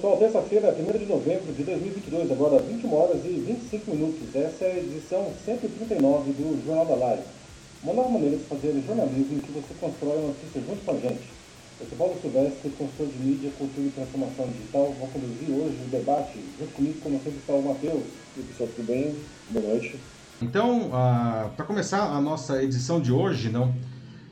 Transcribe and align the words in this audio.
pessoal, 0.00 0.16
terça-feira, 0.16 0.74
1 0.74 0.98
de 0.98 1.04
novembro 1.04 1.52
de 1.52 1.62
2022, 1.62 2.32
agora 2.32 2.62
21 2.62 2.94
horas 2.94 3.20
e 3.22 3.36
25 3.36 3.90
minutos. 3.90 4.34
Essa 4.34 4.64
é 4.64 4.72
a 4.72 4.78
edição 4.78 5.30
139 5.44 6.32
do 6.32 6.64
Jornal 6.64 6.86
da 6.86 6.94
Live. 6.94 7.22
Uma 7.84 7.92
nova 7.92 8.08
maneira 8.08 8.38
de 8.38 8.44
fazer 8.44 8.82
jornalismo 8.86 9.36
em 9.36 9.40
que 9.40 9.52
você 9.52 9.74
constrói 9.78 10.16
a 10.16 10.28
notícia 10.28 10.62
junto 10.66 10.82
com 10.86 10.92
a 10.92 10.94
gente. 10.94 11.28
Eu 11.78 11.86
sou 11.86 11.98
Paulo 11.98 12.16
Silvestre, 12.18 12.70
consultor 12.70 13.08
de 13.08 13.18
mídia, 13.18 13.50
cultura 13.58 13.88
e 13.88 13.90
transformação 13.90 14.46
digital. 14.48 14.94
Vou 14.98 15.08
conduzir 15.08 15.50
hoje 15.50 15.76
o 15.84 15.90
debate. 15.90 16.40
Junto 16.58 16.72
comigo, 16.72 17.00
como 17.02 17.16
sempre, 17.18 17.38
está 17.38 17.52
o 17.52 17.62
Matheus. 17.62 18.04
E 18.38 18.40
pessoal, 18.40 18.70
tudo 18.74 18.86
bem? 18.86 19.14
Boa 19.50 19.66
noite. 19.66 20.00
Então, 20.40 20.86
uh, 20.88 21.50
para 21.54 21.66
começar 21.66 22.04
a 22.04 22.20
nossa 22.22 22.62
edição 22.62 23.02
de 23.02 23.12
hoje, 23.12 23.50
não, 23.50 23.74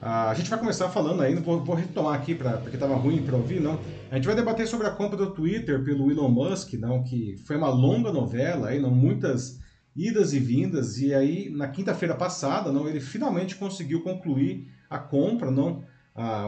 a 0.00 0.32
gente 0.34 0.48
vai 0.48 0.58
começar 0.58 0.88
falando 0.88 1.22
aí, 1.22 1.34
vou, 1.34 1.64
vou 1.64 1.74
retomar 1.74 2.14
aqui 2.14 2.34
para 2.34 2.58
porque 2.58 2.76
estava 2.76 2.94
ruim 2.94 3.22
para 3.22 3.36
ouvir, 3.36 3.60
não. 3.60 3.78
A 4.10 4.14
gente 4.14 4.26
vai 4.26 4.36
debater 4.36 4.66
sobre 4.66 4.86
a 4.86 4.90
compra 4.90 5.16
do 5.16 5.30
Twitter 5.30 5.84
pelo 5.84 6.10
Elon 6.10 6.28
Musk, 6.28 6.74
não, 6.74 7.02
que 7.02 7.36
foi 7.46 7.56
uma 7.56 7.68
longa 7.68 8.12
novela, 8.12 8.68
aí, 8.68 8.80
não, 8.80 8.90
muitas 8.90 9.58
idas 9.96 10.32
e 10.32 10.38
vindas, 10.38 10.98
e 10.98 11.12
aí 11.12 11.50
na 11.50 11.66
quinta-feira 11.66 12.14
passada, 12.14 12.70
não, 12.70 12.88
ele 12.88 13.00
finalmente 13.00 13.56
conseguiu 13.56 14.02
concluir 14.02 14.70
a 14.88 14.98
compra, 14.98 15.50
não, 15.50 15.82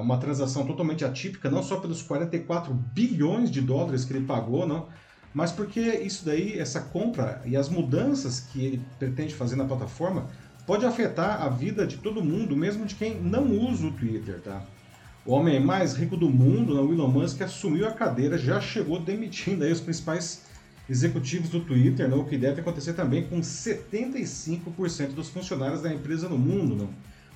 uma 0.01 0.19
transação 0.19 0.65
totalmente 0.65 1.05
atípica, 1.05 1.51
não 1.51 1.63
só 1.63 1.79
pelos 1.81 2.03
44 2.03 2.73
bilhões 2.73 3.51
de 3.51 3.61
dólares 3.61 4.05
que 4.05 4.13
ele 4.13 4.25
pagou, 4.25 4.67
não, 4.67 4.87
mas 5.33 5.53
porque 5.53 5.81
isso 5.81 6.25
daí, 6.25 6.59
essa 6.59 6.81
compra 6.81 7.41
e 7.45 7.57
as 7.57 7.69
mudanças 7.69 8.41
que 8.41 8.65
ele 8.65 8.83
pretende 8.99 9.35
fazer 9.35 9.57
na 9.57 9.65
plataforma 9.65 10.27
pode 10.67 10.85
afetar 10.85 11.43
a 11.43 11.49
vida 11.49 11.87
de 11.87 11.97
todo 11.99 12.23
mundo, 12.23 12.57
mesmo 12.57 12.87
de 12.87 12.95
quem 12.95 13.21
não 13.21 13.51
usa 13.51 13.87
o 13.87 13.93
Twitter, 13.93 14.41
tá? 14.41 14.63
O 15.25 15.33
homem 15.33 15.61
mais 15.61 15.95
rico 15.95 16.17
do 16.17 16.31
mundo, 16.31 16.75
o 16.75 16.93
Elon 16.93 17.09
Musk, 17.09 17.43
assumiu 17.43 17.87
a 17.87 17.93
cadeira, 17.93 18.39
já 18.39 18.61
chegou 18.61 18.99
demitindo 18.99 19.65
aí 19.65 19.73
os 19.73 19.81
principais 19.81 20.45
executivos 20.89 21.51
do 21.51 21.61
Twitter, 21.61 22.09
não? 22.09 22.21
o 22.21 22.25
que 22.25 22.37
deve 22.37 22.61
acontecer 22.61 22.95
também 22.95 23.25
com 23.29 23.41
75% 23.41 25.13
dos 25.13 25.29
funcionários 25.29 25.83
da 25.83 25.93
empresa 25.93 26.29
no 26.29 26.39
mundo. 26.39 26.75
Não? 26.75 26.91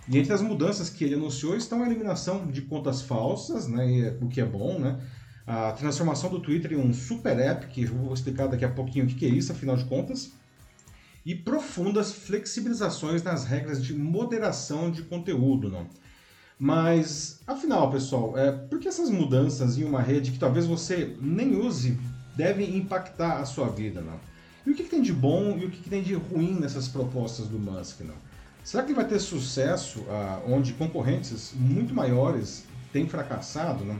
E 0.08 0.18
entre 0.18 0.32
as 0.32 0.40
mudanças 0.40 0.90
que 0.90 1.04
ele 1.04 1.14
anunciou 1.14 1.56
estão 1.56 1.82
a 1.82 1.86
eliminação 1.86 2.46
de 2.46 2.62
contas 2.62 3.02
falsas, 3.02 3.68
né? 3.68 4.16
o 4.20 4.28
que 4.28 4.40
é 4.40 4.44
bom, 4.44 4.78
né? 4.78 4.98
a 5.46 5.72
transformação 5.72 6.30
do 6.30 6.40
Twitter 6.40 6.72
em 6.72 6.76
um 6.76 6.92
super 6.92 7.38
app, 7.38 7.66
que 7.66 7.82
eu 7.82 7.94
vou 7.94 8.14
explicar 8.14 8.46
daqui 8.46 8.64
a 8.64 8.70
pouquinho 8.70 9.04
o 9.04 9.08
que 9.08 9.26
é 9.26 9.28
isso, 9.28 9.52
afinal 9.52 9.76
de 9.76 9.84
contas, 9.84 10.32
e 11.24 11.34
profundas 11.34 12.12
flexibilizações 12.12 13.22
nas 13.22 13.44
regras 13.44 13.82
de 13.82 13.94
moderação 13.94 14.90
de 14.90 15.02
conteúdo. 15.02 15.70
Não? 15.70 15.86
Mas, 16.58 17.40
afinal, 17.46 17.90
pessoal, 17.90 18.38
é, 18.38 18.52
por 18.52 18.78
que 18.78 18.88
essas 18.88 19.10
mudanças 19.10 19.78
em 19.78 19.84
uma 19.84 20.02
rede 20.02 20.30
que 20.30 20.38
talvez 20.38 20.66
você 20.66 21.16
nem 21.20 21.56
use 21.56 21.98
devem 22.36 22.76
impactar 22.76 23.38
a 23.38 23.44
sua 23.46 23.68
vida? 23.68 24.00
Não? 24.00 24.18
E 24.66 24.70
o 24.70 24.74
que, 24.74 24.84
que 24.84 24.90
tem 24.90 25.02
de 25.02 25.12
bom 25.12 25.58
e 25.58 25.64
o 25.64 25.70
que, 25.70 25.78
que, 25.78 25.90
tem 25.90 26.02
de 26.02 26.14
ruim 26.14 26.58
nessas 26.58 26.88
propostas 26.88 27.46
do 27.48 27.58
Musk? 27.58 28.00
Não? 28.00 28.14
Será 28.62 28.82
que 28.82 28.90
ele 28.90 28.96
vai 28.96 29.06
ter 29.06 29.18
sucesso 29.18 30.04
ah, 30.08 30.40
onde 30.46 30.72
concorrentes 30.72 31.52
muito 31.54 31.92
maiores 31.92 32.64
têm 32.92 33.06
fracassado? 33.06 33.84
Não? 33.84 33.98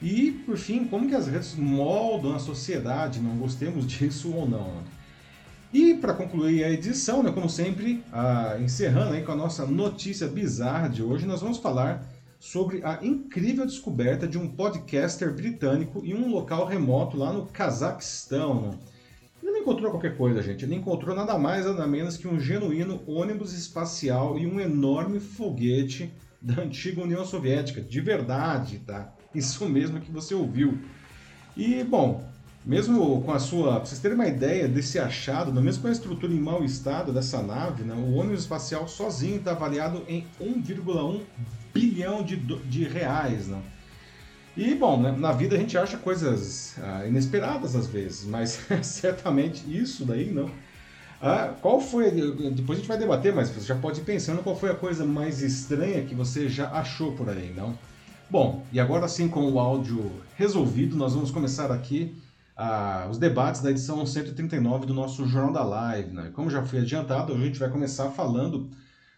E, 0.00 0.30
por 0.44 0.56
fim, 0.58 0.84
como 0.84 1.08
que 1.08 1.14
as 1.14 1.26
redes 1.26 1.54
moldam 1.54 2.34
a 2.36 2.38
sociedade, 2.38 3.18
não 3.18 3.36
gostemos 3.36 3.86
disso 3.88 4.32
ou 4.32 4.48
não. 4.48 4.82
E 5.76 5.92
para 5.92 6.14
concluir 6.14 6.64
a 6.64 6.70
edição, 6.70 7.22
né, 7.22 7.30
como 7.30 7.50
sempre, 7.50 8.02
ah, 8.10 8.56
encerrando 8.58 9.12
aí 9.12 9.22
com 9.22 9.32
a 9.32 9.36
nossa 9.36 9.66
notícia 9.66 10.26
bizarra 10.26 10.88
de 10.88 11.02
hoje, 11.02 11.26
nós 11.26 11.42
vamos 11.42 11.58
falar 11.58 12.02
sobre 12.40 12.82
a 12.82 13.00
incrível 13.02 13.66
descoberta 13.66 14.26
de 14.26 14.38
um 14.38 14.48
podcaster 14.48 15.30
britânico 15.34 16.02
em 16.02 16.14
um 16.14 16.30
local 16.30 16.64
remoto 16.64 17.18
lá 17.18 17.30
no 17.30 17.44
Cazaquistão. 17.44 18.78
Ele 19.42 19.52
não 19.52 19.60
encontrou 19.60 19.90
qualquer 19.90 20.16
coisa, 20.16 20.40
gente. 20.40 20.64
Ele 20.64 20.76
encontrou 20.76 21.14
nada 21.14 21.36
mais 21.36 21.66
nada 21.66 21.86
menos 21.86 22.16
que 22.16 22.26
um 22.26 22.40
genuíno 22.40 23.02
ônibus 23.06 23.52
espacial 23.52 24.38
e 24.38 24.46
um 24.46 24.58
enorme 24.58 25.20
foguete 25.20 26.10
da 26.40 26.62
antiga 26.62 27.02
União 27.02 27.26
Soviética, 27.26 27.82
de 27.82 28.00
verdade, 28.00 28.78
tá? 28.78 29.12
Isso 29.34 29.68
mesmo 29.68 30.00
que 30.00 30.10
você 30.10 30.34
ouviu. 30.34 30.78
E, 31.54 31.84
bom, 31.84 32.26
mesmo 32.66 33.22
com 33.22 33.32
a 33.32 33.38
sua. 33.38 33.76
Pra 33.76 33.86
vocês 33.86 34.00
terem 34.00 34.16
uma 34.16 34.26
ideia 34.26 34.66
desse 34.66 34.98
achado, 34.98 35.52
mesmo 35.62 35.82
com 35.82 35.88
a 35.88 35.92
estrutura 35.92 36.32
em 36.32 36.40
mau 36.40 36.64
estado 36.64 37.12
dessa 37.12 37.40
nave, 37.40 37.84
né, 37.84 37.94
o 37.94 38.14
ônibus 38.14 38.40
espacial 38.40 38.88
sozinho 38.88 39.36
está 39.36 39.52
avaliado 39.52 40.02
em 40.08 40.26
1,1 40.40 41.20
bilhão 41.72 42.24
de, 42.24 42.36
de 42.36 42.84
reais. 42.84 43.46
Né? 43.46 43.62
E, 44.56 44.74
bom, 44.74 45.00
né, 45.00 45.14
na 45.16 45.30
vida 45.30 45.54
a 45.54 45.58
gente 45.58 45.78
acha 45.78 45.96
coisas 45.96 46.74
ah, 46.82 47.06
inesperadas 47.06 47.76
às 47.76 47.86
vezes, 47.86 48.24
mas 48.24 48.58
certamente 48.82 49.64
isso 49.68 50.04
daí 50.04 50.32
não. 50.32 50.50
Ah, 51.22 51.54
qual 51.62 51.80
foi. 51.80 52.10
Depois 52.10 52.78
a 52.78 52.80
gente 52.80 52.88
vai 52.88 52.98
debater, 52.98 53.34
mas 53.34 53.48
você 53.48 53.66
já 53.66 53.74
pode 53.74 54.00
ir 54.00 54.04
pensando 54.04 54.42
qual 54.42 54.58
foi 54.58 54.70
a 54.70 54.74
coisa 54.74 55.04
mais 55.04 55.40
estranha 55.40 56.04
que 56.04 56.14
você 56.14 56.48
já 56.48 56.70
achou 56.70 57.12
por 57.12 57.28
aí, 57.30 57.54
não? 57.56 57.78
Bom, 58.28 58.66
e 58.72 58.80
agora 58.80 59.06
sim, 59.08 59.28
com 59.28 59.50
o 59.50 59.58
áudio 59.58 60.10
resolvido, 60.34 60.96
nós 60.96 61.14
vamos 61.14 61.30
começar 61.30 61.70
aqui 61.70 62.14
uh, 62.56 63.08
os 63.10 63.18
debates 63.18 63.60
da 63.60 63.70
edição 63.70 64.04
139 64.04 64.86
do 64.86 64.94
nosso 64.94 65.26
Jornal 65.26 65.52
da 65.52 65.64
Live. 65.64 66.12
Né? 66.12 66.30
Como 66.32 66.50
já 66.50 66.64
foi 66.64 66.80
adiantado, 66.80 67.34
a 67.34 67.38
gente 67.38 67.58
vai 67.58 67.68
começar 67.68 68.10
falando 68.10 68.70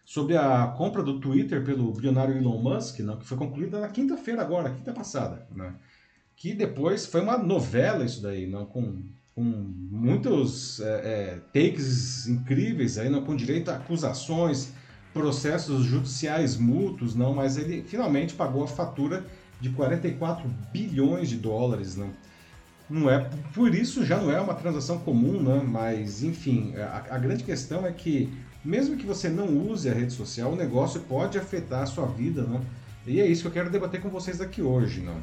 sobre 0.05 0.35
a 0.35 0.67
compra 0.67 1.03
do 1.03 1.19
Twitter 1.19 1.63
pelo 1.63 1.91
bilionário 1.93 2.35
Elon 2.35 2.61
Musk, 2.61 2.99
né? 2.99 3.15
que 3.19 3.25
foi 3.25 3.37
concluída 3.37 3.79
na 3.79 3.87
quinta-feira 3.87 4.41
agora, 4.41 4.71
quinta 4.71 4.91
passada. 4.91 5.47
Né? 5.55 5.73
Que 6.35 6.53
depois 6.53 7.05
foi 7.05 7.21
uma 7.21 7.37
novela 7.37 8.03
isso 8.03 8.21
daí, 8.21 8.47
né? 8.47 8.65
com, 8.71 9.03
com 9.33 9.41
muitos 9.41 10.79
é, 10.79 10.85
é, 10.85 11.39
takes 11.53 12.27
incríveis, 12.27 12.97
aí, 12.97 13.09
né? 13.09 13.21
com 13.25 13.35
direito 13.35 13.69
a 13.69 13.75
acusações 13.75 14.73
processos 15.13 15.85
judiciais 15.85 16.55
mútuos, 16.55 17.15
não, 17.15 17.33
mas 17.33 17.57
ele 17.57 17.81
finalmente 17.81 18.35
pagou 18.35 18.63
a 18.63 18.67
fatura 18.67 19.25
de 19.59 19.69
44 19.71 20.47
bilhões 20.71 21.29
de 21.29 21.35
dólares, 21.35 21.95
não. 21.95 22.11
Não 22.89 23.09
é, 23.09 23.29
por 23.53 23.73
isso 23.75 24.03
já 24.03 24.17
não 24.17 24.31
é 24.31 24.41
uma 24.41 24.55
transação 24.55 24.97
comum, 24.99 25.41
né? 25.41 25.61
mas 25.63 26.23
enfim, 26.23 26.73
a, 26.75 27.15
a 27.15 27.17
grande 27.19 27.43
questão 27.43 27.85
é 27.85 27.91
que 27.91 28.29
mesmo 28.63 28.97
que 28.97 29.05
você 29.05 29.29
não 29.29 29.47
use 29.47 29.89
a 29.89 29.93
rede 29.93 30.11
social, 30.11 30.51
o 30.51 30.55
negócio 30.55 31.01
pode 31.01 31.37
afetar 31.37 31.83
a 31.83 31.85
sua 31.85 32.05
vida, 32.05 32.43
não? 32.43 32.61
E 33.07 33.19
é 33.21 33.25
isso 33.25 33.43
que 33.43 33.47
eu 33.47 33.51
quero 33.51 33.69
debater 33.69 34.01
com 34.01 34.09
vocês 34.09 34.41
aqui 34.41 34.61
hoje, 34.61 35.01
não? 35.01 35.15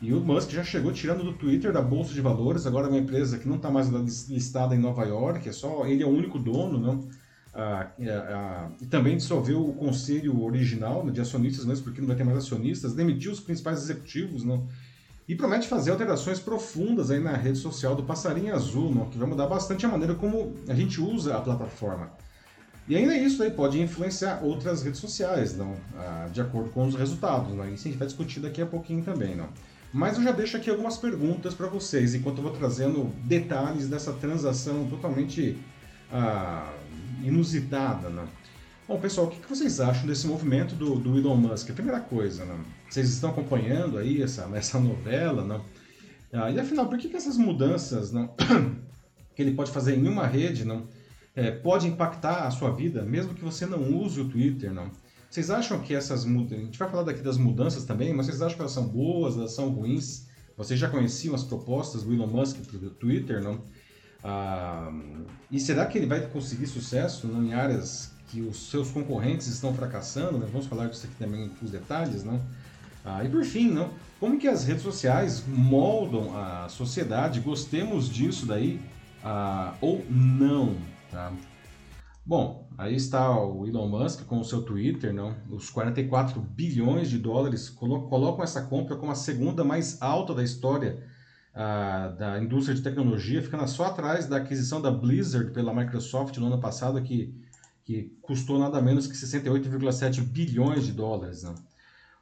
E 0.00 0.14
o 0.14 0.20
Musk 0.20 0.50
já 0.50 0.64
chegou 0.64 0.92
tirando 0.92 1.22
do 1.22 1.34
Twitter 1.34 1.72
da 1.72 1.82
bolsa 1.82 2.14
de 2.14 2.20
valores, 2.22 2.66
agora 2.66 2.86
é 2.86 2.90
uma 2.90 2.98
empresa 2.98 3.38
que 3.38 3.46
não 3.46 3.56
está 3.56 3.70
mais 3.70 3.90
listada 4.28 4.74
em 4.74 4.78
Nova 4.78 5.04
York, 5.04 5.46
é 5.46 5.52
só 5.52 5.86
ele 5.86 6.02
é 6.02 6.06
o 6.06 6.10
único 6.10 6.38
dono, 6.38 6.78
não? 6.78 7.06
Ah, 7.52 7.90
ah, 8.00 8.68
e 8.80 8.86
também 8.86 9.16
dissolveu 9.16 9.68
o 9.68 9.74
conselho 9.74 10.42
original 10.42 11.04
né, 11.04 11.12
de 11.12 11.20
acionistas, 11.20 11.66
mesmo 11.66 11.84
porque 11.84 12.00
não 12.00 12.08
vai 12.08 12.16
ter 12.16 12.24
mais 12.24 12.38
acionistas, 12.38 12.94
demitiu 12.94 13.32
os 13.32 13.40
principais 13.40 13.82
executivos, 13.82 14.44
não, 14.44 14.66
e 15.30 15.36
promete 15.36 15.68
fazer 15.68 15.92
alterações 15.92 16.40
profundas 16.40 17.08
aí 17.08 17.20
na 17.20 17.36
rede 17.36 17.56
social 17.56 17.94
do 17.94 18.02
Passarinho 18.02 18.52
Azul, 18.52 18.92
não, 18.92 19.08
que 19.08 19.16
vai 19.16 19.28
mudar 19.28 19.46
bastante 19.46 19.86
a 19.86 19.88
maneira 19.88 20.12
como 20.16 20.56
a 20.66 20.74
gente 20.74 21.00
usa 21.00 21.36
a 21.36 21.40
plataforma. 21.40 22.10
E 22.88 22.96
ainda 22.96 23.14
isso 23.16 23.40
aí 23.40 23.52
pode 23.52 23.80
influenciar 23.80 24.40
outras 24.42 24.82
redes 24.82 24.98
sociais, 24.98 25.56
não, 25.56 25.76
ah, 25.96 26.28
de 26.32 26.40
acordo 26.40 26.70
com 26.70 26.84
os 26.84 26.96
resultados. 26.96 27.54
Não, 27.54 27.64
isso 27.72 27.86
a 27.86 27.90
gente 27.92 27.98
vai 27.98 28.08
discutir 28.08 28.40
daqui 28.40 28.60
a 28.60 28.66
pouquinho 28.66 29.04
também. 29.04 29.36
Não. 29.36 29.48
Mas 29.92 30.16
eu 30.16 30.24
já 30.24 30.32
deixo 30.32 30.56
aqui 30.56 30.68
algumas 30.68 30.96
perguntas 30.96 31.54
para 31.54 31.68
vocês, 31.68 32.12
enquanto 32.12 32.38
eu 32.38 32.42
vou 32.42 32.52
trazendo 32.52 33.04
detalhes 33.22 33.86
dessa 33.86 34.12
transação 34.12 34.88
totalmente 34.88 35.56
ah, 36.12 36.72
inusitada, 37.22 38.08
né? 38.08 38.24
Bom, 38.90 38.98
pessoal, 38.98 39.28
o 39.28 39.30
que 39.30 39.48
vocês 39.48 39.78
acham 39.78 40.04
desse 40.04 40.26
movimento 40.26 40.74
do, 40.74 40.96
do 40.96 41.16
Elon 41.16 41.36
Musk? 41.36 41.70
A 41.70 41.74
primeira 41.74 42.00
coisa, 42.00 42.44
né? 42.44 42.58
Vocês 42.88 43.08
estão 43.08 43.30
acompanhando 43.30 43.96
aí 43.96 44.20
essa, 44.20 44.50
essa 44.52 44.80
novela, 44.80 45.44
né? 45.44 45.60
Ah, 46.32 46.50
e 46.50 46.58
afinal, 46.58 46.88
por 46.88 46.98
que, 46.98 47.08
que 47.08 47.14
essas 47.14 47.36
mudanças 47.36 48.10
não, 48.10 48.34
que 49.32 49.42
ele 49.42 49.54
pode 49.54 49.70
fazer 49.70 49.96
em 49.96 50.08
uma 50.08 50.26
rede 50.26 50.64
não, 50.64 50.88
é, 51.36 51.52
pode 51.52 51.86
impactar 51.86 52.48
a 52.48 52.50
sua 52.50 52.72
vida, 52.72 53.04
mesmo 53.04 53.32
que 53.32 53.44
você 53.44 53.64
não 53.64 53.96
use 53.96 54.20
o 54.20 54.28
Twitter? 54.28 54.74
Não? 54.74 54.90
Vocês 55.30 55.50
acham 55.52 55.78
que 55.78 55.94
essas 55.94 56.24
mudanças... 56.24 56.58
A 56.58 56.64
gente 56.64 56.78
vai 56.80 56.90
falar 56.90 57.04
daqui 57.04 57.22
das 57.22 57.38
mudanças 57.38 57.84
também, 57.84 58.12
mas 58.12 58.26
vocês 58.26 58.42
acham 58.42 58.56
que 58.56 58.62
elas 58.62 58.72
são 58.72 58.88
boas, 58.88 59.36
elas 59.36 59.52
são 59.52 59.68
ruins? 59.68 60.26
Vocês 60.56 60.80
já 60.80 60.88
conheciam 60.88 61.36
as 61.36 61.44
propostas 61.44 62.02
do 62.02 62.12
Elon 62.12 62.26
Musk 62.26 62.56
para 62.66 62.88
o 62.88 62.90
Twitter, 62.90 63.40
não? 63.40 63.62
Ah, 64.24 64.92
e 65.48 65.60
será 65.60 65.86
que 65.86 65.96
ele 65.96 66.08
vai 66.08 66.26
conseguir 66.26 66.66
sucesso 66.66 67.28
né, 67.28 67.50
em 67.50 67.54
áreas 67.54 68.18
que 68.30 68.40
os 68.40 68.70
seus 68.70 68.90
concorrentes 68.90 69.46
estão 69.48 69.74
fracassando? 69.74 70.38
Né? 70.38 70.46
Vamos 70.50 70.66
falar 70.66 70.86
disso 70.88 71.06
aqui 71.06 71.16
também 71.16 71.50
os 71.62 71.70
detalhes, 71.70 72.22
não? 72.24 72.40
Ah, 73.04 73.24
e 73.24 73.28
por 73.28 73.44
fim, 73.44 73.70
não? 73.70 73.90
como 74.20 74.38
que 74.38 74.46
as 74.46 74.64
redes 74.64 74.82
sociais 74.82 75.42
moldam 75.46 76.36
a 76.36 76.68
sociedade? 76.68 77.40
Gostemos 77.40 78.08
disso 78.08 78.44
daí 78.46 78.80
ah, 79.24 79.74
ou 79.80 80.04
não? 80.10 80.76
Tá? 81.10 81.32
Bom, 82.24 82.68
aí 82.76 82.94
está 82.94 83.34
o 83.40 83.66
Elon 83.66 83.88
Musk 83.88 84.24
com 84.26 84.38
o 84.38 84.44
seu 84.44 84.62
Twitter, 84.62 85.12
não? 85.12 85.34
Os 85.48 85.70
44 85.70 86.40
bilhões 86.40 87.08
de 87.08 87.18
dólares 87.18 87.70
colocam 87.70 88.44
essa 88.44 88.62
compra 88.62 88.96
como 88.96 89.10
a 89.10 89.14
segunda 89.14 89.64
mais 89.64 90.00
alta 90.02 90.34
da 90.34 90.44
história 90.44 91.02
uh, 91.54 92.16
da 92.16 92.38
indústria 92.40 92.74
de 92.74 92.82
tecnologia, 92.82 93.42
ficando 93.42 93.66
só 93.66 93.86
atrás 93.86 94.26
da 94.26 94.36
aquisição 94.36 94.80
da 94.82 94.90
Blizzard 94.90 95.50
pela 95.52 95.74
Microsoft 95.74 96.36
no 96.36 96.46
ano 96.46 96.60
passado, 96.60 97.00
que, 97.02 97.34
que 97.90 98.16
custou 98.22 98.56
nada 98.56 98.80
menos 98.80 99.08
que 99.08 99.16
68,7 99.16 100.20
bilhões 100.20 100.86
de 100.86 100.92
dólares. 100.92 101.42
Né? 101.42 101.52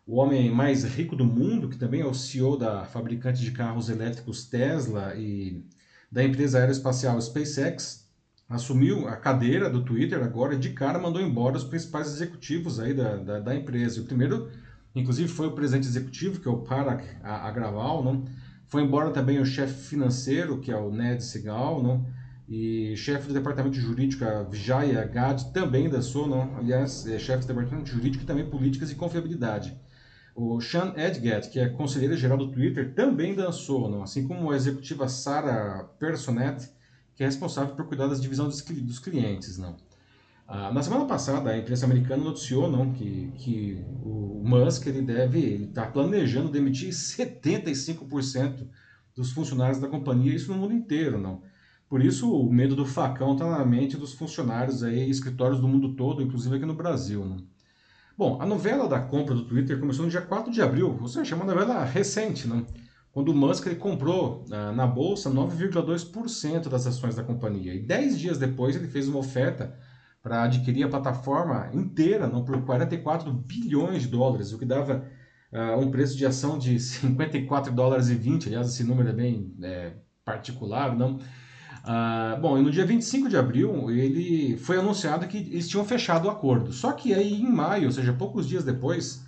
O 0.07 0.17
homem 0.17 0.51
mais 0.51 0.83
rico 0.83 1.15
do 1.15 1.27
mundo, 1.27 1.69
que 1.69 1.77
também 1.77 2.01
é 2.01 2.07
o 2.07 2.15
CEO 2.15 2.57
da 2.57 2.87
fabricante 2.87 3.43
de 3.43 3.51
carros 3.51 3.91
elétricos 3.91 4.47
Tesla 4.47 5.15
e 5.15 5.63
da 6.11 6.25
empresa 6.25 6.59
aeroespacial 6.59 7.21
SpaceX, 7.21 8.09
assumiu 8.49 9.07
a 9.07 9.17
cadeira 9.17 9.69
do 9.69 9.85
Twitter 9.85 10.23
agora 10.23 10.57
de 10.57 10.71
cara 10.71 10.99
mandou 10.99 11.21
embora 11.21 11.59
os 11.59 11.65
principais 11.65 12.07
executivos 12.07 12.81
aí 12.81 12.95
da, 12.95 13.17
da, 13.17 13.39
da 13.39 13.55
empresa. 13.55 14.01
O 14.01 14.05
primeiro, 14.05 14.51
inclusive, 14.95 15.29
foi 15.29 15.49
o 15.49 15.53
presidente 15.53 15.87
executivo, 15.87 16.41
que 16.41 16.49
é 16.49 16.51
o 16.51 16.63
Parag 16.63 17.05
Agraval, 17.23 18.03
não? 18.03 18.25
Foi 18.69 18.83
embora 18.83 19.11
também 19.11 19.39
o 19.39 19.45
chefe 19.45 19.75
financeiro, 19.87 20.61
que 20.61 20.71
é 20.71 20.77
o 20.77 20.91
Ned 20.91 21.23
Segal, 21.23 21.83
não? 21.83 22.07
E 22.49 22.97
chefe 22.97 23.29
do 23.29 23.35
departamento 23.35 23.77
jurídico, 23.77 24.25
a 24.25 24.43
Vijaya 24.43 25.05
Gad, 25.05 25.53
também 25.53 25.91
da 25.91 26.01
SO, 26.01 26.27
não? 26.27 26.57
Aliás, 26.57 27.07
é 27.07 27.19
chefe 27.19 27.43
do 27.43 27.49
departamento 27.49 27.91
jurídico 27.91 28.25
e 28.25 28.27
também 28.27 28.49
políticas 28.49 28.91
e 28.91 28.95
confiabilidade. 28.95 29.77
O 30.35 30.59
Sean 30.59 30.95
Edgett, 30.97 31.51
que 31.51 31.61
é 31.61 31.69
conselheiro 31.69 32.17
geral 32.17 32.39
do 32.39 32.51
Twitter, 32.51 32.95
também 32.95 33.35
dançou, 33.35 33.91
não? 33.91 34.03
assim 34.03 34.27
como 34.27 34.51
a 34.51 34.57
executiva 34.57 35.09
Sarah 35.09 35.85
Personet, 35.99 36.71
que 37.15 37.23
é 37.23 37.27
responsável 37.27 37.75
por 37.75 37.87
cuidar 37.87 38.07
das 38.07 38.21
divisões 38.21 38.63
dos 38.63 38.99
clientes. 38.99 39.59
Não? 39.59 39.77
Ah, 40.47 40.73
na 40.73 40.83
semana 40.83 41.05
passada, 41.05 41.51
a 41.51 41.59
imprensa 41.59 41.85
americana 41.85 42.25
noticiou 42.25 42.71
não, 42.71 42.93
que, 42.93 43.31
que 43.37 43.85
o 44.03 44.41
Musk 44.43 44.87
ele 44.87 45.03
deve 45.03 45.65
estar 45.65 45.87
tá 45.87 45.91
planejando 45.91 46.49
demitir 46.49 46.91
75% 46.91 48.67
dos 49.15 49.33
funcionários 49.33 49.81
da 49.81 49.89
companhia, 49.89 50.35
isso 50.35 50.51
no 50.51 50.59
mundo 50.59 50.73
inteiro. 50.73 51.19
não. 51.19 51.43
Por 51.89 52.03
isso, 52.03 52.31
o 52.31 52.53
medo 52.53 52.77
do 52.77 52.85
facão 52.85 53.33
está 53.33 53.49
na 53.49 53.65
mente 53.65 53.97
dos 53.97 54.13
funcionários, 54.13 54.83
aí, 54.83 55.09
escritórios 55.09 55.61
do 55.61 55.69
mundo 55.69 55.95
todo, 55.95 56.23
inclusive 56.23 56.57
aqui 56.57 56.67
no 56.67 56.75
Brasil. 56.75 57.25
Não. 57.25 57.39
Bom, 58.17 58.43
a 58.43 58.47
novela 58.47 58.89
da 58.89 59.01
compra 59.01 59.35
do 59.35 59.45
Twitter 59.45 59.79
começou 59.79 60.05
no 60.05 60.11
dia 60.11 60.21
4 60.21 60.53
de 60.53 60.61
abril, 60.61 60.99
ou 61.01 61.09
seja, 61.09 61.35
é 61.35 61.37
uma 61.37 61.45
novela 61.45 61.85
recente. 61.85 62.47
Não 62.47 62.67
quando 63.19 63.31
o 63.31 63.35
Musk 63.35 63.67
ele 63.67 63.75
comprou 63.75 64.45
uh, 64.45 64.73
na 64.73 64.87
bolsa 64.87 65.29
9,2% 65.29 66.69
das 66.69 66.87
ações 66.87 67.17
da 67.17 67.25
companhia. 67.25 67.75
E 67.75 67.81
10 67.81 68.19
dias 68.19 68.39
depois 68.39 68.77
ele 68.77 68.87
fez 68.87 69.09
uma 69.09 69.19
oferta 69.19 69.77
para 70.23 70.45
adquirir 70.45 70.85
a 70.85 70.89
plataforma 70.89 71.69
inteira 71.73 72.29
não, 72.29 72.45
por 72.45 72.63
44 72.65 73.33
bilhões 73.33 74.03
de 74.03 74.09
dólares, 74.09 74.53
o 74.53 74.59
que 74.59 74.65
dava 74.65 75.05
uh, 75.53 75.81
um 75.81 75.91
preço 75.91 76.17
de 76.17 76.25
ação 76.27 76.59
de 76.59 76.79
54 76.79 77.73
dólares 77.73 78.09
e 78.09 78.15
20. 78.15 78.47
Aliás, 78.47 78.69
esse 78.69 78.85
número 78.85 79.09
é 79.09 79.13
bem 79.13 79.53
é, 79.63 79.95
particular, 80.25 80.97
não? 80.97 81.19
Uh, 81.89 82.39
bom, 82.39 82.59
e 82.59 82.63
no 82.63 82.71
dia 82.71 82.85
25 82.85 83.31
de 83.31 83.37
abril, 83.39 83.91
ele 83.91 84.59
foi 84.59 84.77
anunciado 84.77 85.27
que 85.27 85.39
eles 85.39 85.67
tinham 85.67 85.87
fechado 85.87 86.27
o 86.27 86.31
acordo. 86.31 86.71
Só 86.71 86.93
que 86.93 87.15
aí, 87.15 87.41
em 87.41 87.51
maio, 87.51 87.87
ou 87.87 87.93
seja, 87.93 88.13
poucos 88.13 88.47
dias 88.47 88.63
depois, 88.63 89.25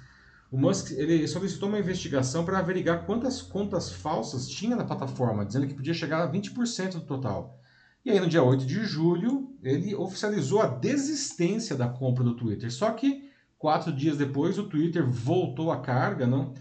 o 0.52 0.58
Musk 0.58 0.90
ele 0.90 1.26
solicitou 1.26 1.70
uma 1.70 1.78
investigação 1.78 2.44
para 2.44 2.58
averiguar 2.58 3.06
quantas 3.06 3.40
contas 3.40 3.90
falsas 3.90 4.46
tinha 4.46 4.76
na 4.76 4.84
plataforma, 4.84 5.46
dizendo 5.46 5.66
que 5.66 5.72
podia 5.72 5.94
chegar 5.94 6.22
a 6.22 6.30
20% 6.30 6.92
do 6.92 7.00
total. 7.00 7.58
E 8.04 8.10
aí, 8.10 8.20
no 8.20 8.26
dia 8.26 8.42
8 8.42 8.66
de 8.66 8.84
julho, 8.84 9.56
ele 9.62 9.94
oficializou 9.94 10.60
a 10.60 10.66
desistência 10.66 11.74
da 11.74 11.88
compra 11.88 12.22
do 12.22 12.36
Twitter. 12.36 12.70
Só 12.70 12.90
que, 12.90 13.30
quatro 13.56 13.90
dias 13.90 14.18
depois, 14.18 14.58
o 14.58 14.68
Twitter 14.68 15.10
voltou 15.10 15.72
à 15.72 15.80
carga, 15.80 16.26
não? 16.26 16.52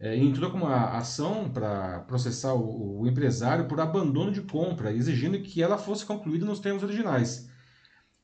É, 0.00 0.16
entrou 0.16 0.50
com 0.50 0.58
uma 0.58 0.96
ação 0.96 1.50
para 1.50 2.00
processar 2.00 2.54
o, 2.54 3.00
o 3.00 3.06
empresário 3.06 3.66
por 3.66 3.80
abandono 3.80 4.30
de 4.30 4.42
compra, 4.42 4.92
exigindo 4.92 5.40
que 5.42 5.62
ela 5.62 5.76
fosse 5.76 6.06
concluída 6.06 6.46
nos 6.46 6.60
termos 6.60 6.82
originais. 6.84 7.48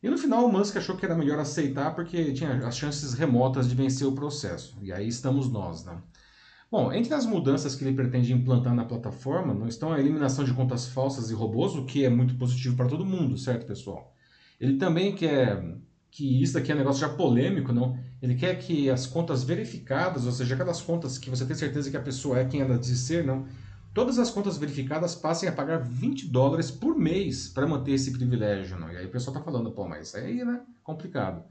E 0.02 0.08
no 0.08 0.18
final 0.18 0.44
o 0.44 0.52
Musk 0.52 0.76
achou 0.76 0.96
que 0.96 1.04
era 1.04 1.16
melhor 1.16 1.38
aceitar 1.38 1.94
porque 1.94 2.32
tinha 2.34 2.66
as 2.66 2.76
chances 2.76 3.14
remotas 3.14 3.68
de 3.68 3.74
vencer 3.74 4.06
o 4.06 4.14
processo. 4.14 4.78
E 4.82 4.92
aí 4.92 5.08
estamos 5.08 5.50
nós, 5.50 5.84
né? 5.84 6.00
Bom, 6.70 6.92
entre 6.92 7.14
as 7.14 7.24
mudanças 7.24 7.74
que 7.74 7.84
ele 7.84 7.94
pretende 7.94 8.32
implantar 8.32 8.74
na 8.74 8.84
plataforma, 8.84 9.54
não 9.54 9.66
estão 9.68 9.92
a 9.92 9.98
eliminação 10.00 10.44
de 10.44 10.52
contas 10.52 10.86
falsas 10.86 11.30
e 11.30 11.34
robôs, 11.34 11.74
o 11.74 11.86
que 11.86 12.04
é 12.04 12.10
muito 12.10 12.36
positivo 12.36 12.76
para 12.76 12.88
todo 12.88 13.06
mundo, 13.06 13.38
certo, 13.38 13.66
pessoal? 13.66 14.14
Ele 14.60 14.76
também 14.76 15.14
quer 15.14 15.78
que 16.14 16.40
isso 16.40 16.56
aqui 16.56 16.70
é 16.70 16.74
um 16.76 16.78
negócio 16.78 17.00
já 17.00 17.08
polêmico, 17.08 17.72
não? 17.72 17.98
Ele 18.22 18.36
quer 18.36 18.56
que 18.56 18.88
as 18.88 19.04
contas 19.04 19.42
verificadas, 19.42 20.26
ou 20.26 20.32
seja, 20.32 20.54
aquelas 20.54 20.80
contas 20.80 21.18
que 21.18 21.28
você 21.28 21.44
tem 21.44 21.56
certeza 21.56 21.90
que 21.90 21.96
a 21.96 22.00
pessoa 22.00 22.38
é 22.38 22.44
quem 22.44 22.60
ela 22.60 22.78
diz 22.78 23.00
ser, 23.00 23.24
não? 23.24 23.44
todas 23.92 24.18
as 24.18 24.30
contas 24.30 24.56
verificadas 24.58 25.14
passem 25.14 25.48
a 25.48 25.52
pagar 25.52 25.78
20 25.78 26.28
dólares 26.28 26.70
por 26.70 26.96
mês 26.96 27.48
para 27.48 27.66
manter 27.66 27.92
esse 27.92 28.12
privilégio. 28.12 28.78
Não? 28.78 28.92
E 28.92 28.96
aí 28.96 29.06
o 29.06 29.10
pessoal 29.10 29.36
está 29.36 29.44
falando, 29.44 29.72
pô, 29.72 29.88
mas 29.88 30.14
aí, 30.14 30.44
né? 30.44 30.60
Complicado. 30.82 31.44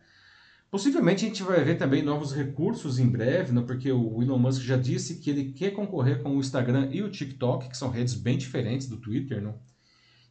Possivelmente 0.69 1.25
a 1.25 1.27
gente 1.27 1.43
vai 1.43 1.63
ver 1.63 1.77
também 1.77 2.01
novos 2.01 2.33
recursos 2.33 2.99
em 2.99 3.07
breve, 3.07 3.51
não? 3.51 3.65
porque 3.65 3.91
o 3.91 4.21
Elon 4.21 4.39
Musk 4.39 4.61
já 4.63 4.75
disse 4.75 5.19
que 5.19 5.29
ele 5.29 5.51
quer 5.51 5.71
concorrer 5.71 6.21
com 6.23 6.35
o 6.35 6.39
Instagram 6.39 6.89
e 6.91 7.03
o 7.03 7.11
TikTok, 7.11 7.69
que 7.69 7.77
são 7.77 7.89
redes 7.89 8.13
bem 8.13 8.37
diferentes 8.37 8.87
do 8.87 8.97
Twitter. 8.97 9.41
Não? 9.41 9.59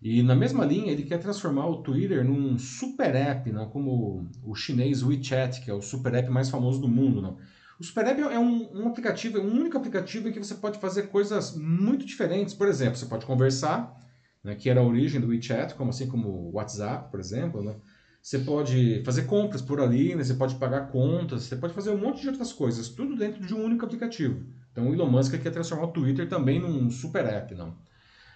E 0.03 0.23
na 0.23 0.35
mesma 0.35 0.65
linha, 0.65 0.91
ele 0.91 1.05
quer 1.05 1.19
transformar 1.19 1.67
o 1.67 1.83
Twitter 1.83 2.25
num 2.25 2.59
super 2.59 3.15
app, 3.15 3.51
não? 3.53 3.69
como 3.69 4.29
o 4.43 4.55
chinês 4.55 5.03
WeChat, 5.03 5.61
que 5.61 5.71
é 5.71 5.75
o 5.75 5.81
super 5.81 6.13
app 6.15 6.29
mais 6.29 6.51
famoso 6.51 6.81
do 6.81 6.89
mundo. 6.89 7.23
Não? 7.23 7.39
O 7.83 7.85
Super 7.85 8.07
App 8.07 8.21
é 8.21 8.39
um, 8.39 8.83
um, 8.83 8.89
aplicativo, 8.89 9.39
é 9.39 9.41
um 9.41 9.51
único 9.61 9.77
aplicativo 9.77 10.29
em 10.29 10.33
que 10.33 10.39
você 10.39 10.55
pode 10.55 10.79
fazer 10.79 11.09
coisas 11.09 11.57
muito 11.57 12.07
diferentes. 12.07 12.55
Por 12.55 12.69
exemplo, 12.69 12.97
você 12.97 13.07
pode 13.07 13.27
conversar, 13.27 13.99
né, 14.45 14.55
que 14.55 14.71
era 14.71 14.79
a 14.79 14.85
origem 14.85 15.21
do 15.21 15.27
WeChat, 15.27 15.75
como 15.75 15.91
assim 15.91 16.07
como 16.07 16.29
o 16.29 16.53
WhatsApp, 16.53 17.11
por 17.11 17.19
exemplo. 17.19 17.61
Né? 17.61 17.75
Você 18.23 18.39
pode 18.39 19.03
fazer 19.05 19.23
compras 19.23 19.61
por 19.61 19.81
ali, 19.81 20.15
né? 20.15 20.23
você 20.23 20.35
pode 20.35 20.55
pagar 20.57 20.93
contas, 20.93 21.43
você 21.43 21.57
pode 21.57 21.75
fazer 21.75 21.91
um 21.91 21.99
monte 21.99 22.21
de 22.21 22.29
outras 22.29 22.53
coisas, 22.53 22.89
tudo 22.89 23.17
dentro 23.17 23.45
de 23.45 23.53
um 23.53 23.65
único 23.65 23.85
aplicativo. 23.85 24.47
Então 24.71 24.89
o 24.89 24.95
Elon 24.95 25.11
Musk 25.11 25.35
quer 25.43 25.51
transformar 25.51 25.87
o 25.87 25.93
Twitter 25.93 26.29
também 26.29 26.61
num 26.61 26.89
super 26.89 27.25
app, 27.25 27.53
não? 27.57 27.77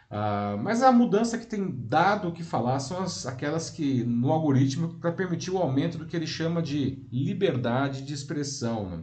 Uh, 0.08 0.56
mas 0.62 0.82
a 0.82 0.92
mudança 0.92 1.36
que 1.36 1.46
tem 1.46 1.68
dado 1.68 2.28
o 2.28 2.32
que 2.32 2.44
falar 2.44 2.78
são 2.78 3.02
as, 3.02 3.26
aquelas 3.26 3.68
que 3.68 4.04
no 4.04 4.30
algoritmo 4.30 4.94
para 5.00 5.10
permitir 5.10 5.50
o 5.50 5.58
aumento 5.58 5.98
do 5.98 6.06
que 6.06 6.14
ele 6.14 6.26
chama 6.26 6.62
de 6.62 7.04
liberdade 7.10 8.02
de 8.02 8.14
expressão. 8.14 8.88
Né? 8.88 9.02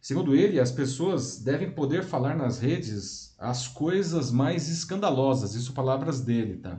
Segundo 0.00 0.34
ele, 0.34 0.58
as 0.58 0.72
pessoas 0.72 1.38
devem 1.38 1.70
poder 1.70 2.02
falar 2.02 2.36
nas 2.36 2.58
redes 2.58 3.34
as 3.38 3.68
coisas 3.68 4.32
mais 4.32 4.68
escandalosas, 4.68 5.54
isso 5.54 5.72
palavras 5.72 6.20
dele, 6.20 6.56
tá? 6.56 6.78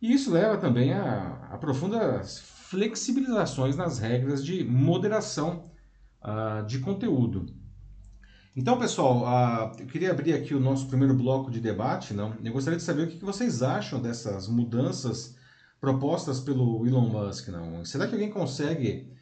E 0.00 0.12
isso 0.12 0.30
leva 0.30 0.58
também 0.58 0.92
a, 0.92 1.48
a 1.50 1.56
profundas 1.56 2.38
flexibilizações 2.38 3.76
nas 3.76 3.98
regras 3.98 4.44
de 4.44 4.62
moderação 4.62 5.70
uh, 6.22 6.64
de 6.66 6.80
conteúdo. 6.80 7.46
Então, 8.56 8.78
pessoal, 8.78 9.74
eu 9.78 9.86
queria 9.86 10.12
abrir 10.12 10.32
aqui 10.32 10.54
o 10.54 10.60
nosso 10.60 10.86
primeiro 10.86 11.14
bloco 11.14 11.50
de 11.50 11.60
debate. 11.60 12.14
Não? 12.14 12.36
Eu 12.42 12.52
gostaria 12.52 12.76
de 12.76 12.84
saber 12.84 13.02
o 13.02 13.08
que 13.08 13.24
vocês 13.24 13.62
acham 13.62 14.00
dessas 14.00 14.46
mudanças 14.46 15.36
propostas 15.80 16.38
pelo 16.40 16.86
Elon 16.86 17.08
Musk. 17.08 17.48
Não? 17.48 17.84
Será 17.84 18.06
que 18.06 18.14
alguém 18.14 18.30
consegue 18.30 19.12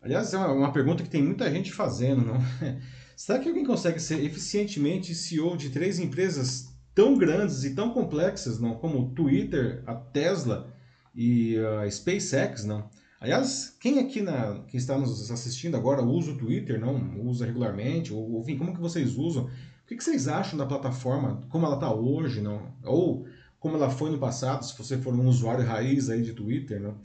Aliás, 0.00 0.32
é 0.32 0.38
uma 0.38 0.72
pergunta 0.72 1.02
que 1.02 1.10
tem 1.10 1.22
muita 1.22 1.50
gente 1.50 1.72
fazendo, 1.72 2.24
não? 2.24 2.38
Será 3.16 3.38
que 3.40 3.48
alguém 3.48 3.64
consegue 3.64 3.98
ser 3.98 4.24
eficientemente 4.24 5.14
CEO 5.14 5.56
de 5.56 5.70
três 5.70 5.98
empresas 5.98 6.68
tão 6.94 7.18
grandes 7.18 7.64
e 7.64 7.74
tão 7.74 7.90
complexas, 7.90 8.60
não? 8.60 8.76
Como 8.76 9.00
o 9.00 9.10
Twitter, 9.10 9.82
a 9.86 9.94
Tesla 9.94 10.72
e 11.14 11.56
a 11.58 11.90
SpaceX, 11.90 12.64
não? 12.64 12.88
Aliás, 13.20 13.76
quem 13.80 13.98
aqui 13.98 14.22
na, 14.22 14.60
que 14.68 14.76
está 14.76 14.96
nos 14.96 15.30
assistindo 15.30 15.76
agora 15.76 16.02
usa 16.02 16.30
o 16.30 16.36
Twitter, 16.36 16.78
não? 16.80 17.20
Usa 17.20 17.44
regularmente? 17.44 18.12
Ou, 18.12 18.44
como 18.56 18.74
que 18.74 18.80
vocês 18.80 19.16
usam? 19.16 19.44
O 19.44 19.86
que, 19.88 19.96
que 19.96 20.04
vocês 20.04 20.28
acham 20.28 20.56
da 20.56 20.66
plataforma? 20.66 21.42
Como 21.48 21.66
ela 21.66 21.74
está 21.74 21.92
hoje, 21.92 22.40
não? 22.40 22.72
Ou 22.84 23.26
como 23.58 23.76
ela 23.76 23.90
foi 23.90 24.10
no 24.10 24.18
passado, 24.18 24.64
se 24.64 24.76
você 24.78 24.96
for 24.98 25.12
um 25.14 25.26
usuário 25.26 25.64
raiz 25.64 26.08
aí 26.08 26.22
de 26.22 26.32
Twitter, 26.32 26.80
não? 26.80 26.96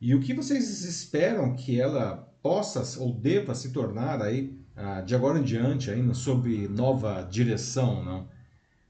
E 0.00 0.14
o 0.14 0.20
que 0.20 0.34
vocês 0.34 0.82
esperam 0.82 1.54
que 1.54 1.80
ela 1.80 2.16
possa 2.42 2.98
ou 3.00 3.12
deva 3.12 3.54
se 3.54 3.70
tornar 3.70 4.22
aí 4.22 4.58
uh, 4.76 5.04
de 5.04 5.14
agora 5.14 5.38
em 5.38 5.42
diante 5.42 5.90
ainda 5.90 6.14
sob 6.14 6.66
nova 6.68 7.22
direção, 7.22 8.02
não? 8.04 8.28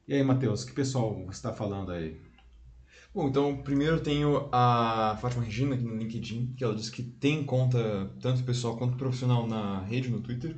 E 0.09 0.15
aí, 0.15 0.23
Matheus, 0.23 0.65
que 0.65 0.73
pessoal 0.73 1.27
está 1.31 1.53
falando 1.53 1.93
aí? 1.93 2.21
Bom, 3.13 3.27
então 3.29 3.57
primeiro 3.63 4.01
tenho 4.01 4.49
a 4.53 5.19
Fátima 5.21 5.43
Regina 5.43 5.75
aqui 5.75 5.83
no 5.83 5.97
LinkedIn, 5.97 6.55
que 6.57 6.63
ela 6.63 6.77
diz 6.77 6.89
que 6.89 7.03
tem 7.03 7.45
conta 7.45 8.09
tanto 8.21 8.45
pessoal 8.45 8.77
quanto 8.77 8.97
profissional 8.97 9.49
na 9.49 9.81
rede, 9.81 10.09
no 10.09 10.21
Twitter, 10.21 10.57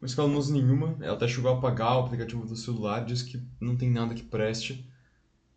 mas 0.00 0.14
que 0.14 0.20
ela 0.20 0.28
não 0.28 0.38
usa 0.38 0.52
nenhuma. 0.52 0.96
Ela 1.00 1.14
até 1.14 1.26
chegou 1.26 1.50
a 1.50 1.58
apagar 1.58 1.96
o 1.96 2.00
aplicativo 2.04 2.46
do 2.46 2.54
celular, 2.54 3.04
diz 3.04 3.22
que 3.22 3.42
não 3.60 3.76
tem 3.76 3.90
nada 3.90 4.14
que 4.14 4.22
preste. 4.22 4.88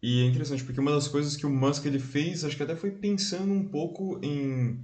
E 0.02 0.24
é 0.24 0.25
interessante, 0.25 0.63
porque 0.63 0.80
uma 0.80 0.92
das 0.92 1.08
coisas 1.08 1.36
que 1.36 1.46
o 1.46 1.50
Musk 1.50 1.86
ele 1.86 2.00
fez, 2.00 2.44
acho 2.44 2.58
que 2.58 2.63
até 2.63 2.75
foi 2.75 2.92
pensando 2.92 3.54
um 3.54 3.66
pouco 3.70 4.20
em 4.24 4.84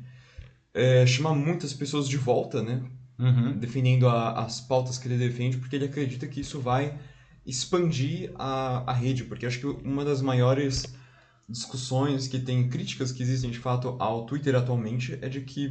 é, 0.74 1.06
chamar 1.08 1.34
muitas 1.34 1.74
pessoas 1.74 2.08
de 2.08 2.16
volta, 2.16 2.62
né? 2.62 2.84
Uhum. 3.18 3.58
Defendendo 3.58 4.08
a, 4.08 4.46
as 4.46 4.62
pautas 4.62 5.00
que 5.00 5.08
ele 5.08 5.18
defende, 5.18 5.58
porque 5.58 5.76
ele 5.76 5.86
acredita 5.86 6.28
que 6.28 6.42
isso 6.42 6.62
vai 6.62 6.98
expandir 7.46 8.32
a, 8.36 8.90
a 8.90 8.94
rede, 8.94 9.24
porque 9.24 9.46
acho 9.46 9.60
que 9.60 9.66
uma 9.66 10.06
das 10.06 10.22
maiores 10.22 10.86
discussões 11.50 12.28
que 12.28 12.40
tem 12.40 12.70
críticas 12.70 13.12
que 13.12 13.24
existem 13.24 13.50
de 13.50 13.60
fato 13.60 13.96
ao 14.00 14.26
Twitter 14.26 14.56
atualmente 14.56 15.18
é 15.22 15.28
de 15.28 15.42
que 15.42 15.68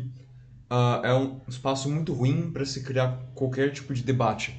uh, 0.70 1.04
é 1.04 1.14
um 1.14 1.40
espaço 1.46 1.88
muito 1.88 2.12
ruim 2.12 2.50
para 2.50 2.64
se 2.64 2.82
criar 2.82 3.18
qualquer 3.34 3.72
tipo 3.72 3.94
de 3.94 4.02
debate, 4.02 4.58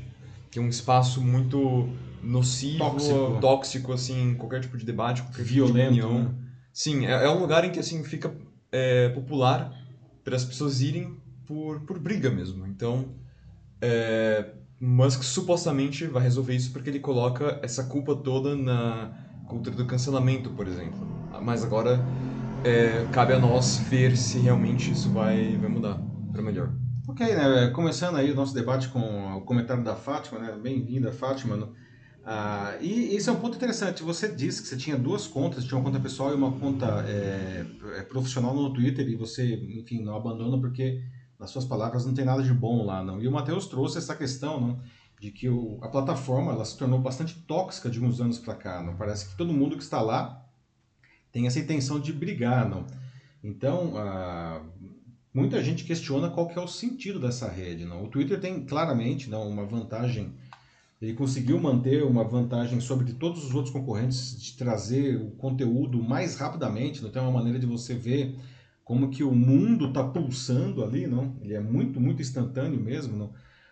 que 0.49 0.59
é 0.59 0.61
um 0.61 0.69
espaço 0.69 1.21
muito 1.21 1.89
nocivo, 2.23 2.79
tóxico, 2.79 3.37
tóxico 3.41 3.93
assim, 3.93 4.35
qualquer 4.35 4.61
tipo 4.61 4.77
de 4.77 4.85
debate, 4.85 5.21
qualquer 5.21 5.43
tipo 5.43 5.53
violento. 5.53 5.95
Tipo 5.95 6.07
né? 6.07 6.35
Sim, 6.71 7.05
é, 7.05 7.25
é, 7.25 7.29
um 7.29 7.39
lugar 7.39 7.65
em 7.65 7.71
que 7.71 7.79
assim 7.79 8.03
fica 8.03 8.33
é, 8.71 9.09
popular 9.09 9.73
para 10.23 10.35
as 10.35 10.45
pessoas 10.45 10.81
irem 10.81 11.17
por, 11.45 11.81
por 11.81 11.99
briga 11.99 12.29
mesmo. 12.29 12.65
Então, 12.65 13.15
é, 13.81 14.53
Musk 14.79 15.23
supostamente 15.23 16.05
vai 16.05 16.23
resolver 16.23 16.55
isso 16.55 16.71
porque 16.71 16.89
ele 16.89 16.99
coloca 16.99 17.59
essa 17.61 17.83
culpa 17.83 18.15
toda 18.15 18.55
na 18.55 19.28
cultura 19.49 19.75
do 19.75 19.85
cancelamento, 19.85 20.51
por 20.51 20.67
exemplo. 20.67 20.99
Mas 21.41 21.63
agora 21.63 21.99
é, 22.63 23.05
cabe 23.11 23.33
a 23.33 23.39
nós 23.39 23.79
ver 23.89 24.15
se 24.15 24.39
realmente 24.39 24.91
isso 24.91 25.09
vai, 25.09 25.57
vai 25.57 25.69
mudar 25.69 25.99
para 26.31 26.41
melhor. 26.41 26.71
Ok, 27.07 27.25
né? 27.25 27.71
Começando 27.71 28.17
aí 28.17 28.31
o 28.31 28.35
nosso 28.35 28.53
debate 28.53 28.87
com 28.89 29.35
o 29.35 29.41
comentário 29.41 29.83
da 29.83 29.95
Fátima, 29.95 30.39
né? 30.39 30.55
Bem-vinda, 30.61 31.11
Fátima. 31.11 31.73
Ah, 32.23 32.77
e 32.79 33.15
esse 33.15 33.27
é 33.27 33.31
um 33.31 33.39
ponto 33.39 33.55
interessante. 33.55 34.03
Você 34.03 34.27
disse 34.27 34.61
que 34.61 34.67
você 34.67 34.77
tinha 34.77 34.95
duas 34.95 35.25
contas, 35.25 35.63
tinha 35.63 35.77
uma 35.77 35.83
conta 35.83 35.99
pessoal 35.99 36.31
e 36.31 36.35
uma 36.35 36.51
conta 36.51 37.03
é, 37.07 37.65
é, 37.97 38.01
profissional 38.03 38.53
no 38.53 38.71
Twitter 38.71 39.07
e 39.09 39.15
você, 39.15 39.55
enfim, 39.79 40.03
não 40.03 40.15
abandona 40.15 40.59
porque, 40.59 41.01
nas 41.39 41.49
suas 41.49 41.65
palavras, 41.65 42.05
não 42.05 42.13
tem 42.13 42.23
nada 42.23 42.43
de 42.43 42.53
bom 42.53 42.85
lá, 42.85 43.03
não. 43.03 43.19
E 43.19 43.27
o 43.27 43.31
Matheus 43.31 43.65
trouxe 43.65 43.97
essa 43.97 44.15
questão, 44.15 44.61
não? 44.61 44.79
De 45.19 45.31
que 45.31 45.49
o, 45.49 45.77
a 45.81 45.89
plataforma 45.89 46.53
ela 46.53 46.63
se 46.63 46.77
tornou 46.77 46.99
bastante 46.99 47.35
tóxica 47.41 47.89
de 47.89 48.03
uns 48.03 48.21
anos 48.21 48.39
para 48.39 48.55
cá. 48.55 48.81
Não 48.81 48.95
parece 48.95 49.29
que 49.29 49.35
todo 49.35 49.53
mundo 49.53 49.75
que 49.75 49.83
está 49.83 50.01
lá 50.01 50.45
tem 51.31 51.45
essa 51.45 51.59
intenção 51.59 51.99
de 51.99 52.13
brigar, 52.13 52.67
não. 52.67 52.85
Então, 53.43 53.93
ah, 53.97 54.61
muita 55.33 55.63
gente 55.63 55.83
questiona 55.83 56.29
qual 56.29 56.47
que 56.47 56.57
é 56.57 56.61
o 56.61 56.67
sentido 56.67 57.19
dessa 57.19 57.49
rede, 57.49 57.85
não. 57.85 58.03
O 58.03 58.07
Twitter 58.07 58.39
tem 58.39 58.65
claramente 58.65 59.29
não 59.29 59.47
uma 59.47 59.65
vantagem. 59.65 60.33
Ele 61.01 61.13
conseguiu 61.13 61.59
manter 61.59 62.03
uma 62.03 62.23
vantagem 62.23 62.79
sobre 62.81 63.13
todos 63.13 63.45
os 63.45 63.53
outros 63.53 63.73
concorrentes 63.73 64.41
de 64.41 64.57
trazer 64.57 65.15
o 65.17 65.31
conteúdo 65.31 66.01
mais 66.01 66.35
rapidamente. 66.35 67.01
Não 67.01 67.09
tem 67.09 67.21
uma 67.21 67.31
maneira 67.31 67.59
de 67.59 67.65
você 67.65 67.93
ver 67.93 68.35
como 68.83 69.09
que 69.09 69.23
o 69.23 69.33
mundo 69.33 69.89
está 69.89 70.03
pulsando 70.03 70.83
ali, 70.83 71.07
não? 71.07 71.37
Ele 71.41 71.53
é 71.53 71.59
muito, 71.59 72.01
muito 72.01 72.21
instantâneo 72.21 72.81
mesmo, 72.81 73.15
não? 73.15 73.31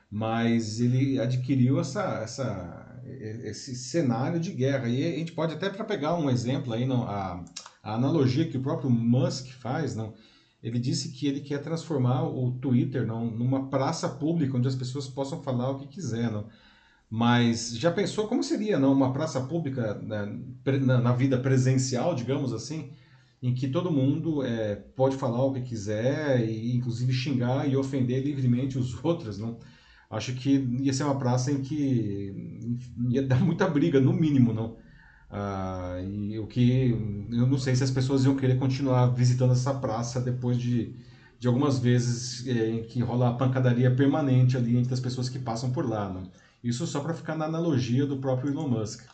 Mas 0.09 0.79
ele 0.79 1.19
adquiriu 1.19 1.79
essa, 1.79 2.19
essa, 2.23 3.01
esse 3.43 3.75
cenário 3.75 4.39
de 4.39 4.51
guerra. 4.51 4.87
E 4.87 5.05
a 5.05 5.17
gente 5.17 5.33
pode 5.33 5.53
até 5.53 5.69
para 5.69 5.83
pegar 5.83 6.15
um 6.15 6.29
exemplo 6.29 6.73
aí, 6.73 6.85
não, 6.85 7.03
a, 7.03 7.43
a 7.83 7.93
analogia 7.93 8.47
que 8.47 8.57
o 8.57 8.61
próprio 8.61 8.89
Musk 8.89 9.47
faz, 9.53 9.95
não, 9.95 10.13
ele 10.61 10.79
disse 10.79 11.11
que 11.11 11.27
ele 11.27 11.41
quer 11.41 11.61
transformar 11.61 12.23
o 12.23 12.51
Twitter 12.51 13.05
não, 13.05 13.29
numa 13.29 13.69
praça 13.69 14.09
pública 14.09 14.57
onde 14.57 14.67
as 14.67 14.75
pessoas 14.75 15.07
possam 15.07 15.41
falar 15.43 15.69
o 15.71 15.79
que 15.79 15.87
quiser, 15.87 16.31
não. 16.31 16.47
Mas 17.09 17.77
já 17.77 17.89
pensou 17.89 18.27
como 18.27 18.43
seria 18.43 18.77
não, 18.77 18.91
uma 18.91 19.13
praça 19.13 19.39
pública 19.41 19.93
né, 19.95 20.39
na, 20.81 20.99
na 20.99 21.13
vida 21.13 21.37
presencial, 21.39 22.13
digamos 22.13 22.51
assim, 22.51 22.91
em 23.41 23.53
que 23.53 23.67
todo 23.69 23.91
mundo 23.91 24.43
é, 24.43 24.75
pode 24.75 25.15
falar 25.15 25.43
o 25.43 25.53
que 25.53 25.61
quiser 25.61 26.43
e 26.43 26.75
inclusive 26.75 27.13
xingar 27.13 27.69
e 27.69 27.77
ofender 27.77 28.23
livremente 28.23 28.77
os 28.77 28.93
outros, 29.03 29.37
não? 29.37 29.57
Acho 30.09 30.33
que 30.33 30.65
ia 30.81 30.93
ser 30.93 31.03
uma 31.03 31.17
praça 31.17 31.51
em 31.51 31.61
que 31.61 32.33
ia 33.09 33.23
dar 33.23 33.43
muita 33.43 33.67
briga, 33.67 33.99
no 33.99 34.13
mínimo, 34.13 34.53
não? 34.53 34.77
Ah, 35.29 35.99
e 36.01 36.39
o 36.39 36.47
que 36.47 36.91
eu 37.31 37.45
não 37.45 37.57
sei 37.57 37.75
se 37.75 37.83
as 37.83 37.91
pessoas 37.91 38.23
iam 38.23 38.35
querer 38.35 38.57
continuar 38.57 39.07
visitando 39.07 39.51
essa 39.51 39.73
praça 39.73 40.21
depois 40.21 40.57
de, 40.57 40.95
de 41.37 41.47
algumas 41.47 41.79
vezes 41.79 42.47
é, 42.47 42.69
em 42.71 42.83
que 42.83 43.01
rola 43.01 43.29
a 43.29 43.33
pancadaria 43.33 43.93
permanente 43.93 44.55
ali 44.55 44.77
entre 44.77 44.93
as 44.93 45.01
pessoas 45.01 45.27
que 45.27 45.37
passam 45.39 45.71
por 45.71 45.87
lá. 45.87 46.09
Não? 46.09 46.31
Isso 46.63 46.87
só 46.87 47.01
para 47.01 47.13
ficar 47.13 47.35
na 47.35 47.45
analogia 47.45 48.05
do 48.05 48.17
próprio 48.17 48.51
Elon 48.51 48.69
Musk. 48.69 49.05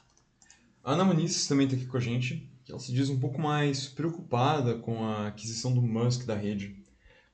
A 0.83 0.93
Ana 0.93 1.03
Muniz 1.03 1.47
também 1.47 1.65
está 1.65 1.77
aqui 1.77 1.87
com 1.87 1.97
a 1.97 2.01
gente, 2.01 2.49
que 2.63 2.71
ela 2.71 2.79
se 2.79 2.93
diz 2.93 3.09
um 3.09 3.19
pouco 3.19 3.41
mais 3.41 3.87
preocupada 3.87 4.75
com 4.75 5.05
a 5.05 5.27
aquisição 5.27 5.73
do 5.73 5.81
Musk 5.81 6.25
da 6.25 6.35
rede 6.35 6.82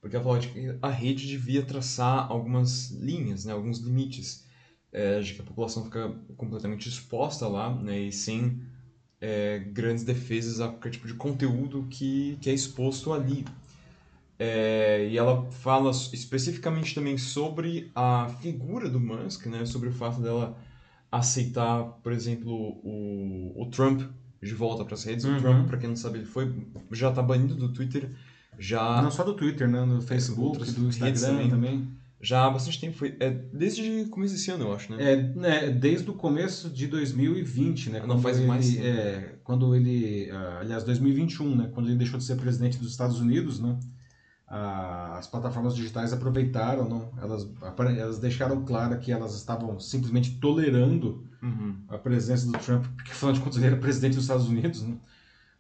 porque 0.01 0.15
ela 0.15 0.23
falou 0.23 0.39
que 0.39 0.77
a 0.81 0.89
rede 0.89 1.27
devia 1.27 1.63
traçar 1.63 2.31
algumas 2.31 2.91
linhas, 2.91 3.45
né, 3.45 3.53
alguns 3.53 3.79
limites, 3.79 4.45
é, 4.91 5.19
de 5.19 5.33
que 5.33 5.41
a 5.41 5.43
população 5.43 5.83
fica 5.83 6.15
completamente 6.35 6.87
exposta 6.87 7.47
lá 7.47 7.73
né, 7.75 7.99
e 7.99 8.11
sem 8.11 8.61
é, 9.21 9.59
grandes 9.59 10.03
defesas 10.03 10.61
a 10.61 10.69
qualquer 10.69 10.91
tipo 10.91 11.07
de 11.07 11.13
conteúdo 11.13 11.85
que, 11.89 12.37
que 12.41 12.49
é 12.49 12.53
exposto 12.53 13.11
ali. 13.11 13.45
É, 14.37 15.05
e 15.11 15.17
ela 15.17 15.51
fala 15.51 15.91
especificamente 15.91 16.95
também 16.95 17.17
sobre 17.17 17.91
a 17.93 18.29
figura 18.41 18.89
do 18.89 18.99
Musk, 18.99 19.47
né, 19.47 19.65
sobre 19.65 19.89
o 19.89 19.91
fato 19.91 20.21
dela 20.21 20.57
aceitar, 21.11 21.83
por 22.01 22.13
exemplo, 22.13 22.51
o, 22.53 23.53
o 23.61 23.65
Trump 23.65 24.01
de 24.41 24.53
volta 24.53 24.85
para 24.85 24.93
as 24.93 25.03
redes. 25.03 25.25
Uhum. 25.25 25.35
O 25.35 25.39
Trump, 25.41 25.67
para 25.67 25.77
quem 25.77 25.89
não 25.89 25.95
sabe, 25.95 26.19
ele 26.19 26.25
foi 26.25 26.55
já 26.91 27.09
está 27.09 27.21
banido 27.21 27.55
do 27.55 27.73
Twitter 27.73 28.09
já... 28.59 29.01
Não 29.01 29.09
só 29.09 29.23
do 29.23 29.33
Twitter, 29.33 29.67
né? 29.67 29.83
No 29.85 30.01
Facebook, 30.01 30.59
do 30.71 30.87
Instagram 30.87 31.17
também. 31.17 31.49
também. 31.49 31.99
Já 32.21 32.45
há 32.45 32.49
bastante 32.49 32.81
tempo, 32.81 32.97
foi, 32.97 33.15
é 33.19 33.29
desde 33.29 34.01
o 34.01 34.09
começo 34.09 34.33
desse 34.33 34.51
ano, 34.51 34.65
eu 34.65 34.73
acho, 34.73 34.93
né? 34.93 35.13
É, 35.13 35.15
né, 35.15 35.69
desde 35.69 36.09
o 36.09 36.13
começo 36.13 36.69
de 36.69 36.85
2020, 36.87 37.91
né? 37.91 38.03
Não 38.05 38.19
faz 38.19 38.37
ele, 38.37 38.47
mais 38.47 38.73
tempo. 38.73 38.85
É, 38.85 39.35
quando 39.41 39.73
ele, 39.73 40.29
uh, 40.29 40.59
aliás, 40.59 40.83
2021, 40.83 41.55
né? 41.55 41.71
Quando 41.73 41.87
ele 41.87 41.95
deixou 41.95 42.19
de 42.19 42.25
ser 42.25 42.35
presidente 42.35 42.77
dos 42.77 42.91
Estados 42.91 43.21
Unidos, 43.21 43.61
né? 43.61 43.79
As 44.45 45.27
plataformas 45.27 45.75
digitais 45.75 46.11
aproveitaram, 46.11 46.89
não? 46.89 47.11
Elas, 47.21 47.47
elas 47.77 48.17
deixaram 48.17 48.65
claro 48.65 48.99
que 48.99 49.11
elas 49.11 49.35
estavam 49.35 49.79
simplesmente 49.79 50.39
tolerando 50.39 51.23
uhum. 51.41 51.75
a 51.87 51.99
presença 51.99 52.47
do 52.47 52.57
Trump, 52.57 52.83
porque 52.95 53.11
afinal 53.11 53.31
de 53.31 53.39
contas 53.39 53.57
ele 53.57 53.67
era 53.67 53.77
presidente 53.77 54.15
dos 54.15 54.23
Estados 54.23 54.49
Unidos, 54.49 54.81
né? 54.81 54.97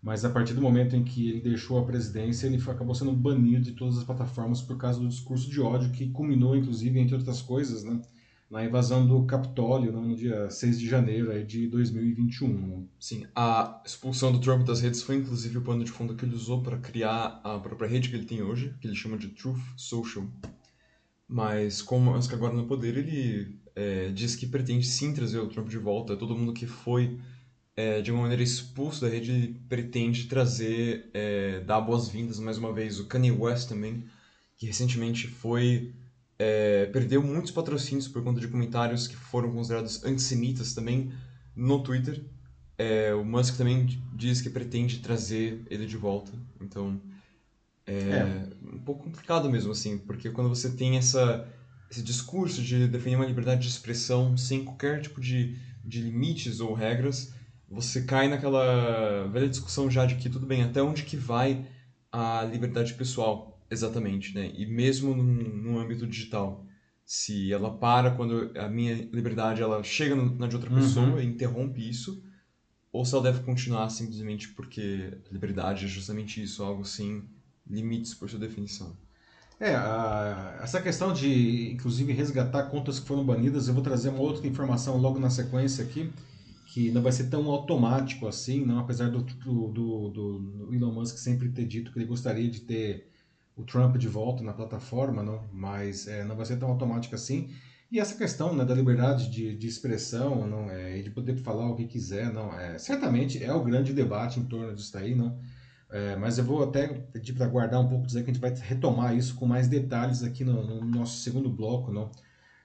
Mas 0.01 0.23
a 0.23 0.29
partir 0.29 0.53
do 0.53 0.61
momento 0.61 0.95
em 0.95 1.03
que 1.03 1.29
ele 1.29 1.41
deixou 1.41 1.77
a 1.77 1.85
presidência, 1.85 2.47
ele 2.47 2.61
acabou 2.61 2.95
sendo 2.95 3.11
banido 3.11 3.65
de 3.65 3.73
todas 3.73 3.97
as 3.97 4.03
plataformas 4.03 4.61
por 4.61 4.77
causa 4.77 4.99
do 4.99 5.07
discurso 5.07 5.49
de 5.49 5.59
ódio 5.59 5.91
que 5.91 6.09
culminou, 6.09 6.55
inclusive, 6.55 6.99
entre 6.99 7.15
outras 7.15 7.41
coisas, 7.41 7.83
né, 7.83 8.01
na 8.49 8.63
invasão 8.65 9.05
do 9.05 9.25
Capitólio 9.25 9.91
né, 9.91 9.99
no 9.99 10.15
dia 10.15 10.49
6 10.49 10.79
de 10.79 10.87
janeiro 10.87 11.31
aí, 11.31 11.43
de 11.43 11.67
2021. 11.67 12.47
Né. 12.47 12.83
Sim, 12.97 13.27
a 13.35 13.81
expulsão 13.85 14.31
do 14.31 14.39
Trump 14.39 14.65
das 14.65 14.79
redes 14.79 15.03
foi, 15.03 15.17
inclusive, 15.17 15.57
o 15.57 15.61
pano 15.61 15.83
de 15.83 15.91
fundo 15.91 16.15
que 16.15 16.25
ele 16.25 16.33
usou 16.33 16.63
para 16.63 16.77
criar 16.77 17.41
a 17.43 17.59
própria 17.59 17.89
rede 17.89 18.09
que 18.09 18.15
ele 18.15 18.25
tem 18.25 18.41
hoje, 18.41 18.73
que 18.79 18.87
ele 18.87 18.95
chama 18.95 19.17
de 19.17 19.27
Truth 19.27 19.59
Social. 19.75 20.25
Mas, 21.27 21.81
como 21.81 22.11
Musk 22.11 22.33
agora 22.33 22.55
no 22.55 22.65
poder, 22.65 22.97
ele 22.97 23.59
é, 23.75 24.09
diz 24.09 24.35
que 24.35 24.47
pretende 24.47 24.87
sim 24.87 25.13
trazer 25.13 25.37
o 25.39 25.47
Trump 25.47 25.67
de 25.67 25.77
volta. 25.77 26.15
Todo 26.15 26.35
mundo 26.35 26.53
que 26.53 26.65
foi 26.65 27.19
é, 27.79 28.01
de 28.01 28.11
uma 28.11 28.23
maneira 28.23 28.43
expulso 28.43 28.99
da 28.99 29.07
rede, 29.07 29.55
pretende 29.69 30.25
trazer, 30.25 31.09
é, 31.13 31.61
dar 31.61 31.79
boas-vindas 31.79 32.37
mais 32.37 32.57
uma 32.57 32.73
vez 32.73 32.99
o 32.99 33.05
Kanye 33.05 33.31
West 33.31 33.69
também, 33.69 34.03
que 34.57 34.65
recentemente 34.65 35.29
foi 35.29 35.93
é, 36.37 36.87
perdeu 36.87 37.23
muitos 37.23 37.51
patrocínios 37.51 38.05
por 38.05 38.21
conta 38.21 38.41
de 38.41 38.49
comentários 38.49 39.07
que 39.07 39.15
foram 39.15 39.53
considerados 39.53 40.03
antissemitas 40.03 40.73
também 40.73 41.13
no 41.55 41.81
Twitter. 41.81 42.21
É, 42.77 43.13
o 43.13 43.23
Musk 43.23 43.55
também 43.55 43.87
diz 44.13 44.41
que 44.41 44.49
pretende 44.49 44.99
trazer 44.99 45.61
ele 45.69 45.85
de 45.85 45.95
volta. 45.95 46.33
Então 46.59 46.99
é, 47.87 47.93
é, 47.93 48.47
um 48.73 48.79
pouco 48.79 49.05
complicado 49.05 49.49
mesmo 49.49 49.71
assim, 49.71 49.97
porque 49.99 50.29
quando 50.31 50.49
você 50.49 50.69
tem 50.69 50.97
essa 50.97 51.47
esse 51.89 52.03
discurso 52.03 52.61
de 52.61 52.89
defender 52.89 53.15
uma 53.15 53.25
liberdade 53.25 53.61
de 53.61 53.69
expressão 53.69 54.35
sem 54.35 54.65
qualquer 54.65 55.01
tipo 55.01 55.21
de, 55.21 55.57
de 55.83 56.01
limites 56.01 56.59
ou 56.59 56.73
regras, 56.73 57.33
você 57.69 58.01
cai 58.03 58.27
naquela 58.27 59.27
velha 59.27 59.47
discussão 59.47 59.89
já 59.89 60.05
de 60.05 60.15
que 60.15 60.29
tudo 60.29 60.45
bem, 60.45 60.63
até 60.63 60.81
onde 60.81 61.03
que 61.03 61.15
vai 61.15 61.65
a 62.11 62.43
liberdade 62.43 62.93
pessoal, 62.95 63.61
exatamente, 63.69 64.33
né? 64.33 64.51
E 64.55 64.65
mesmo 64.65 65.15
no 65.15 65.79
âmbito 65.79 66.07
digital, 66.07 66.65
se 67.05 67.51
ela 67.53 67.75
para 67.77 68.11
quando 68.11 68.51
a 68.57 68.67
minha 68.67 68.95
liberdade 69.11 69.61
ela 69.61 69.83
chega 69.83 70.15
na 70.15 70.47
de 70.47 70.55
outra 70.55 70.69
pessoa 70.69 71.07
uhum. 71.07 71.19
e 71.19 71.25
interrompe 71.25 71.87
isso, 71.87 72.23
ou 72.91 73.05
se 73.05 73.13
ela 73.13 73.23
deve 73.23 73.41
continuar 73.41 73.89
simplesmente 73.89 74.49
porque 74.49 75.17
liberdade 75.31 75.85
é 75.85 75.87
justamente 75.87 76.41
isso, 76.41 76.63
algo 76.63 76.83
sem 76.83 77.23
limites 77.67 78.13
por 78.13 78.29
sua 78.29 78.39
definição. 78.39 78.97
É, 79.59 79.75
a, 79.75 80.59
essa 80.63 80.81
questão 80.81 81.11
de, 81.11 81.71
inclusive, 81.71 82.13
resgatar 82.13 82.63
contas 82.63 82.99
que 82.99 83.07
foram 83.07 83.25
banidas, 83.25 83.67
eu 83.67 83.73
vou 83.73 83.83
trazer 83.83 84.09
uma 84.09 84.21
outra 84.21 84.47
informação 84.47 84.97
logo 84.97 85.19
na 85.19 85.29
sequência 85.29 85.83
aqui, 85.83 86.11
que 86.69 86.91
não 86.91 87.01
vai 87.01 87.11
ser 87.11 87.29
tão 87.29 87.49
automático 87.49 88.27
assim, 88.27 88.63
não, 88.63 88.79
apesar 88.79 89.09
do, 89.09 89.23
do, 89.23 89.67
do, 89.69 90.09
do 90.09 90.69
Elon 90.71 90.93
Musk 90.93 91.17
sempre 91.17 91.49
ter 91.49 91.65
dito 91.65 91.91
que 91.91 91.97
ele 91.97 92.05
gostaria 92.05 92.49
de 92.49 92.61
ter 92.61 93.09
o 93.55 93.63
Trump 93.63 93.97
de 93.97 94.07
volta 94.07 94.43
na 94.43 94.53
plataforma, 94.53 95.23
não, 95.23 95.49
mas 95.51 96.07
é, 96.07 96.23
não 96.23 96.35
vai 96.35 96.45
ser 96.45 96.57
tão 96.57 96.69
automático 96.69 97.15
assim. 97.15 97.49
E 97.91 97.99
essa 97.99 98.15
questão 98.15 98.55
né, 98.55 98.63
da 98.63 98.75
liberdade 98.75 99.31
de, 99.31 99.57
de 99.57 99.67
expressão 99.67 100.47
não, 100.47 100.69
é, 100.69 101.01
de 101.01 101.09
poder 101.09 101.37
falar 101.37 101.67
o 101.67 101.75
que 101.75 101.87
quiser, 101.87 102.31
não 102.31 102.53
é, 102.53 102.77
certamente 102.77 103.43
é 103.43 103.51
o 103.51 103.63
grande 103.63 103.91
debate 103.91 104.39
em 104.39 104.45
torno 104.45 104.75
disso 104.75 104.93
daí, 104.93 105.15
não. 105.15 105.39
É, 105.89 106.15
mas 106.17 106.37
eu 106.37 106.43
vou 106.43 106.63
até 106.63 106.87
pedir 106.87 107.33
para 107.33 107.47
guardar 107.47 107.81
um 107.81 107.89
pouco, 107.89 108.05
dizer 108.05 108.23
que 108.23 108.29
a 108.29 108.33
gente 108.33 108.41
vai 108.41 108.53
retomar 108.53 109.17
isso 109.17 109.33
com 109.33 109.47
mais 109.47 109.67
detalhes 109.67 110.21
aqui 110.21 110.43
no, 110.43 110.63
no 110.63 110.85
nosso 110.85 111.17
segundo 111.23 111.49
bloco, 111.49 111.91
não. 111.91 112.11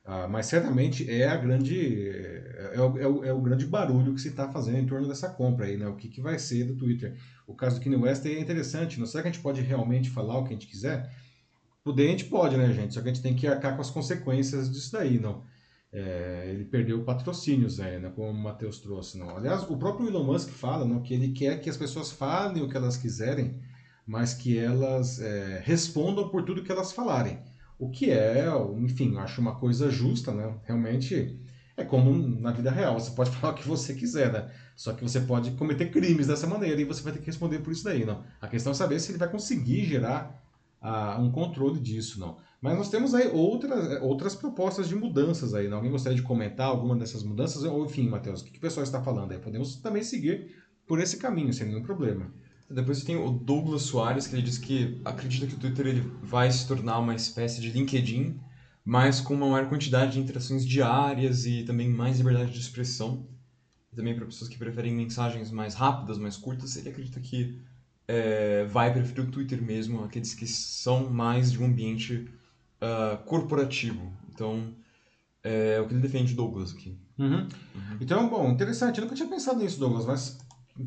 Ah, 0.07 0.29
mas 0.29 0.47
certamente 0.47 1.11
é 1.11 1.27
a 1.27 1.37
grande 1.37 2.11
é, 2.11 2.73
é, 2.75 2.81
o, 2.81 2.99
é, 2.99 3.09
o, 3.09 3.25
é 3.25 3.33
o 3.33 3.41
grande 3.41 3.65
barulho 3.67 4.15
que 4.15 4.21
se 4.21 4.29
está 4.29 4.51
fazendo 4.51 4.77
em 4.77 4.87
torno 4.87 5.09
dessa 5.09 5.31
compra 5.31 5.65
aí, 5.65 5.79
né? 5.79 5.89
O 5.89 5.97
que, 5.97 6.09
que 6.09 6.21
vai 6.21 6.39
ser 6.39 6.65
do 6.65 6.77
Twitter? 6.77 7.17
O 7.47 7.55
caso 7.55 7.79
do 7.79 7.83
Kanye 7.83 7.97
West 7.97 8.27
é 8.27 8.39
interessante. 8.39 9.01
Não 9.01 9.07
será 9.07 9.23
que 9.23 9.29
a 9.29 9.33
gente 9.33 9.43
pode 9.43 9.63
realmente 9.63 10.11
falar 10.11 10.39
o 10.39 10.45
que 10.45 10.51
a 10.51 10.53
gente 10.53 10.67
quiser? 10.67 11.11
Poder 11.83 12.07
a 12.09 12.11
gente 12.11 12.27
pode, 12.27 12.57
né, 12.57 12.71
gente? 12.73 12.93
Só 12.93 13.01
que 13.01 13.09
a 13.09 13.13
gente 13.13 13.23
tem 13.23 13.35
que 13.35 13.47
arcar 13.47 13.75
com 13.77 13.81
as 13.81 13.91
consequências 13.91 14.71
disso 14.71 14.93
daí, 14.93 15.19
não. 15.19 15.43
É, 15.91 16.51
ele 16.51 16.65
perdeu 16.65 17.05
patrocínios 17.05 17.79
aí, 17.81 18.01
né, 18.01 18.11
como 18.15 18.29
o 18.29 18.35
Matheus 18.35 18.81
trouxe. 18.81 19.17
Não. 19.17 19.37
Aliás, 19.37 19.63
o 19.71 19.77
próprio 19.77 20.09
Elon 20.09 20.25
Musk 20.25 20.51
fala 20.51 20.85
não, 20.85 21.01
que 21.01 21.15
ele 21.15 21.33
quer 21.33 21.61
que 21.61 21.71
as 21.71 21.77
pessoas 21.77 22.11
falem 22.11 22.63
o 22.63 22.69
que 22.69 22.77
elas 22.77 22.97
quiserem, 22.97 23.61
mas 24.07 24.35
que 24.35 24.59
elas 24.59 25.21
é, 25.21 25.63
respondam 25.65 26.29
por 26.29 26.43
tudo 26.45 26.63
que 26.63 26.73
elas 26.73 26.93
falarem. 26.93 27.39
O 27.79 27.91
que 27.91 28.11
é, 28.11 28.47
enfim, 28.79 29.17
acho 29.19 29.41
uma 29.41 29.57
coisa 29.57 29.91
justa, 29.91 30.33
né? 30.33 30.55
Realmente 30.65 31.41
é 31.77 31.85
como 31.85 32.13
na 32.41 32.53
vida 32.53 32.71
real, 32.71 32.99
você 32.99 33.11
pode 33.11 33.31
falar 33.37 33.53
o 33.53 33.57
que 33.57 33.67
você 33.67 33.95
quiser, 33.95 34.33
né? 34.33 34.51
Só 34.77 34.93
que 34.93 35.03
você 35.03 35.21
pode 35.21 35.53
cometer 35.53 35.91
crimes 35.91 36.27
dessa 36.27 36.47
maneira 36.47 36.81
e 36.81 36.85
você 36.85 37.03
vai 37.03 37.13
ter 37.13 37.19
que 37.19 37.27
responder 37.27 37.59
por 37.61 37.73
isso 37.73 37.85
daí, 37.85 38.05
não. 38.05 38.25
A 38.41 38.49
questão 38.49 38.73
é 38.73 38.75
saber 38.75 39.01
se 39.01 39.11
ele 39.11 39.19
vai 39.19 39.31
conseguir 39.31 39.85
gerar 39.85 40.43
uh, 40.83 41.21
um 41.21 41.31
controle 41.31 41.81
disso, 41.81 42.21
não. 42.21 42.39
Mas 42.61 42.79
nós 42.79 42.89
temos 42.89 43.15
aí 43.15 43.29
outras, 43.29 44.01
outras 44.03 44.35
propostas 44.35 44.89
de 44.89 44.95
mudanças 44.95 45.53
aí, 45.53 45.69
não? 45.69 45.77
Alguém 45.77 45.93
gostaria 45.93 46.17
de 46.17 46.23
comentar 46.23 46.67
alguma 46.67 46.97
dessas 46.97 47.23
mudanças? 47.23 47.63
Ou, 47.65 47.85
enfim, 47.85 48.09
Matheus, 48.09 48.41
o 48.41 48.45
que, 48.45 48.53
que 48.53 48.59
o 48.59 48.61
pessoal 48.61 48.85
está 48.85 49.03
falando 49.03 49.33
aí? 49.33 49.39
Podemos 49.39 49.77
também 49.77 50.03
seguir 50.03 50.55
por 50.87 50.99
esse 50.99 51.19
caminho, 51.19 51.53
sem 51.53 51.67
nenhum 51.67 51.83
problema. 51.83 52.33
Depois 52.69 53.03
tem 53.05 53.17
o 53.17 53.31
Douglas 53.31 53.83
Soares, 53.83 54.27
que 54.27 54.35
ele 54.35 54.43
diz 54.43 54.59
que 54.59 55.01
acredita 55.05 55.47
que 55.47 55.55
o 55.55 55.59
Twitter 55.59 55.87
ele 55.87 56.01
vai 56.23 56.51
se 56.51 56.67
tornar 56.67 56.99
uma 56.99 57.15
espécie 57.15 57.61
de 57.61 57.71
LinkedIn, 57.71 58.41
mas 58.85 59.21
com 59.21 59.35
uma 59.35 59.49
maior 59.49 59.69
quantidade 59.69 60.13
de 60.13 60.21
interações 60.21 60.65
diárias 60.67 61.47
e 61.47 61.63
também 61.63 61.89
mais 61.89 62.19
liberdade 62.19 62.53
de 62.53 62.61
expressão. 62.61 63.27
Também 63.95 64.15
para 64.15 64.27
pessoas 64.27 64.49
que 64.49 64.59
preferem 64.59 64.93
mensagens 64.93 65.51
mais 65.51 65.75
rápidas, 65.75 66.19
mais 66.19 66.37
curtas, 66.37 66.77
ele 66.77 66.89
acredita 66.89 67.21
que 67.21 67.61
é, 68.09 68.65
vai 68.65 68.93
preferir 68.93 69.25
o 69.25 69.31
Twitter 69.31 69.63
mesmo, 69.63 70.03
aqueles 70.03 70.35
que 70.35 70.47
são 70.47 71.09
mais 71.09 71.53
de 71.53 71.63
um 71.63 71.67
ambiente 71.67 72.29
uh, 72.81 73.23
corporativo. 73.25 74.13
Então, 74.29 74.75
é 75.43 75.81
o 75.81 75.87
que 75.87 75.95
ele 75.95 76.01
defende 76.01 76.35
Douglas 76.35 76.73
aqui. 76.73 76.99
Uhum. 77.19 77.47
Uhum. 77.75 77.97
Então, 78.01 78.29
bom, 78.29 78.51
interessante. 78.51 78.99
Eu 78.99 79.05
nunca 79.05 79.15
tinha 79.15 79.29
pensado 79.29 79.61
nisso, 79.61 79.79
Douglas, 79.79 80.07
mas 80.07 80.39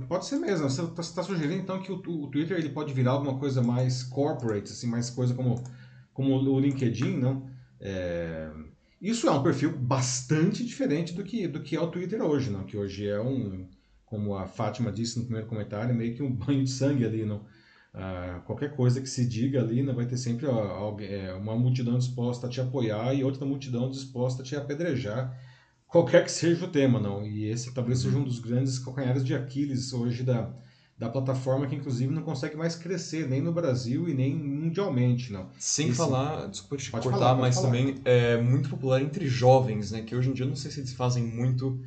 Pode 0.08 0.26
ser 0.26 0.38
mesmo. 0.38 0.70
Você 0.70 0.82
está 0.82 1.22
tá 1.22 1.24
sugerindo 1.24 1.62
então 1.62 1.82
que 1.82 1.92
o, 1.92 1.96
o, 1.96 2.28
Twitter 2.28 2.58
ele 2.58 2.70
pode 2.70 2.94
virar 2.94 3.12
alguma 3.12 3.40
coisa 3.40 3.62
mais 3.62 4.04
corporate, 4.04 4.72
assim, 4.72 4.88
mais 4.88 5.10
coisa 5.10 5.34
como, 5.34 5.64
como 6.14 6.36
o 6.36 6.60
LinkedIn, 6.60 7.18
não? 7.18 7.50
É... 7.80 8.52
Isso 9.02 9.28
é 9.28 9.32
um 9.32 9.44
perfil 9.44 9.78
bastante 9.78 10.66
diferente 10.66 11.14
do 11.14 11.24
que, 11.24 11.48
do 11.48 11.62
que 11.62 11.76
é 11.76 11.82
o 11.82 11.88
Twitter 11.88 12.22
hoje, 12.22 12.50
não? 12.50 12.66
Que 12.66 12.76
hoje 12.76 13.08
é 13.08 13.22
um, 13.22 13.68
como 14.06 14.36
a 14.36 14.48
Fátima 14.48 14.92
disse 14.92 15.20
no 15.20 15.26
primeiro 15.26 15.48
comentário, 15.48 15.94
meio 15.94 16.16
que 16.16 16.24
um 16.24 16.34
banho 16.34 16.64
de 16.64 16.70
sangue 16.70 17.06
ali, 17.06 17.24
não? 17.24 17.46
Ah, 17.94 18.42
qualquer 18.46 18.76
coisa 18.76 19.02
que 19.02 19.08
se 19.08 19.26
diga 19.26 19.62
ali, 19.62 19.82
vai 19.84 20.06
ter 20.06 20.18
sempre 20.18 20.46
alguém, 20.46 21.08
é, 21.08 21.34
uma 21.34 21.56
multidão 21.56 21.98
disposta 21.98 22.48
a 22.48 22.50
te 22.50 22.60
apoiar 22.60 23.14
e 23.14 23.24
outra 23.24 23.46
multidão 23.46 23.90
disposta 23.90 24.42
a 24.42 24.46
te 24.46 24.56
apedrejar 24.56 25.36
qualquer 25.88 26.24
que 26.24 26.32
seja 26.32 26.66
o 26.66 26.68
tema, 26.68 27.00
não. 27.00 27.26
E 27.26 27.46
esse 27.46 27.74
talvez 27.74 28.00
seja 28.00 28.18
um 28.18 28.24
dos 28.24 28.40
grandes 28.40 28.78
calcanhares 28.80 29.24
de 29.24 29.34
Aquiles 29.34 29.94
hoje 29.94 30.24
da, 30.24 30.52
da 30.98 31.10
plataforma, 31.10 31.68
que 31.68 31.76
inclusive 31.76 32.14
não 32.14 32.24
consegue 32.24 32.56
mais 32.56 32.76
crescer 32.76 33.28
nem 33.28 33.42
no 33.42 33.52
Brasil 33.52 34.10
e 34.10 34.14
nem 34.14 34.36
mundialmente, 34.36 35.32
não. 35.32 35.50
Sem 35.58 35.90
esse... 35.90 35.98
falar, 35.98 36.48
desculpa 36.48 36.78
te 36.78 36.92
pode 36.92 37.04
cortar, 37.04 37.20
falar, 37.20 37.42
mas 37.42 37.56
falar. 37.56 37.68
também 37.68 37.96
é 38.04 38.38
muito 38.42 38.70
popular 38.70 39.02
entre 39.02 39.28
jovens, 39.28 39.92
né? 39.92 40.02
Que 40.02 40.16
hoje 40.16 40.30
em 40.30 40.34
dia 40.34 40.46
eu 40.46 40.50
não 40.50 40.56
sei 40.56 40.72
se 40.72 40.80
eles 40.80 40.94
fazem 40.94 41.24
muito 41.24 41.80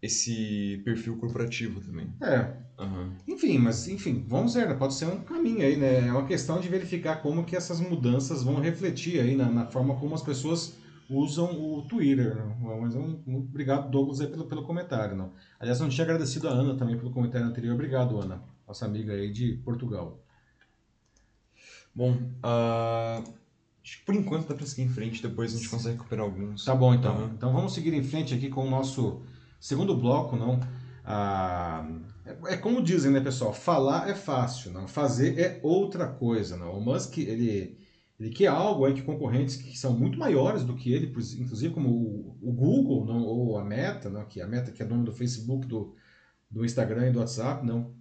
esse 0.00 0.80
perfil 0.84 1.16
corporativo 1.16 1.80
também. 1.80 2.12
É. 2.22 2.52
Uhum. 2.80 3.10
Enfim, 3.26 3.58
mas 3.58 3.88
enfim, 3.88 4.24
vamos 4.28 4.54
ver, 4.54 4.68
né? 4.68 4.74
pode 4.74 4.94
ser 4.94 5.06
um 5.06 5.18
caminho 5.18 5.62
aí, 5.62 5.76
né? 5.76 6.06
É 6.06 6.12
uma 6.12 6.26
questão 6.26 6.60
de 6.60 6.68
verificar 6.68 7.20
como 7.20 7.44
que 7.44 7.56
essas 7.56 7.80
mudanças 7.80 8.44
vão 8.44 8.60
refletir 8.60 9.18
aí 9.18 9.34
na, 9.34 9.50
na 9.50 9.66
forma 9.66 9.96
como 9.96 10.14
as 10.14 10.22
pessoas 10.22 10.74
usam 11.10 11.50
o 11.52 11.82
Twitter. 11.82 12.34
Né? 12.34 12.56
Mas 12.80 12.94
um, 12.94 13.20
obrigado, 13.26 13.90
Douglas, 13.90 14.20
aí, 14.20 14.26
pelo, 14.26 14.44
pelo 14.44 14.62
comentário. 14.62 15.16
Não? 15.16 15.32
Aliás, 15.58 15.80
não 15.80 15.88
tinha 15.88 16.04
agradecido 16.04 16.48
a 16.48 16.52
Ana 16.52 16.74
também 16.76 16.96
pelo 16.96 17.10
comentário 17.10 17.46
anterior. 17.46 17.74
Obrigado, 17.74 18.20
Ana, 18.20 18.42
nossa 18.66 18.84
amiga 18.84 19.12
aí 19.12 19.30
de 19.32 19.54
Portugal. 19.64 20.20
Bom, 21.94 22.12
uh, 22.12 23.34
acho 23.82 23.98
que 23.98 24.04
por 24.04 24.14
enquanto 24.14 24.48
dá 24.48 24.54
para 24.54 24.66
seguir 24.66 24.82
em 24.82 24.88
frente, 24.88 25.22
depois 25.22 25.52
a 25.52 25.56
gente 25.56 25.68
consegue 25.68 25.96
recuperar 25.96 26.24
alguns. 26.24 26.64
Tá 26.64 26.74
bom, 26.74 26.94
então. 26.94 27.16
Uhum. 27.16 27.30
Então 27.34 27.52
vamos 27.52 27.72
seguir 27.72 27.92
em 27.94 28.02
frente 28.02 28.34
aqui 28.34 28.48
com 28.48 28.66
o 28.66 28.70
nosso 28.70 29.22
segundo 29.58 29.96
bloco, 29.96 30.36
não? 30.36 30.60
Uh, 31.04 32.02
é, 32.24 32.54
é 32.54 32.56
como 32.56 32.82
dizem, 32.82 33.10
né, 33.10 33.20
pessoal? 33.20 33.52
Falar 33.52 34.08
é 34.08 34.14
fácil, 34.14 34.70
não? 34.72 34.86
Fazer 34.86 35.38
é 35.40 35.58
outra 35.62 36.06
coisa, 36.06 36.56
não? 36.56 36.72
O 36.72 36.80
Musk, 36.80 37.18
ele 37.18 37.78
ele 38.18 38.30
quer 38.30 38.48
algo 38.48 38.84
aí 38.84 38.94
que 38.94 39.02
concorrentes 39.02 39.56
que 39.56 39.78
são 39.78 39.96
muito 39.96 40.18
maiores 40.18 40.64
do 40.64 40.74
que 40.74 40.92
ele, 40.92 41.06
inclusive 41.06 41.72
como 41.72 41.88
o, 42.42 42.52
Google, 42.52 43.06
não, 43.06 43.22
ou 43.22 43.56
a 43.56 43.64
Meta, 43.64 44.10
não, 44.10 44.24
que 44.24 44.40
é 44.40 44.44
a 44.44 44.48
Meta 44.48 44.72
que 44.72 44.82
é 44.82 44.86
dona 44.86 45.04
do 45.04 45.12
Facebook, 45.12 45.66
do, 45.66 45.94
do 46.50 46.64
Instagram 46.64 47.08
e 47.08 47.12
do 47.12 47.20
WhatsApp, 47.20 47.64
não. 47.64 47.94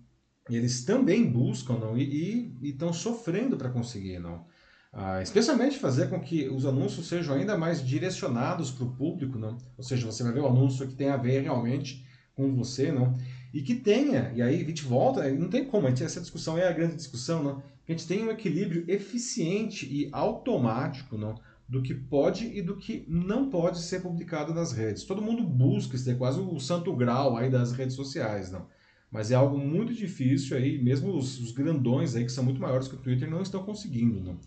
Eles 0.49 0.83
também 0.83 1.29
buscam, 1.29 1.77
não, 1.77 1.95
e 1.97 2.51
estão 2.63 2.91
sofrendo 2.91 3.57
para 3.57 3.69
conseguir, 3.69 4.17
não. 4.17 4.45
Ah, 4.91 5.21
especialmente 5.21 5.77
fazer 5.77 6.09
com 6.09 6.19
que 6.19 6.49
os 6.49 6.65
anúncios 6.65 7.07
sejam 7.07 7.35
ainda 7.35 7.55
mais 7.55 7.85
direcionados 7.85 8.71
para 8.71 8.85
o 8.85 8.95
público, 8.95 9.37
não. 9.37 9.57
Ou 9.77 9.83
seja, 9.83 10.07
você 10.07 10.23
vai 10.23 10.33
ver 10.33 10.39
o 10.39 10.47
anúncio 10.47 10.87
que 10.87 10.95
tem 10.95 11.09
a 11.09 11.17
ver 11.17 11.41
realmente 11.41 12.03
com 12.33 12.55
você, 12.55 12.91
não. 12.91 13.15
E 13.53 13.61
que 13.61 13.75
tenha, 13.75 14.31
e 14.33 14.41
aí 14.41 14.61
a 14.61 14.65
gente 14.65 14.83
volta, 14.83 15.29
não 15.31 15.49
tem 15.49 15.65
como, 15.65 15.87
essa 15.87 16.21
discussão 16.21 16.57
é 16.57 16.67
a 16.67 16.71
grande 16.71 16.95
discussão, 16.95 17.43
não 17.43 17.76
que 17.76 17.76
a 17.87 17.91
gente 17.91 18.07
tenha 18.07 18.25
um 18.25 18.31
equilíbrio 18.31 18.83
eficiente 18.87 19.85
e 19.85 20.09
automático 20.11 21.17
não, 21.17 21.35
do 21.67 21.81
que 21.81 21.93
pode 21.93 22.45
e 22.45 22.61
do 22.61 22.75
que 22.75 23.05
não 23.07 23.49
pode 23.49 23.79
ser 23.79 24.01
publicado 24.01 24.53
nas 24.53 24.71
redes. 24.71 25.03
Todo 25.03 25.21
mundo 25.21 25.43
busca, 25.43 25.95
isso 25.95 26.09
é 26.09 26.15
quase 26.15 26.39
o 26.39 26.59
santo 26.59 26.95
grau 26.95 27.37
aí 27.37 27.49
das 27.49 27.71
redes 27.71 27.95
sociais, 27.95 28.51
não. 28.51 28.67
Mas 29.09 29.31
é 29.31 29.35
algo 29.35 29.57
muito 29.57 29.93
difícil 29.93 30.57
aí, 30.57 30.81
mesmo 30.81 31.15
os, 31.15 31.39
os 31.39 31.51
grandões 31.51 32.15
aí 32.15 32.25
que 32.25 32.31
são 32.31 32.43
muito 32.43 32.59
maiores 32.59 32.87
que 32.87 32.95
o 32.95 32.99
Twitter 32.99 33.29
não 33.29 33.41
estão 33.41 33.63
conseguindo, 33.63 34.21
não. 34.21 34.37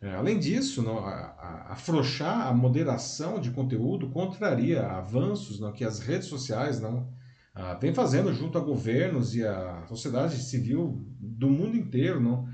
É, 0.00 0.16
além 0.16 0.36
disso, 0.40 0.82
não, 0.82 0.98
a, 0.98 1.12
a, 1.12 1.72
afrouxar 1.74 2.48
a 2.48 2.52
moderação 2.52 3.40
de 3.40 3.52
conteúdo 3.52 4.10
contraria 4.10 4.84
avanços 4.84 5.60
não, 5.60 5.70
que 5.70 5.84
as 5.84 6.00
redes 6.00 6.26
sociais 6.26 6.80
não 6.80 7.06
ah, 7.54 7.74
vem 7.74 7.94
fazendo 7.94 8.32
junto 8.34 8.58
a 8.58 8.60
governos 8.60 9.36
e 9.36 9.44
a 9.44 9.84
sociedade 9.86 10.42
civil 10.42 11.06
do 11.20 11.48
mundo 11.48 11.76
inteiro, 11.76 12.18
não, 12.18 12.48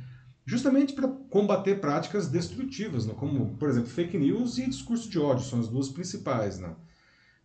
justamente 0.49 0.95
para 0.95 1.07
combater 1.29 1.79
práticas 1.79 2.27
destrutivas, 2.27 3.05
né? 3.05 3.13
como, 3.15 3.55
por 3.59 3.69
exemplo, 3.69 3.91
fake 3.91 4.17
news 4.17 4.57
e 4.57 4.67
discurso 4.67 5.11
de 5.11 5.19
ódio, 5.19 5.45
são 5.45 5.61
as 5.61 5.69
duas 5.69 5.91
principais. 5.91 6.59
Né? 6.59 6.75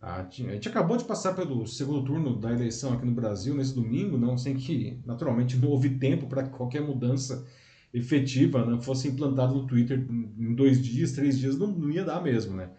A 0.00 0.26
gente 0.30 0.70
acabou 0.70 0.96
de 0.96 1.04
passar 1.04 1.34
pelo 1.34 1.66
segundo 1.66 2.02
turno 2.02 2.34
da 2.34 2.50
eleição 2.50 2.94
aqui 2.94 3.04
no 3.04 3.12
Brasil 3.12 3.54
nesse 3.54 3.74
domingo, 3.74 4.16
não 4.16 4.38
sem 4.38 4.54
que, 4.54 4.98
naturalmente, 5.04 5.54
não 5.60 5.68
houve 5.68 5.90
tempo 5.98 6.26
para 6.26 6.44
qualquer 6.44 6.80
mudança 6.80 7.46
efetiva 7.92 8.64
né, 8.64 8.80
fosse 8.80 9.06
implantada 9.06 9.52
no 9.52 9.66
Twitter 9.66 10.04
em 10.38 10.54
dois 10.54 10.82
dias, 10.82 11.12
três 11.12 11.38
dias, 11.38 11.58
não, 11.58 11.66
não 11.66 11.90
ia 11.90 12.04
dar 12.04 12.22
mesmo, 12.22 12.56
né? 12.56 12.70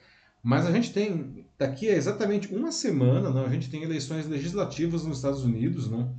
Mas 0.41 0.65
a 0.65 0.71
gente 0.71 0.91
tem, 0.91 1.45
daqui 1.57 1.87
a 1.87 1.95
exatamente 1.95 2.53
uma 2.53 2.71
semana, 2.71 3.29
não, 3.29 3.45
a 3.45 3.49
gente 3.49 3.69
tem 3.69 3.83
eleições 3.83 4.27
legislativas 4.27 5.05
nos 5.05 5.17
Estados 5.17 5.43
Unidos, 5.43 5.89
não? 5.89 6.15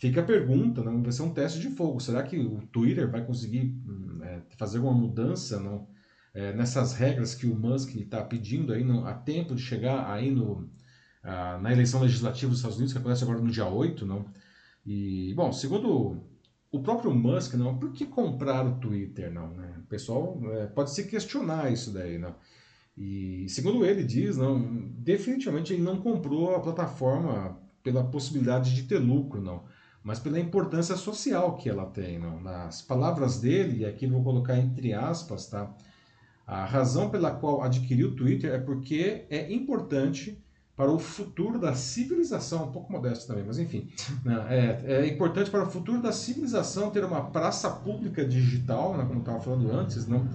Fica 0.00 0.22
a 0.22 0.24
pergunta, 0.24 0.82
não 0.82 1.02
vai 1.02 1.12
ser 1.12 1.20
um 1.20 1.34
teste 1.34 1.60
de 1.60 1.68
fogo. 1.68 2.00
Será 2.00 2.22
que 2.22 2.38
o 2.38 2.66
Twitter 2.68 3.08
vai 3.10 3.22
conseguir 3.22 3.76
hum, 3.86 4.20
é, 4.22 4.40
fazer 4.56 4.78
alguma 4.78 4.96
mudança 4.96 5.60
não, 5.60 5.86
é, 6.32 6.54
nessas 6.54 6.94
regras 6.94 7.34
que 7.34 7.46
o 7.46 7.54
Musk 7.54 7.94
está 7.96 8.24
pedindo 8.24 8.72
aí 8.72 8.82
não, 8.82 9.06
a 9.06 9.12
tempo 9.12 9.54
de 9.54 9.60
chegar 9.60 10.10
aí 10.10 10.30
no, 10.30 10.70
a, 11.22 11.58
na 11.58 11.70
eleição 11.70 12.00
legislativa 12.00 12.48
dos 12.48 12.60
Estados 12.60 12.78
Unidos, 12.78 12.94
que 12.94 12.98
acontece 12.98 13.22
agora 13.24 13.40
no 13.40 13.50
dia 13.50 13.66
8, 13.66 14.06
não? 14.06 14.24
E, 14.86 15.34
bom, 15.34 15.52
segundo 15.52 16.24
o 16.72 16.80
próprio 16.80 17.14
Musk, 17.14 17.52
não, 17.54 17.78
por 17.78 17.92
que 17.92 18.06
comprar 18.06 18.66
o 18.66 18.76
Twitter, 18.76 19.30
não? 19.30 19.50
Né? 19.54 19.80
O 19.80 19.86
pessoal 19.86 20.40
é, 20.54 20.66
pode 20.68 20.92
se 20.92 21.04
questionar 21.08 21.70
isso 21.70 21.92
daí, 21.92 22.16
não? 22.16 22.34
E 22.96 23.46
segundo 23.50 23.84
ele 23.84 24.02
diz, 24.02 24.38
não, 24.38 24.88
definitivamente 24.96 25.74
ele 25.74 25.82
não 25.82 26.00
comprou 26.00 26.56
a 26.56 26.60
plataforma 26.60 27.60
pela 27.82 28.02
possibilidade 28.02 28.74
de 28.74 28.84
ter 28.84 28.98
lucro, 28.98 29.42
não 29.42 29.62
mas 30.02 30.18
pela 30.18 30.40
importância 30.40 30.96
social 30.96 31.56
que 31.56 31.68
ela 31.68 31.86
tem. 31.86 32.18
Não? 32.18 32.40
Nas 32.40 32.82
palavras 32.82 33.40
dele, 33.40 33.80
e 33.80 33.86
aqui 33.86 34.06
vou 34.06 34.22
colocar 34.22 34.58
entre 34.58 34.92
aspas, 34.92 35.46
tá? 35.46 35.70
A 36.46 36.64
razão 36.64 37.10
pela 37.10 37.30
qual 37.30 37.62
adquiriu 37.62 38.08
o 38.08 38.16
Twitter 38.16 38.52
é 38.52 38.58
porque 38.58 39.24
é 39.30 39.52
importante 39.52 40.42
para 40.74 40.90
o 40.90 40.98
futuro 40.98 41.58
da 41.58 41.74
civilização, 41.74 42.64
um 42.64 42.72
pouco 42.72 42.90
modesto 42.90 43.26
também, 43.26 43.44
mas 43.46 43.58
enfim. 43.58 43.88
Né, 44.24 44.46
é, 44.48 44.94
é, 44.94 45.06
importante 45.06 45.50
para 45.50 45.62
o 45.62 45.70
futuro 45.70 46.00
da 46.00 46.10
civilização 46.10 46.90
ter 46.90 47.04
uma 47.04 47.26
praça 47.26 47.70
pública 47.70 48.24
digital, 48.24 48.96
né, 48.96 49.04
como 49.06 49.20
estava 49.20 49.38
falando 49.40 49.70
antes, 49.70 50.06
não? 50.06 50.26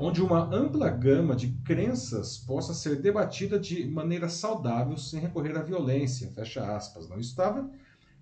onde 0.00 0.22
uma 0.22 0.42
ampla 0.54 0.88
gama 0.88 1.36
de 1.36 1.48
crenças 1.62 2.38
possa 2.38 2.72
ser 2.72 3.02
debatida 3.02 3.58
de 3.58 3.86
maneira 3.86 4.30
saudável 4.30 4.96
sem 4.96 5.20
recorrer 5.20 5.56
à 5.58 5.62
violência, 5.62 6.30
fecha 6.30 6.74
aspas. 6.74 7.06
Não 7.06 7.18
estava 7.18 7.70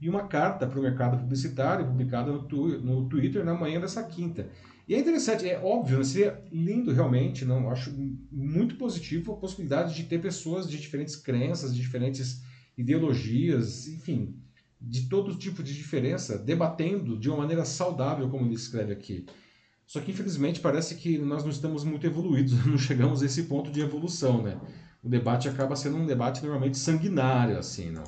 e 0.01 0.09
uma 0.09 0.29
carta 0.29 0.67
para 0.67 0.79
o 0.79 0.83
mercado 0.83 1.19
publicitário 1.19 1.87
publicada 1.87 2.33
no, 2.33 2.43
tu, 2.45 2.79
no 2.81 3.09
Twitter 3.09 3.45
na 3.45 3.55
manhã 3.55 3.81
dessa 3.81 4.03
quinta. 4.03 4.49
E 4.87 4.95
é 4.95 4.99
interessante, 4.99 5.47
é 5.47 5.59
óbvio, 5.59 6.03
seria 6.05 6.43
lindo 6.51 6.93
realmente, 6.93 7.45
não 7.45 7.71
acho 7.71 7.93
muito 8.33 8.77
positivo 8.77 9.33
a 9.33 9.37
possibilidade 9.37 9.95
de 9.95 10.05
ter 10.05 10.19
pessoas 10.19 10.69
de 10.69 10.79
diferentes 10.79 11.15
crenças, 11.15 11.75
de 11.75 11.81
diferentes 11.81 12.43
ideologias, 12.77 13.87
enfim, 13.89 14.35
de 14.81 15.09
todo 15.09 15.37
tipo 15.37 15.63
de 15.63 15.75
diferença, 15.75 16.39
debatendo 16.39 17.19
de 17.19 17.29
uma 17.29 17.39
maneira 17.39 17.65
saudável, 17.65 18.31
como 18.31 18.47
ele 18.47 18.55
escreve 18.55 18.93
aqui. 18.93 19.27
Só 19.87 20.01
que 20.01 20.11
infelizmente 20.11 20.61
parece 20.61 20.95
que 20.95 21.19
nós 21.19 21.43
não 21.43 21.51
estamos 21.51 21.85
muito 21.85 22.07
evoluídos, 22.07 22.53
não 22.65 22.79
chegamos 22.79 23.23
a 23.23 23.27
esse 23.27 23.43
ponto 23.45 23.71
de 23.71 23.81
evolução, 23.81 24.43
né? 24.43 24.59
O 25.03 25.09
debate 25.09 25.49
acaba 25.49 25.77
sendo 25.77 25.97
um 25.97 26.07
debate 26.07 26.43
normalmente 26.43 26.79
sanguinário, 26.79 27.59
assim, 27.59 27.91
não? 27.91 28.05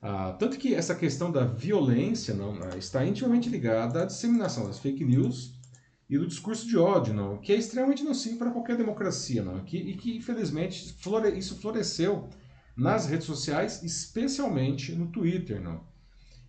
Ah, 0.00 0.36
tanto 0.38 0.58
que 0.58 0.74
essa 0.74 0.94
questão 0.94 1.30
da 1.30 1.44
violência 1.44 2.32
não 2.32 2.58
ah, 2.62 2.76
está 2.76 3.04
intimamente 3.04 3.48
ligada 3.48 4.02
à 4.02 4.06
disseminação 4.06 4.66
das 4.66 4.78
fake 4.78 5.04
news 5.04 5.54
e 6.08 6.16
do 6.16 6.26
discurso 6.26 6.66
de 6.66 6.78
ódio, 6.78 7.12
não, 7.12 7.38
que 7.38 7.52
é 7.52 7.56
extremamente 7.56 8.04
nocivo 8.04 8.38
para 8.38 8.50
qualquer 8.50 8.76
democracia, 8.76 9.42
não, 9.42 9.60
que, 9.64 9.76
e 9.76 9.96
que 9.96 10.16
infelizmente 10.16 10.94
flore, 11.00 11.36
isso 11.36 11.56
floresceu 11.56 12.28
nas 12.76 13.06
redes 13.06 13.26
sociais, 13.26 13.82
especialmente 13.82 14.92
no 14.92 15.08
Twitter, 15.08 15.60
não. 15.60 15.82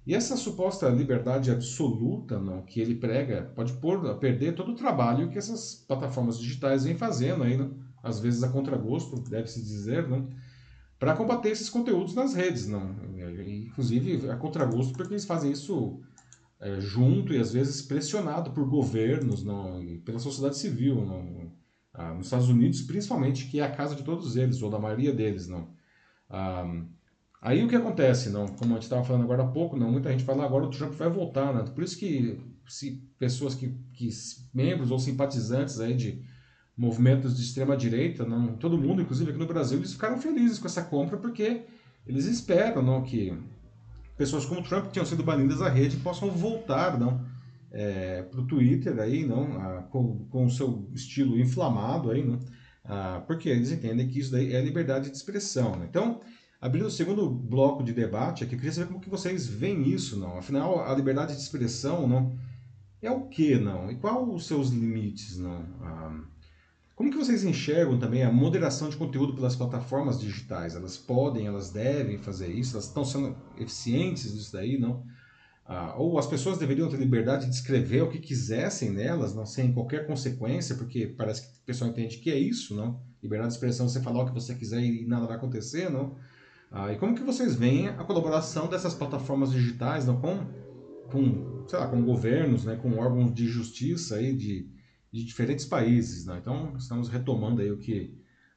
E 0.05 0.15
essa 0.15 0.38
suposta 0.38 0.88
liberdade 0.89 1.51
absoluta 1.51 2.39
não, 2.39 2.62
que 2.62 2.79
ele 2.79 2.95
prega 2.95 3.51
pode 3.55 3.73
pôr 3.73 4.07
a 4.09 4.15
perder 4.15 4.55
todo 4.55 4.71
o 4.71 4.75
trabalho 4.75 5.29
que 5.29 5.38
essas 5.38 5.75
plataformas 5.88 6.39
digitais 6.39 6.83
vêm 6.83 6.95
fazendo, 6.95 7.43
aí, 7.43 7.57
não? 7.57 7.75
às 8.01 8.19
vezes 8.19 8.43
a 8.43 8.49
contragosto, 8.49 9.19
deve-se 9.19 9.62
dizer, 9.62 10.07
não? 10.07 10.29
Para 10.99 11.15
combater 11.15 11.49
esses 11.49 11.69
conteúdos 11.69 12.13
nas 12.13 12.33
redes. 12.33 12.67
Não? 12.67 12.95
Inclusive 13.47 14.29
a 14.29 14.35
contragosto 14.35 14.93
porque 14.93 15.13
eles 15.13 15.25
fazem 15.25 15.51
isso 15.51 16.01
é, 16.59 16.79
junto 16.81 17.33
e 17.33 17.39
às 17.39 17.53
vezes 17.53 17.81
pressionado 17.81 18.51
por 18.51 18.67
governos 18.67 19.43
não? 19.43 19.81
e 19.81 19.97
pela 19.99 20.19
sociedade 20.19 20.57
civil. 20.57 21.05
Não? 21.05 21.51
Ah, 21.93 22.13
nos 22.13 22.27
Estados 22.27 22.49
Unidos, 22.49 22.81
principalmente, 22.81 23.47
que 23.47 23.59
é 23.59 23.63
a 23.63 23.71
casa 23.71 23.95
de 23.95 24.03
todos 24.03 24.35
eles, 24.35 24.62
ou 24.62 24.69
da 24.69 24.77
maioria 24.77 25.12
deles. 25.12 25.47
não 25.47 25.69
ah, 26.29 26.83
Aí 27.41 27.63
o 27.63 27.69
que 27.69 27.75
acontece, 27.75 28.29
não? 28.29 28.47
Como 28.47 28.71
a 28.71 28.75
gente 28.75 28.83
estava 28.83 29.03
falando 29.03 29.23
agora 29.23 29.43
há 29.43 29.47
pouco, 29.47 29.77
não, 29.77 29.89
muita 29.89 30.12
gente 30.12 30.25
fala 30.25 30.43
agora 30.43 30.65
o 30.65 30.69
Trump 30.69 30.93
vai 30.93 31.09
voltar, 31.09 31.53
né? 31.53 31.63
Por 31.73 31.83
isso 31.83 31.97
que 31.97 32.38
se 32.67 33.01
pessoas 33.17 33.55
que, 33.55 33.69
que 33.93 34.09
membros 34.53 34.91
ou 34.91 34.99
simpatizantes 34.99 35.79
aí 35.79 35.95
de 35.95 36.21
movimentos 36.79 37.35
de 37.35 37.43
extrema 37.43 37.75
direita, 37.75 38.25
não, 38.25 38.55
todo 38.55 38.77
mundo, 38.77 39.01
inclusive 39.01 39.31
aqui 39.31 39.39
no 39.39 39.45
Brasil, 39.45 39.77
eles 39.77 39.93
ficaram 39.93 40.17
felizes 40.19 40.57
com 40.57 40.67
essa 40.67 40.81
compra 40.81 41.17
porque 41.17 41.63
eles 42.07 42.25
esperam, 42.25 42.81
não, 42.81 43.03
que 43.03 43.37
pessoas 44.17 44.45
como 44.45 44.63
Trump 44.63 44.85
que 44.85 44.93
tinham 44.93 45.05
sido 45.05 45.21
banidas 45.21 45.59
da 45.59 45.69
rede 45.69 45.97
possam 45.97 46.31
voltar, 46.31 46.97
não, 46.97 47.25
é, 47.71 48.23
para 48.23 48.39
o 48.39 48.47
Twitter 48.47 48.97
aí, 48.99 49.25
não, 49.25 49.61
a, 49.61 49.81
com, 49.83 50.25
com 50.29 50.45
o 50.45 50.49
seu 50.49 50.89
estilo 50.93 51.37
inflamado 51.37 52.11
aí, 52.11 52.25
não, 52.25 52.39
a, 52.85 53.19
porque 53.27 53.49
eles 53.49 53.71
entendem 53.71 54.07
que 54.07 54.19
isso 54.19 54.31
daí 54.31 54.53
é 54.53 54.61
liberdade 54.61 55.09
de 55.09 55.17
expressão. 55.17 55.75
Né? 55.75 55.85
Então 55.89 56.21
Abrindo 56.61 56.87
o 56.87 56.91
segundo 56.91 57.29
bloco 57.29 57.81
de 57.81 57.93
debate 57.93 58.43
aqui, 58.43 58.53
eu 58.53 58.59
queria 58.59 58.73
saber 58.73 58.87
como 58.87 58.99
que 58.99 59.09
vocês 59.09 59.47
veem 59.47 59.87
isso, 59.87 60.19
não? 60.19 60.37
Afinal, 60.37 60.83
a 60.83 60.93
liberdade 60.93 61.33
de 61.33 61.39
expressão, 61.39 62.05
não? 62.05 62.37
É 63.01 63.09
o 63.09 63.27
que, 63.27 63.57
não? 63.57 63.89
E 63.89 63.95
quais 63.95 64.27
os 64.27 64.45
seus 64.45 64.69
limites, 64.69 65.37
não? 65.37 65.65
Ah, 65.81 66.19
como 66.99 67.12
que 67.12 67.17
vocês 67.17 67.45
enxergam 67.45 67.97
também 67.97 68.23
a 68.23 68.29
moderação 68.29 68.89
de 68.89 68.97
conteúdo 68.97 69.33
pelas 69.33 69.55
plataformas 69.55 70.19
digitais? 70.19 70.75
Elas 70.75 70.97
podem, 70.97 71.47
elas 71.47 71.69
devem 71.69 72.17
fazer 72.17 72.49
isso? 72.49 72.75
Elas 72.75 72.88
estão 72.88 73.05
sendo 73.05 73.38
eficientes 73.57 74.33
nisso 74.33 74.51
daí, 74.51 74.77
não? 74.77 75.05
Ah, 75.65 75.95
ou 75.97 76.19
as 76.19 76.27
pessoas 76.27 76.57
deveriam 76.57 76.89
ter 76.89 76.97
liberdade 76.97 77.45
de 77.45 77.55
escrever 77.55 78.01
o 78.01 78.09
que 78.09 78.19
quisessem 78.19 78.89
nelas, 78.89 79.33
não 79.33 79.45
sem 79.45 79.71
qualquer 79.71 80.07
consequência, 80.07 80.75
porque 80.75 81.07
parece 81.07 81.43
que 81.43 81.47
o 81.47 81.65
pessoal 81.65 81.89
entende 81.89 82.17
que 82.17 82.29
é 82.29 82.38
isso, 82.38 82.75
não? 82.75 82.99
Liberdade 83.23 83.51
de 83.51 83.55
expressão, 83.55 83.88
você 83.88 84.01
falar 84.01 84.23
o 84.23 84.25
que 84.25 84.33
você 84.33 84.53
quiser 84.53 84.81
e 84.81 85.07
nada 85.07 85.25
vai 85.25 85.38
acontecer, 85.38 85.89
não? 85.89 86.17
Ah, 86.69 86.91
e 86.91 86.97
como 86.97 87.15
que 87.15 87.23
vocês 87.23 87.55
veem 87.55 87.88
a 87.88 88.03
colaboração 88.03 88.67
dessas 88.67 88.93
plataformas 88.93 89.53
digitais 89.53 90.05
não, 90.05 90.19
com, 90.19 90.45
com, 91.09 91.63
sei 91.65 91.79
lá, 91.79 91.88
com 91.88 92.03
governos, 92.03 92.65
né, 92.65 92.75
com 92.75 92.97
órgãos 92.97 93.33
de 93.33 93.47
justiça 93.47 94.15
aí 94.15 94.35
de, 94.35 94.67
de 95.12 95.24
diferentes 95.26 95.65
países? 95.65 96.26
Né? 96.26 96.38
Então, 96.41 96.74
estamos 96.78 97.10
retomando 97.10 97.62
aí 97.62 97.72
o 97.72 97.78
que, 97.78 98.13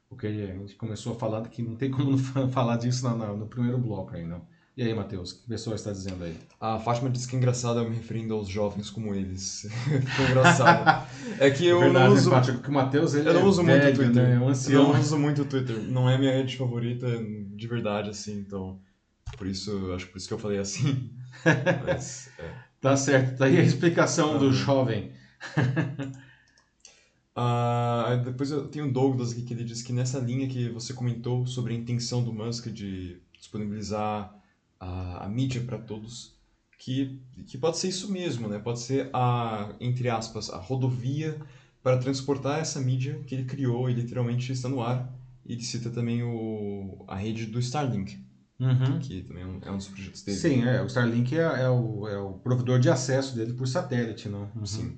o 0.09 0.15
que 0.15 0.27
a 0.27 0.31
gente 0.31 0.75
começou 0.75 1.13
a 1.13 1.19
falar, 1.19 1.41
que 1.47 1.61
não 1.63 1.75
tem 1.75 1.89
como 1.91 2.17
falar 2.51 2.77
disso 2.77 3.03
na, 3.05 3.15
na, 3.15 3.33
no 3.33 3.47
primeiro 3.47 3.77
bloco 3.77 4.15
aí, 4.15 4.25
não. 4.25 4.41
E 4.75 4.81
aí, 4.81 4.91
Matheus, 4.91 5.31
o 5.31 5.35
que 5.35 5.41
a 5.45 5.49
pessoa 5.49 5.75
está 5.75 5.91
dizendo 5.91 6.23
aí? 6.23 6.35
A 6.59 6.79
Fátima 6.79 7.07
disse 7.07 7.27
que 7.27 7.35
é 7.35 7.37
engraçado 7.37 7.79
eu 7.79 7.87
me 7.87 7.95
referindo 7.95 8.33
aos 8.33 8.47
jovens 8.47 8.89
como 8.89 9.13
eles. 9.13 9.67
Ficou 10.03 10.25
engraçado. 10.25 11.05
É 11.39 11.51
que 11.51 11.63
eu 11.67 11.79
Verdade, 11.79 12.07
não 12.07 12.13
uso. 12.15 12.29
Né, 12.31 12.35
Fátima, 12.37 12.57
que 12.59 12.69
o 12.69 12.73
Matheus, 12.73 13.13
ele 13.13 13.29
Eu 13.29 13.33
não 13.35 13.41
é 13.41 13.43
uso 13.43 13.61
muito 13.63 13.87
o 13.87 13.93
Twitter. 13.93 14.23
Né? 14.23 14.33
É 14.33 14.39
um 14.39 14.41
eu 14.41 14.47
ancião. 14.49 14.91
não 14.93 14.99
uso 14.99 15.17
muito 15.19 15.41
o 15.43 15.45
Twitter. 15.45 15.77
Não 15.79 16.09
é 16.09 16.17
minha 16.17 16.31
rede 16.31 16.57
favorita 16.57 17.05
de 17.55 17.67
verdade, 17.67 18.09
assim, 18.09 18.39
então. 18.39 18.79
Por 19.37 19.45
isso, 19.45 19.93
acho 19.93 20.07
que 20.07 20.11
por 20.11 20.17
isso 20.17 20.27
que 20.27 20.33
eu 20.33 20.39
falei 20.39 20.57
assim. 20.57 21.11
Mas, 21.85 22.31
é. 22.39 22.49
Tá 22.81 22.97
certo, 22.97 23.37
tá 23.37 23.45
aí 23.45 23.59
a 23.59 23.61
explicação 23.63 24.39
do 24.39 24.45
Uhum. 24.45 24.51
jovem. 24.53 25.11
Ah, 27.35 28.15
depois 28.23 28.51
eu 28.51 28.67
tenho 28.67 28.87
o 28.87 28.91
Douglas 28.91 29.31
aqui 29.31 29.41
que 29.43 29.53
ele 29.53 29.63
diz 29.63 29.81
que 29.81 29.91
nessa 29.91 30.19
linha 30.19 30.47
que 30.47 30.69
você 30.69 30.93
comentou 30.93 31.45
sobre 31.47 31.73
a 31.73 31.77
intenção 31.77 32.23
do 32.23 32.31
Musk 32.31 32.67
de 32.67 33.19
disponibilizar 33.37 34.33
a, 34.79 35.25
a 35.25 35.29
mídia 35.29 35.61
para 35.61 35.79
todos, 35.79 36.31
que, 36.77 37.17
que 37.47 37.57
pode 37.57 37.77
ser 37.77 37.87
isso 37.87 38.11
mesmo, 38.11 38.47
né? 38.47 38.59
Pode 38.59 38.79
ser 38.79 39.09
a, 39.13 39.73
entre 39.79 40.09
aspas, 40.09 40.49
a 40.49 40.57
rodovia 40.57 41.39
para 41.81 41.97
transportar 41.97 42.59
essa 42.59 42.79
mídia 42.79 43.19
que 43.25 43.33
ele 43.35 43.45
criou 43.45 43.89
e 43.89 43.93
literalmente 43.93 44.51
está 44.51 44.69
no 44.69 44.81
ar. 44.81 45.11
E 45.45 45.53
ele 45.53 45.63
cita 45.63 45.89
também 45.89 46.23
o, 46.23 47.03
a 47.07 47.15
rede 47.15 47.45
do 47.45 47.59
Starlink, 47.59 48.17
Uhum. 48.59 48.99
que 48.99 49.23
também 49.23 49.43
é 49.43 49.45
um, 49.45 49.59
é 49.63 49.71
um 49.71 49.77
dos 49.77 49.87
projetos 49.87 50.21
dele. 50.21 50.37
Sim, 50.37 50.63
é, 50.63 50.81
o 50.81 50.85
Starlink 50.85 51.35
é, 51.35 51.39
é 51.41 51.69
o, 51.69 52.07
é 52.07 52.17
o 52.17 52.33
provedor 52.33 52.79
de 52.79 52.89
acesso 52.89 53.35
dele 53.35 53.53
por 53.53 53.67
satélite, 53.67 54.29
não? 54.29 54.49
Uhum. 54.55 54.65
Sim. 54.65 54.97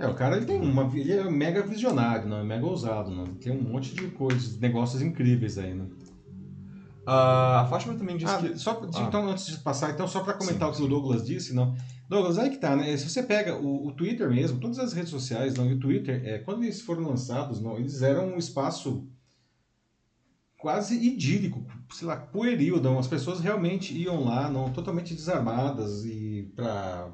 É, 0.00 0.06
o 0.08 0.14
cara 0.14 0.36
ele 0.38 0.46
tem 0.46 0.58
uma, 0.60 0.90
ele 0.96 1.12
é 1.12 1.30
mega 1.30 1.62
visionário, 1.62 2.26
não 2.26 2.38
é 2.38 2.42
mega 2.42 2.64
ousado, 2.64 3.10
não. 3.10 3.24
Ele 3.24 3.34
tem 3.34 3.52
um 3.52 3.60
monte 3.62 3.94
de 3.94 4.06
coisas, 4.08 4.58
negócios 4.58 5.02
incríveis 5.02 5.58
aí, 5.58 5.74
né? 5.74 5.84
Ah, 7.06 7.60
a 7.60 7.66
Fátima 7.66 7.94
também 7.94 8.16
disse 8.16 8.32
Ah, 8.32 8.38
que. 8.38 8.58
só, 8.58 8.80
Ah. 8.94 9.00
então, 9.06 9.28
antes 9.28 9.46
de 9.46 9.58
passar, 9.58 9.90
então, 9.90 10.08
só 10.08 10.20
para 10.20 10.34
comentar 10.34 10.68
Sim, 10.68 10.74
o 10.74 10.76
que 10.76 10.82
o 10.84 10.88
Douglas 10.88 11.26
disse, 11.26 11.54
não. 11.54 11.76
Douglas, 12.08 12.38
aí 12.38 12.50
que 12.50 12.56
tá, 12.58 12.74
né? 12.76 12.96
Se 12.96 13.08
você 13.10 13.22
pega 13.22 13.56
o, 13.56 13.88
o 13.88 13.92
Twitter 13.92 14.30
mesmo, 14.30 14.58
todas 14.58 14.78
as 14.78 14.92
redes 14.92 15.10
sociais, 15.10 15.54
não, 15.54 15.66
e 15.70 15.74
o 15.74 15.78
Twitter, 15.78 16.22
é, 16.24 16.38
quando 16.38 16.62
eles 16.62 16.80
foram 16.80 17.02
lançados, 17.06 17.60
não, 17.60 17.76
eles 17.76 18.00
eram 18.02 18.28
um 18.34 18.38
espaço 18.38 19.06
quase 20.58 20.94
idílico, 20.96 21.64
sei 21.92 22.06
lá, 22.06 22.16
pueril, 22.16 22.80
não. 22.80 22.98
As 22.98 23.06
pessoas 23.06 23.40
realmente 23.40 23.94
iam 23.96 24.24
lá, 24.24 24.50
não, 24.50 24.70
totalmente 24.70 25.14
desarmadas 25.14 26.04
e 26.04 26.50
para 26.54 27.08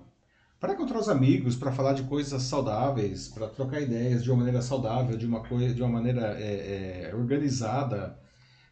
para 0.58 0.72
encontrar 0.72 0.98
os 0.98 1.08
amigos, 1.08 1.54
para 1.54 1.70
falar 1.70 1.92
de 1.92 2.04
coisas 2.04 2.42
saudáveis, 2.42 3.28
para 3.28 3.48
trocar 3.48 3.80
ideias 3.80 4.22
de 4.22 4.30
uma 4.30 4.38
maneira 4.38 4.62
saudável, 4.62 5.16
de 5.16 5.26
uma 5.26 5.42
coisa, 5.42 5.74
de 5.74 5.82
uma 5.82 5.90
maneira 5.90 6.36
é, 6.38 7.10
é, 7.10 7.14
organizada. 7.14 8.18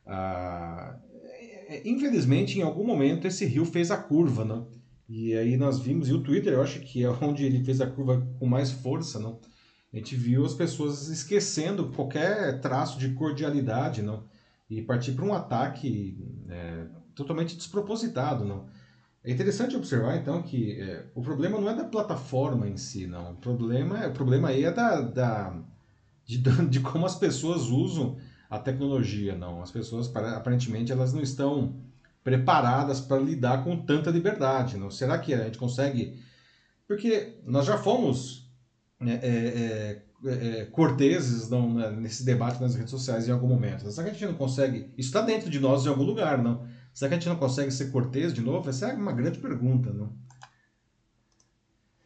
Ah, 0.06 0.96
é, 1.22 1.76
é, 1.76 1.82
infelizmente, 1.88 2.58
em 2.58 2.62
algum 2.62 2.86
momento 2.86 3.26
esse 3.26 3.44
rio 3.44 3.64
fez 3.66 3.90
a 3.90 3.98
curva, 3.98 4.44
não? 4.44 4.68
E 5.08 5.34
aí 5.34 5.56
nós 5.58 5.78
vimos, 5.78 6.08
e 6.08 6.14
o 6.14 6.22
Twitter, 6.22 6.54
eu 6.54 6.62
acho 6.62 6.80
que 6.80 7.04
é 7.04 7.10
onde 7.22 7.44
ele 7.44 7.62
fez 7.62 7.80
a 7.80 7.86
curva 7.86 8.26
com 8.38 8.46
mais 8.46 8.70
força, 8.70 9.18
não? 9.18 9.38
A 9.92 9.96
gente 9.96 10.16
viu 10.16 10.44
as 10.44 10.54
pessoas 10.54 11.08
esquecendo 11.08 11.92
qualquer 11.92 12.60
traço 12.60 12.98
de 12.98 13.10
cordialidade, 13.10 14.02
não? 14.02 14.24
E 14.68 14.82
partir 14.82 15.12
para 15.12 15.24
um 15.24 15.34
ataque 15.34 16.18
é, 16.48 16.86
totalmente 17.14 17.56
despropositado, 17.56 18.44
não? 18.44 18.66
É 19.24 19.32
interessante 19.32 19.74
observar, 19.74 20.16
então, 20.16 20.42
que 20.42 20.78
é, 20.78 21.06
o 21.14 21.22
problema 21.22 21.58
não 21.58 21.70
é 21.70 21.74
da 21.74 21.84
plataforma 21.84 22.68
em 22.68 22.76
si, 22.76 23.06
não. 23.06 23.32
O 23.32 23.36
problema, 23.36 24.06
o 24.06 24.12
problema 24.12 24.48
aí 24.48 24.64
é 24.64 24.70
da, 24.70 25.00
da, 25.00 25.56
de, 26.26 26.38
de 26.68 26.80
como 26.80 27.06
as 27.06 27.16
pessoas 27.16 27.62
usam 27.62 28.18
a 28.50 28.58
tecnologia, 28.58 29.34
não. 29.34 29.62
As 29.62 29.70
pessoas, 29.70 30.14
aparentemente, 30.14 30.92
elas 30.92 31.14
não 31.14 31.22
estão 31.22 31.74
preparadas 32.22 33.00
para 33.00 33.18
lidar 33.18 33.64
com 33.64 33.76
tanta 33.78 34.10
liberdade, 34.10 34.76
não. 34.76 34.90
Será 34.90 35.18
que 35.18 35.32
a 35.32 35.44
gente 35.44 35.56
consegue... 35.58 36.22
Porque 36.86 37.38
nós 37.46 37.64
já 37.64 37.78
fomos 37.78 38.46
né, 39.00 39.20
é, 39.22 40.02
é, 40.24 40.60
é, 40.60 40.64
corteses 40.66 41.48
não, 41.48 41.72
né, 41.72 41.90
nesse 41.90 42.24
debate 42.24 42.60
nas 42.60 42.74
redes 42.74 42.90
sociais 42.90 43.26
em 43.26 43.32
algum 43.32 43.48
momento. 43.48 43.90
Será 43.90 44.04
que 44.04 44.10
a 44.10 44.12
gente 44.12 44.26
não 44.26 44.34
consegue. 44.34 44.90
Isso 44.98 45.08
está 45.08 45.22
dentro 45.22 45.48
de 45.48 45.58
nós 45.58 45.86
em 45.86 45.88
algum 45.88 46.04
lugar, 46.04 46.42
não? 46.42 46.66
Será 46.94 47.08
que 47.08 47.16
a 47.16 47.18
gente 47.18 47.28
não 47.28 47.36
consegue 47.36 47.72
ser 47.72 47.90
cortês 47.90 48.32
de 48.32 48.40
novo? 48.40 48.70
Essa 48.70 48.86
é 48.86 48.94
uma 48.94 49.12
grande 49.12 49.40
pergunta, 49.40 49.92
não? 49.92 50.12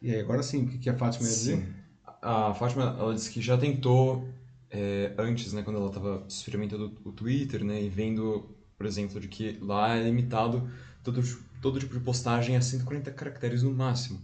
E 0.01 0.11
aí, 0.11 0.19
agora 0.19 0.41
sim, 0.41 0.63
o 0.63 0.67
que 0.67 0.89
a 0.89 0.97
Fátima 0.97 1.27
ia 1.27 1.31
dizer? 1.31 1.57
Sim. 1.57 1.73
A 2.21 2.53
Fátima, 2.55 2.95
ela 2.99 3.13
disse 3.13 3.29
que 3.29 3.39
já 3.39 3.55
tentou 3.55 4.27
é, 4.71 5.13
antes, 5.17 5.53
né, 5.53 5.61
quando 5.61 5.77
ela 5.77 5.89
estava 5.89 6.25
experimentando 6.27 6.97
o 7.05 7.11
Twitter, 7.11 7.63
né, 7.63 7.81
e 7.83 7.87
vendo, 7.87 8.49
por 8.75 8.87
exemplo, 8.87 9.19
de 9.19 9.27
que 9.27 9.59
lá 9.61 9.95
é 9.95 10.03
limitado 10.03 10.67
todo, 11.03 11.21
todo 11.61 11.79
tipo 11.79 11.93
de 11.93 12.03
postagem 12.03 12.57
a 12.57 12.61
140 12.61 13.11
caracteres 13.11 13.61
no 13.61 13.71
máximo. 13.71 14.19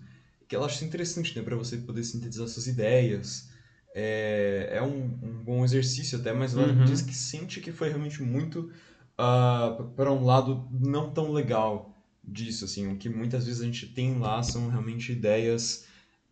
Que 0.47 0.55
ela 0.55 0.65
acha 0.65 0.83
interessante, 0.83 1.37
né, 1.37 1.43
para 1.43 1.55
você 1.55 1.77
poder 1.77 2.03
sintetizar 2.03 2.47
suas 2.47 2.65
ideias. 2.65 3.49
É, 3.93 4.69
é 4.73 4.81
um, 4.81 5.19
um 5.21 5.43
bom 5.43 5.63
exercício 5.63 6.17
até, 6.17 6.33
mas 6.33 6.55
ela 6.55 6.67
uhum. 6.67 6.85
diz 6.85 7.03
que 7.03 7.13
sente 7.13 7.61
que 7.61 7.71
foi 7.71 7.89
realmente 7.89 8.23
muito 8.23 8.71
uh, 9.17 9.21
ah, 9.21 9.91
para 9.95 10.11
um 10.11 10.23
lado 10.23 10.67
não 10.71 11.11
tão 11.11 11.31
legal 11.31 11.93
disso, 12.23 12.65
assim, 12.65 12.91
o 12.91 12.97
que 12.97 13.09
muitas 13.09 13.45
vezes 13.45 13.61
a 13.61 13.65
gente 13.65 13.87
tem 13.87 14.17
lá 14.17 14.41
são 14.41 14.67
realmente 14.69 15.11
ideias 15.11 15.85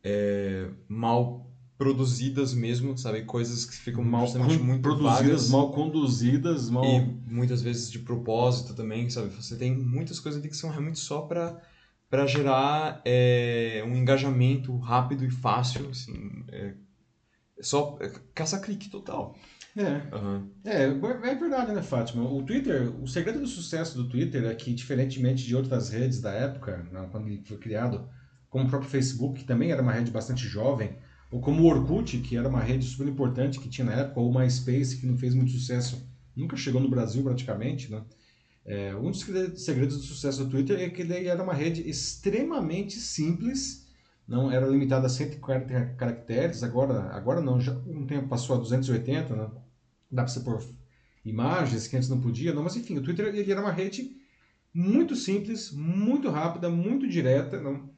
é, 0.03 0.69
mal 0.87 1.47
produzidas 1.77 2.53
mesmo, 2.53 2.97
sabe? 2.97 3.23
Coisas 3.23 3.65
que 3.65 3.75
ficam 3.75 4.03
mal 4.03 4.27
muito 4.59 4.81
produzidas, 4.81 5.21
vagas. 5.21 5.49
mal 5.49 5.71
conduzidas, 5.71 6.69
mal... 6.69 6.85
E 6.85 6.99
muitas 7.25 7.61
vezes 7.61 7.91
de 7.91 7.99
propósito 7.99 8.73
também, 8.73 9.09
sabe? 9.09 9.29
Você 9.29 9.55
tem 9.55 9.75
muitas 9.75 10.19
coisas 10.19 10.39
ali 10.39 10.49
que 10.49 10.57
são 10.57 10.69
realmente 10.69 10.99
só 10.99 11.21
para 11.21 11.61
para 12.09 12.27
gerar 12.27 13.01
é, 13.03 13.83
um 13.87 13.95
engajamento 13.95 14.77
rápido 14.77 15.25
e 15.25 15.31
fácil, 15.31 15.89
assim, 15.89 16.45
é, 16.47 16.75
só 17.59 17.97
é, 17.99 18.07
caça-clique 18.35 18.87
total. 18.87 19.35
É. 19.75 20.15
Uhum. 20.15 20.51
é. 20.63 20.83
É 20.83 21.35
verdade, 21.35 21.71
né, 21.73 21.81
Fátima? 21.81 22.23
O 22.29 22.43
Twitter, 22.43 22.93
o 23.01 23.07
segredo 23.07 23.39
do 23.39 23.47
sucesso 23.47 23.97
do 23.97 24.07
Twitter 24.07 24.45
é 24.45 24.53
que, 24.53 24.73
diferentemente 24.73 25.43
de 25.45 25.55
outras 25.55 25.89
redes 25.89 26.21
da 26.21 26.31
época, 26.31 26.87
né, 26.91 27.07
quando 27.11 27.27
ele 27.27 27.43
foi 27.43 27.57
criado, 27.57 28.07
como 28.49 28.65
o 28.65 28.69
próprio 28.69 28.89
Facebook, 28.89 29.39
que 29.39 29.45
também 29.45 29.71
era 29.71 29.81
uma 29.81 29.91
rede 29.91 30.11
bastante 30.11 30.47
jovem, 30.47 30.95
ou 31.31 31.41
como 31.41 31.63
o 31.63 31.65
Orkut, 31.65 32.19
que 32.19 32.37
era 32.37 32.47
uma 32.47 32.61
rede 32.61 32.85
super 32.85 33.07
importante 33.07 33.59
que 33.59 33.67
tinha 33.67 33.85
na 33.85 33.93
época, 33.93 34.19
ou 34.19 34.29
o 34.29 34.39
MySpace, 34.39 34.97
que 34.97 35.07
não 35.07 35.17
fez 35.17 35.33
muito 35.33 35.51
sucesso, 35.51 36.07
nunca 36.35 36.55
chegou 36.55 36.79
no 36.79 36.89
Brasil 36.89 37.23
praticamente, 37.23 37.91
né? 37.91 38.03
É, 38.65 38.95
um 38.95 39.11
dos 39.11 39.21
segredos 39.57 39.97
do 39.97 40.03
sucesso 40.03 40.45
do 40.45 40.51
Twitter 40.51 40.79
é 40.79 40.89
que 40.89 41.01
ele 41.01 41.27
era 41.27 41.43
uma 41.43 41.53
rede 41.53 41.87
extremamente 41.89 42.99
simples, 42.99 43.87
não 44.27 44.51
era 44.51 44.65
limitada 44.67 45.07
a 45.07 45.09
140 45.09 45.95
caracteres, 45.97 46.63
agora, 46.63 47.09
agora 47.13 47.41
não, 47.41 47.59
já 47.59 47.73
um 47.87 48.05
tempo 48.05 48.29
passou 48.29 48.55
a 48.55 48.59
280, 48.59 49.35
né? 49.35 49.49
Dá 50.13 50.23
para 50.23 50.31
você 50.31 50.39
pôr 50.39 50.63
imagens 51.25 51.87
que 51.87 51.95
antes 51.95 52.09
não 52.09 52.21
podia, 52.21 52.53
não, 52.53 52.63
mas 52.63 52.75
enfim, 52.75 52.97
o 52.97 53.01
Twitter 53.01 53.27
ele 53.27 53.49
era 53.51 53.61
uma 53.61 53.71
rede 53.71 54.11
muito 54.73 55.15
simples, 55.15 55.71
muito 55.71 56.29
rápida, 56.29 56.69
muito 56.69 57.07
direta, 57.07 57.61
não? 57.61 57.89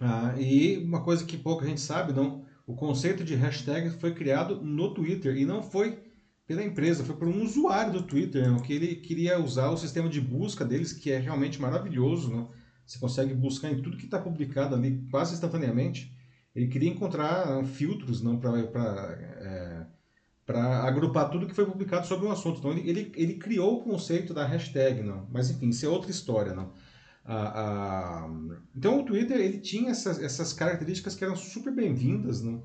Ah, 0.00 0.34
e 0.38 0.78
uma 0.78 1.02
coisa 1.02 1.24
que 1.24 1.36
pouca 1.36 1.66
gente 1.66 1.80
sabe, 1.80 2.12
não, 2.12 2.44
o 2.66 2.74
conceito 2.74 3.24
de 3.24 3.34
hashtag 3.34 3.90
foi 3.90 4.14
criado 4.14 4.60
no 4.62 4.92
Twitter 4.92 5.36
e 5.36 5.46
não 5.46 5.62
foi 5.62 5.98
pela 6.46 6.62
empresa, 6.62 7.04
foi 7.04 7.16
por 7.16 7.26
um 7.26 7.42
usuário 7.42 7.92
do 7.92 8.02
Twitter, 8.02 8.50
né, 8.50 8.60
que 8.64 8.72
ele 8.72 8.96
queria 8.96 9.38
usar 9.40 9.70
o 9.70 9.76
sistema 9.76 10.08
de 10.08 10.20
busca 10.20 10.64
deles, 10.64 10.92
que 10.92 11.10
é 11.10 11.18
realmente 11.18 11.60
maravilhoso. 11.60 12.30
Né? 12.30 12.46
Você 12.84 12.98
consegue 12.98 13.34
buscar 13.34 13.70
em 13.70 13.82
tudo 13.82 13.96
que 13.96 14.04
está 14.04 14.18
publicado 14.18 14.74
ali 14.74 15.04
quase 15.10 15.34
instantaneamente. 15.34 16.14
Ele 16.54 16.68
queria 16.68 16.88
encontrar 16.88 17.64
filtros 17.64 18.22
não 18.22 18.38
para 18.38 19.75
para 20.46 20.84
agrupar 20.84 21.28
tudo 21.28 21.46
que 21.46 21.54
foi 21.54 21.66
publicado 21.66 22.06
sobre 22.06 22.26
um 22.26 22.30
assunto. 22.30 22.60
Então 22.60 22.70
ele, 22.70 22.88
ele, 22.88 23.12
ele 23.16 23.34
criou 23.34 23.78
o 23.78 23.82
conceito 23.82 24.32
da 24.32 24.46
hashtag, 24.46 25.02
não. 25.02 25.26
Mas 25.30 25.50
enfim, 25.50 25.68
isso 25.68 25.84
é 25.84 25.88
outra 25.88 26.10
história, 26.10 26.54
não. 26.54 26.72
Então 28.74 29.00
o 29.00 29.04
Twitter 29.04 29.36
ele 29.38 29.58
tinha 29.58 29.90
essas, 29.90 30.22
essas 30.22 30.52
características 30.52 31.16
que 31.16 31.24
eram 31.24 31.34
super 31.34 31.74
bem-vindas, 31.74 32.40
né? 32.40 32.60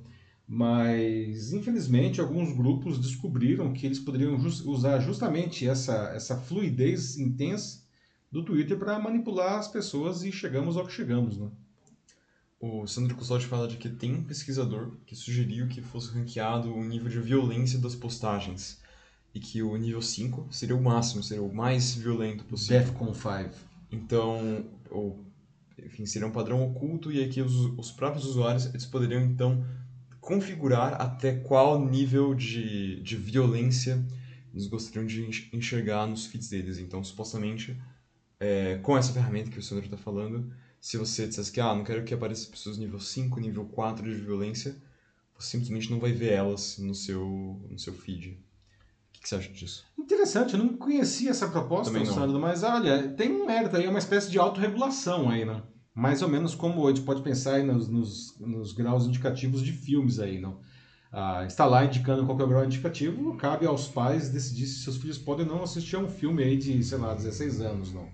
mas 0.48 1.54
infelizmente 1.54 2.20
alguns 2.20 2.54
grupos 2.54 3.00
descobriram 3.00 3.72
que 3.72 3.86
eles 3.86 4.00
poderiam 4.00 4.38
just, 4.38 4.66
usar 4.66 5.00
justamente 5.00 5.68
essa, 5.68 6.12
essa 6.14 6.36
fluidez 6.36 7.18
intensa 7.18 7.84
do 8.30 8.44
Twitter 8.44 8.78
para 8.78 9.00
manipular 9.00 9.58
as 9.58 9.70
pessoas 9.70 10.24
e 10.24 10.32
chegamos 10.32 10.76
ao 10.78 10.86
que 10.86 10.92
chegamos. 10.92 11.38
Né? 11.38 11.50
O 12.62 12.86
Sandro 12.86 13.16
Custódio 13.16 13.48
fala 13.48 13.68
de 13.68 13.76
que 13.76 13.90
tem 13.90 14.14
um 14.14 14.24
pesquisador 14.24 14.92
que 15.08 15.16
sugeriu 15.16 15.68
que 15.68 15.82
fosse 15.82 16.12
ranqueado 16.12 16.72
o 16.72 16.84
nível 16.84 17.10
de 17.10 17.20
violência 17.20 17.80
das 17.80 17.96
postagens 17.96 18.80
e 19.34 19.40
que 19.40 19.64
o 19.64 19.76
nível 19.76 20.00
5 20.00 20.48
seria 20.52 20.76
o 20.76 20.84
máximo, 20.84 21.24
seria 21.24 21.42
o 21.42 21.52
mais 21.52 21.96
violento 21.96 22.44
possível. 22.44 22.82
Defcon 22.82 23.16
5. 23.16 23.50
Então, 23.92 24.64
ou, 24.92 25.26
enfim, 25.76 26.06
seria 26.06 26.28
um 26.28 26.32
padrão 26.32 26.64
oculto 26.64 27.12
e 27.12 27.24
aqui 27.24 27.42
os, 27.42 27.56
os 27.80 27.92
próprios 27.92 28.26
usuários 28.26 28.68
eles 28.68 28.86
poderiam 28.86 29.24
então 29.24 29.66
configurar 30.20 31.02
até 31.02 31.34
qual 31.38 31.84
nível 31.84 32.36
de, 32.36 33.02
de 33.02 33.18
violência 33.18 34.06
eles 34.54 34.68
gostariam 34.68 35.08
de 35.08 35.50
enxergar 35.52 36.06
nos 36.06 36.28
feeds 36.28 36.50
deles. 36.50 36.78
Então, 36.78 37.04
supostamente, 37.04 37.76
é, 38.40 38.78
com 38.84 38.96
essa 38.96 39.12
ferramenta 39.12 39.50
que 39.50 39.58
o 39.58 39.64
Sandro 39.64 39.86
está 39.86 39.98
falando, 39.98 40.54
se 40.82 40.98
você 40.98 41.28
dissesse 41.28 41.52
que 41.52 41.62
ah, 41.62 41.74
não 41.74 41.84
quero 41.84 42.04
que 42.04 42.14
apareça 42.14 42.50
pessoas 42.50 42.78
nível 42.78 43.00
5, 43.00 43.40
nível 43.40 43.66
4 43.66 44.04
de 44.04 44.22
violência, 44.22 44.76
você 45.38 45.52
simplesmente 45.52 45.90
não 45.90 46.00
vai 46.00 46.12
ver 46.12 46.34
elas 46.34 46.78
no 46.78 46.94
seu, 46.94 47.62
no 47.70 47.80
seu 47.80 47.94
feed 47.94 48.38
que 49.22 49.30
você 49.30 49.36
acha 49.36 49.50
disso? 49.50 49.86
Interessante, 49.98 50.56
eu 50.56 50.60
não 50.60 50.70
conhecia 50.70 51.30
essa 51.30 51.48
proposta, 51.48 51.92
Sandro, 52.06 52.40
mas 52.40 52.64
olha, 52.64 53.10
tem 53.10 53.32
um 53.32 53.46
mérito 53.46 53.78
aí, 53.78 53.86
é 53.86 53.90
uma 53.90 54.00
espécie 54.00 54.32
de 54.32 54.40
autorregulação 54.40 55.30
aí, 55.30 55.46
né? 55.46 55.62
Mais 55.94 56.22
ou 56.22 56.30
menos 56.30 56.56
como 56.56 56.88
a 56.88 56.90
gente 56.90 57.02
pode 57.02 57.22
pensar 57.22 57.56
aí 57.56 57.64
nos, 57.64 57.88
nos, 57.88 58.36
nos 58.40 58.74
graus 58.74 59.06
indicativos 59.06 59.62
de 59.62 59.72
filmes 59.72 60.20
aí, 60.20 60.40
não? 60.40 60.60
Ah, 61.12 61.44
está 61.46 61.66
lá 61.66 61.86
indicando 61.86 62.26
qual 62.26 62.40
é 62.40 62.44
o 62.44 62.48
grau 62.48 62.66
indicativo, 62.66 63.36
cabe 63.36 63.68
aos 63.68 63.88
pais 63.88 64.30
decidir 64.30 64.66
se 64.66 64.84
seus 64.84 64.98
filhos 64.98 65.18
podem 65.18 65.46
ou 65.46 65.56
não 65.56 65.64
assistir 65.64 65.98
a 65.98 66.00
um 66.00 66.10
filme 66.10 66.42
aí 66.42 66.58
de, 66.58 66.82
sei 66.84 66.98
lá, 66.98 67.14
16 67.14 67.62
anos, 67.62 67.94
não? 67.94 68.08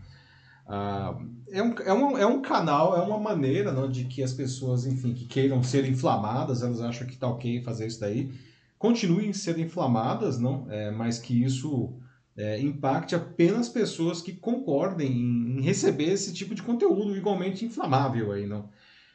Ah, 0.67 1.17
é, 1.49 1.63
um, 1.63 1.73
é, 1.79 1.93
um, 1.93 2.17
é 2.17 2.25
um 2.25 2.41
canal, 2.41 2.95
é 2.97 3.01
uma 3.01 3.17
maneira 3.17 3.71
não, 3.71 3.89
de 3.89 4.03
que 4.03 4.21
as 4.21 4.33
pessoas, 4.33 4.85
enfim, 4.85 5.13
que 5.13 5.25
queiram 5.25 5.63
ser 5.63 5.87
inflamadas, 5.87 6.61
elas 6.61 6.81
acham 6.81 7.07
que 7.07 7.13
está 7.13 7.27
ok 7.27 7.63
fazer 7.63 7.87
isso 7.87 8.01
daí, 8.01 8.31
continuem 8.77 9.31
sendo 9.31 9.61
inflamadas, 9.61 10.37
não, 10.37 10.69
é, 10.69 10.91
mas 10.91 11.19
que 11.19 11.41
isso 11.41 11.97
é, 12.35 12.59
impacte 12.59 13.15
apenas 13.15 13.69
pessoas 13.69 14.21
que 14.21 14.33
concordem 14.33 15.11
em, 15.11 15.57
em, 15.57 15.61
receber 15.61 16.11
esse 16.11 16.33
tipo 16.33 16.53
de 16.53 16.61
conteúdo 16.61 17.15
igualmente 17.15 17.63
inflamável 17.63 18.33
aí, 18.33 18.45
não. 18.45 18.69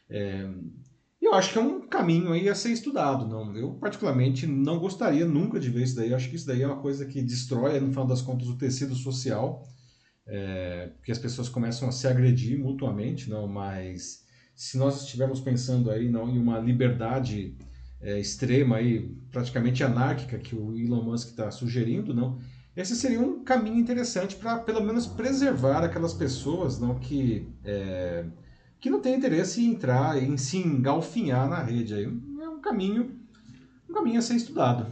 É, 0.08 0.48
eu 1.20 1.34
acho 1.34 1.52
que 1.52 1.58
é 1.58 1.62
um 1.62 1.82
caminho 1.82 2.32
aí 2.32 2.48
a 2.48 2.54
ser 2.54 2.72
estudado, 2.72 3.28
não. 3.28 3.56
Eu 3.56 3.74
particularmente 3.74 4.44
não 4.44 4.78
gostaria 4.78 5.24
nunca 5.24 5.60
de 5.60 5.70
ver 5.70 5.84
isso 5.84 5.94
daí. 5.94 6.10
Eu 6.10 6.16
acho 6.16 6.28
que 6.28 6.34
isso 6.34 6.46
daí 6.46 6.62
é 6.62 6.66
uma 6.66 6.80
coisa 6.80 7.06
que 7.06 7.22
destrói, 7.22 7.78
no 7.78 7.90
final 7.90 8.06
das 8.06 8.20
contas, 8.20 8.48
o 8.48 8.58
tecido 8.58 8.96
social, 8.96 9.64
é, 10.34 10.88
porque 10.96 11.12
as 11.12 11.18
pessoas 11.18 11.50
começam 11.50 11.86
a 11.86 11.92
se 11.92 12.08
agredir 12.08 12.58
mutuamente, 12.58 13.28
não. 13.28 13.46
Mas 13.46 14.24
se 14.54 14.78
nós 14.78 15.02
estivermos 15.02 15.40
pensando 15.40 15.90
aí 15.90 16.08
não 16.08 16.26
em 16.26 16.38
uma 16.38 16.58
liberdade 16.58 17.54
é, 18.00 18.18
extrema 18.18 18.76
aí, 18.76 19.14
praticamente 19.30 19.84
anárquica 19.84 20.38
que 20.38 20.54
o 20.56 20.74
Elon 20.74 21.02
Musk 21.02 21.28
está 21.28 21.50
sugerindo, 21.50 22.14
não? 22.14 22.38
Esse 22.74 22.96
seria 22.96 23.20
um 23.20 23.44
caminho 23.44 23.76
interessante 23.76 24.34
para 24.36 24.56
pelo 24.56 24.82
menos 24.82 25.06
preservar 25.06 25.84
aquelas 25.84 26.14
pessoas, 26.14 26.78
não 26.80 26.98
que 26.98 27.46
é, 27.62 28.24
que 28.80 28.88
não 28.88 29.02
têm 29.02 29.14
interesse 29.14 29.60
em 29.60 29.72
entrar, 29.72 30.20
em 30.20 30.38
se 30.38 30.56
engalfinhar 30.56 31.46
na 31.46 31.62
rede. 31.62 31.92
Aí 31.92 32.04
é 32.04 32.48
um 32.48 32.58
caminho, 32.62 33.20
um 33.86 33.92
caminho 33.92 34.18
a 34.18 34.22
ser 34.22 34.36
estudado. 34.36 34.90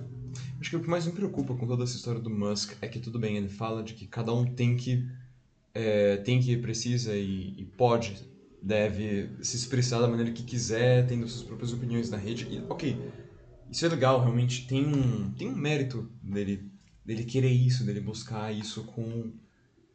Acho 0.60 0.68
que 0.68 0.76
o 0.76 0.80
que 0.80 0.90
mais 0.90 1.06
me 1.06 1.12
preocupa 1.12 1.54
com 1.54 1.66
toda 1.66 1.84
essa 1.84 1.96
história 1.96 2.20
do 2.20 2.28
Musk 2.28 2.74
é 2.82 2.86
que 2.86 2.98
tudo 2.98 3.18
bem, 3.18 3.38
ele 3.38 3.48
fala 3.48 3.82
de 3.82 3.94
que 3.94 4.06
cada 4.06 4.34
um 4.34 4.44
tem 4.44 4.76
que 4.76 5.08
é, 5.74 6.16
tem 6.18 6.40
que 6.40 6.56
precisa 6.56 7.14
e, 7.14 7.54
e 7.56 7.64
pode 7.76 8.28
deve 8.62 9.30
se 9.42 9.56
expressar 9.56 10.00
da 10.00 10.08
maneira 10.08 10.32
que 10.32 10.42
quiser, 10.42 11.06
tendo 11.06 11.26
suas 11.26 11.42
próprias 11.42 11.72
opiniões 11.72 12.10
na 12.10 12.16
rede. 12.16 12.46
E, 12.50 12.62
ok, 12.68 12.98
isso 13.70 13.86
é 13.86 13.88
legal, 13.88 14.20
realmente 14.20 14.66
tem 14.66 14.86
um, 14.86 15.32
tem 15.32 15.48
um 15.48 15.56
mérito 15.56 16.10
dele, 16.22 16.70
dele 17.04 17.24
querer 17.24 17.50
isso, 17.50 17.84
dele 17.84 18.00
buscar 18.00 18.52
isso 18.52 18.84
com, 18.84 19.32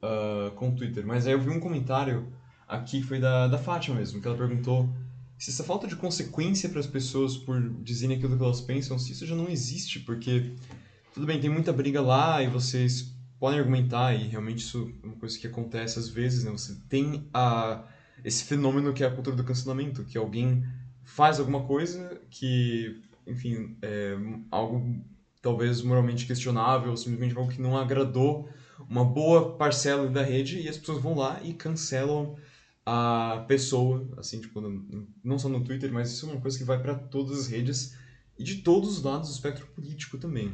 uh, 0.01 0.51
com 0.55 0.69
o 0.69 0.75
Twitter. 0.75 1.05
Mas 1.05 1.27
aí 1.27 1.33
eu 1.33 1.41
vi 1.41 1.49
um 1.49 1.59
comentário 1.59 2.33
aqui 2.67 3.03
foi 3.03 3.19
da, 3.19 3.47
da 3.47 3.57
Fátima 3.57 3.97
mesmo, 3.97 4.19
que 4.19 4.27
ela 4.27 4.37
perguntou 4.37 4.89
se 5.37 5.51
essa 5.51 5.63
falta 5.63 5.85
de 5.87 5.95
consequência 5.95 6.69
para 6.69 6.79
as 6.79 6.87
pessoas 6.87 7.37
por 7.37 7.61
dizerem 7.83 8.17
aquilo 8.17 8.37
que 8.37 8.43
elas 8.43 8.61
pensam, 8.61 8.97
se 8.97 9.11
isso 9.11 9.25
já 9.25 9.35
não 9.35 9.49
existe, 9.49 9.99
porque 9.99 10.53
tudo 11.13 11.25
bem, 11.25 11.39
tem 11.39 11.49
muita 11.49 11.73
briga 11.73 12.01
lá 12.01 12.41
e 12.41 12.47
vocês 12.47 13.14
podem 13.39 13.59
argumentar, 13.59 14.13
e 14.13 14.27
realmente 14.27 14.59
isso 14.59 14.89
é 15.03 15.05
uma 15.05 15.15
coisa 15.15 15.37
que 15.37 15.47
acontece 15.47 15.99
às 15.99 16.07
vezes, 16.07 16.43
né? 16.43 16.51
Você 16.51 16.75
tem 16.89 17.27
a 17.33 17.83
esse 18.23 18.43
fenômeno 18.43 18.93
que 18.93 19.03
é 19.03 19.07
a 19.07 19.11
cultura 19.11 19.35
do 19.35 19.43
cancelamento, 19.43 20.03
que 20.05 20.17
alguém 20.17 20.63
faz 21.03 21.39
alguma 21.39 21.63
coisa 21.65 22.21
que 22.29 22.95
enfim, 23.27 23.75
é, 23.81 24.15
algo 24.51 25.03
talvez 25.41 25.81
moralmente 25.81 26.25
questionável, 26.25 26.91
ou 26.91 26.97
simplesmente 26.97 27.37
algo 27.37 27.51
que 27.51 27.61
não 27.61 27.77
agradou 27.77 28.49
uma 28.89 29.03
boa 29.03 29.55
parcela 29.57 30.07
da 30.09 30.23
rede 30.23 30.59
e 30.59 30.67
as 30.67 30.77
pessoas 30.77 31.01
vão 31.01 31.15
lá 31.15 31.39
e 31.43 31.53
cancelam 31.53 32.35
a 32.85 33.43
pessoa, 33.47 34.07
assim, 34.17 34.39
tipo, 34.39 34.61
não 35.23 35.39
só 35.39 35.49
no 35.49 35.63
Twitter, 35.63 35.91
mas 35.91 36.11
isso 36.11 36.27
é 36.27 36.33
uma 36.33 36.41
coisa 36.41 36.57
que 36.57 36.63
vai 36.63 36.79
para 36.79 36.95
todas 36.95 37.39
as 37.39 37.47
redes 37.47 37.95
e 38.37 38.43
de 38.43 38.55
todos 38.55 38.97
os 38.97 39.03
lados 39.03 39.29
do 39.29 39.33
espectro 39.33 39.65
político 39.67 40.17
também. 40.17 40.51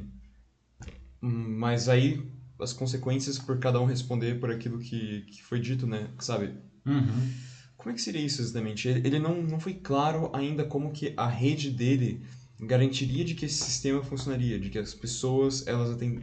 Hum, 1.21 1.57
mas 1.57 1.89
aí 1.89 2.21
as 2.61 2.73
consequências 2.73 3.39
por 3.39 3.59
cada 3.59 3.79
um 3.81 3.85
responder 3.85 4.39
por 4.39 4.51
aquilo 4.51 4.79
que, 4.79 5.21
que 5.21 5.43
foi 5.43 5.59
dito, 5.59 5.87
né? 5.87 6.09
Sabe? 6.19 6.53
Uhum. 6.85 7.31
Como 7.75 7.91
é 7.91 7.93
que 7.93 8.01
seria 8.01 8.21
isso 8.21 8.41
exatamente? 8.41 8.87
Ele 8.87 9.19
não, 9.19 9.41
não 9.41 9.59
foi 9.59 9.73
claro 9.73 10.29
ainda 10.33 10.63
como 10.63 10.91
que 10.91 11.13
a 11.17 11.27
rede 11.27 11.71
dele 11.71 12.23
garantiria 12.59 13.25
de 13.25 13.33
que 13.33 13.45
esse 13.45 13.63
sistema 13.63 14.03
funcionaria, 14.03 14.59
de 14.59 14.69
que 14.69 14.77
as 14.77 14.93
pessoas 14.93 15.65
elas 15.65 15.89
atend... 15.89 16.21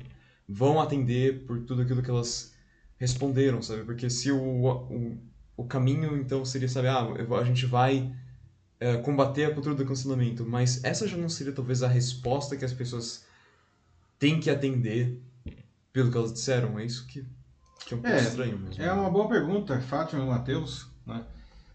vão 0.49 0.81
atender 0.81 1.45
por 1.45 1.61
tudo 1.65 1.83
aquilo 1.83 2.03
que 2.03 2.11
elas 2.11 2.55
responderam, 2.97 3.61
sabe? 3.61 3.83
Porque 3.83 4.09
se 4.09 4.31
o, 4.31 4.39
o, 4.41 5.19
o 5.57 5.65
caminho 5.65 6.17
então 6.17 6.45
seria, 6.45 6.69
sabe, 6.69 6.87
ah, 6.87 7.09
a 7.41 7.45
gente 7.45 7.67
vai 7.67 8.15
é, 8.79 8.97
combater 8.99 9.47
a 9.47 9.55
cultura 9.55 9.75
do 9.75 9.85
cancelamento, 9.85 10.47
mas 10.47 10.83
essa 10.85 11.09
já 11.09 11.17
não 11.17 11.29
seria 11.29 11.53
talvez 11.53 11.83
a 11.83 11.89
resposta 11.89 12.57
que 12.57 12.65
as 12.65 12.73
pessoas 12.73 13.25
têm 14.19 14.39
que 14.39 14.51
atender 14.51 15.21
pelo 15.99 16.13
que 16.13 16.17
elas 16.17 16.33
disseram? 16.33 16.79
É 16.79 16.85
isso 16.85 17.07
que, 17.09 17.27
que 17.85 17.95
é 17.95 17.97
um 17.97 18.01
pouco 18.01 18.17
é, 18.17 18.21
estranho 18.21 18.59
mesmo. 18.59 18.83
É 18.83 18.93
uma 18.93 19.11
boa 19.11 19.29
pergunta, 19.29 19.81
Fátima 19.81 20.23
e 20.23 20.29
Matheus, 20.29 20.87
né? 21.05 21.25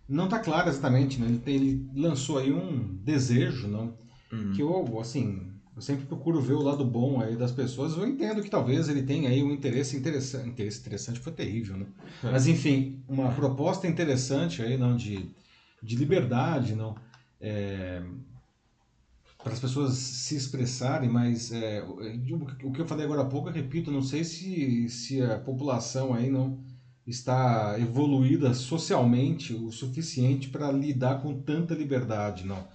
Não 0.07 0.25
está 0.25 0.39
claro 0.39 0.69
exatamente, 0.69 1.19
né? 1.19 1.27
Ele, 1.27 1.39
tem, 1.39 1.55
ele 1.55 1.89
lançou 1.93 2.38
aí 2.38 2.51
um 2.51 2.95
desejo, 3.03 3.67
não? 3.67 3.97
Uhum. 4.31 4.53
Que 4.53 4.62
eu, 4.62 4.99
assim, 4.99 5.51
eu 5.75 5.81
sempre 5.81 6.05
procuro 6.05 6.41
ver 6.41 6.53
o 6.53 6.62
lado 6.62 6.86
bom 6.86 7.21
aí 7.21 7.36
das 7.36 7.51
pessoas. 7.51 7.97
Eu 7.97 8.07
entendo 8.07 8.41
que 8.41 8.49
talvez 8.49 8.88
ele 8.88 9.03
tenha 9.03 9.29
aí 9.29 9.43
um 9.43 9.51
interesse 9.51 9.97
interessante. 9.97 10.49
Interesse 10.49 10.79
interessante 10.79 11.19
foi 11.19 11.33
terrível, 11.33 11.75
né? 11.75 11.86
É. 12.23 12.31
Mas 12.31 12.47
enfim, 12.47 13.03
uma 13.07 13.29
proposta 13.31 13.88
interessante 13.88 14.62
aí, 14.62 14.77
não, 14.77 14.95
de, 14.95 15.29
de 15.81 15.95
liberdade, 15.97 16.75
não. 16.75 16.95
É, 17.41 18.01
para 19.43 19.53
as 19.53 19.60
pessoas 19.60 19.93
se 19.95 20.36
expressarem, 20.36 21.10
mas 21.10 21.51
é, 21.51 21.84
o 22.63 22.71
que 22.71 22.79
eu 22.79 22.88
falei 22.88 23.06
agora 23.06 23.21
há 23.21 23.25
pouco, 23.25 23.49
eu 23.49 23.53
repito, 23.53 23.91
não 23.91 24.01
sei 24.01 24.23
se, 24.23 24.88
se 24.89 25.21
a 25.21 25.38
população 25.38 26.13
aí 26.13 26.29
não 26.29 26.63
está 27.06 27.77
evoluída 27.77 28.53
socialmente 28.53 29.53
o 29.53 29.69
suficiente 29.71 30.49
para 30.49 30.71
lidar 30.71 31.21
com 31.21 31.41
tanta 31.41 31.73
liberdade, 31.73 32.45
não. 32.45 32.67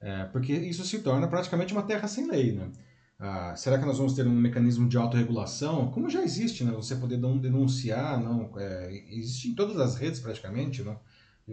É, 0.00 0.24
porque 0.26 0.52
isso 0.52 0.84
se 0.84 0.98
torna 0.98 1.26
praticamente 1.28 1.72
uma 1.72 1.84
terra 1.84 2.06
sem 2.06 2.28
lei, 2.28 2.52
né? 2.52 2.70
Ah, 3.18 3.54
será 3.56 3.78
que 3.78 3.86
nós 3.86 3.98
vamos 3.98 4.14
ter 4.14 4.26
um 4.26 4.34
mecanismo 4.34 4.88
de 4.88 4.96
autorregulação? 4.98 5.90
Como 5.92 6.10
já 6.10 6.22
existe, 6.22 6.64
né? 6.64 6.72
Você 6.72 6.96
poder 6.96 7.18
não 7.18 7.38
denunciar, 7.38 8.20
não, 8.20 8.50
é, 8.58 8.92
existe 9.10 9.48
em 9.48 9.54
todas 9.54 9.78
as 9.78 9.94
redes 9.94 10.20
praticamente, 10.20 10.82
não? 10.82 10.98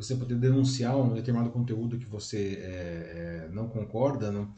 Você 0.01 0.15
poder 0.15 0.35
denunciar 0.35 0.97
um 0.97 1.13
determinado 1.13 1.51
conteúdo 1.51 1.97
que 1.97 2.05
você 2.05 2.57
é, 2.61 3.47
é, 3.47 3.49
não 3.51 3.67
concorda, 3.67 4.31
não? 4.31 4.53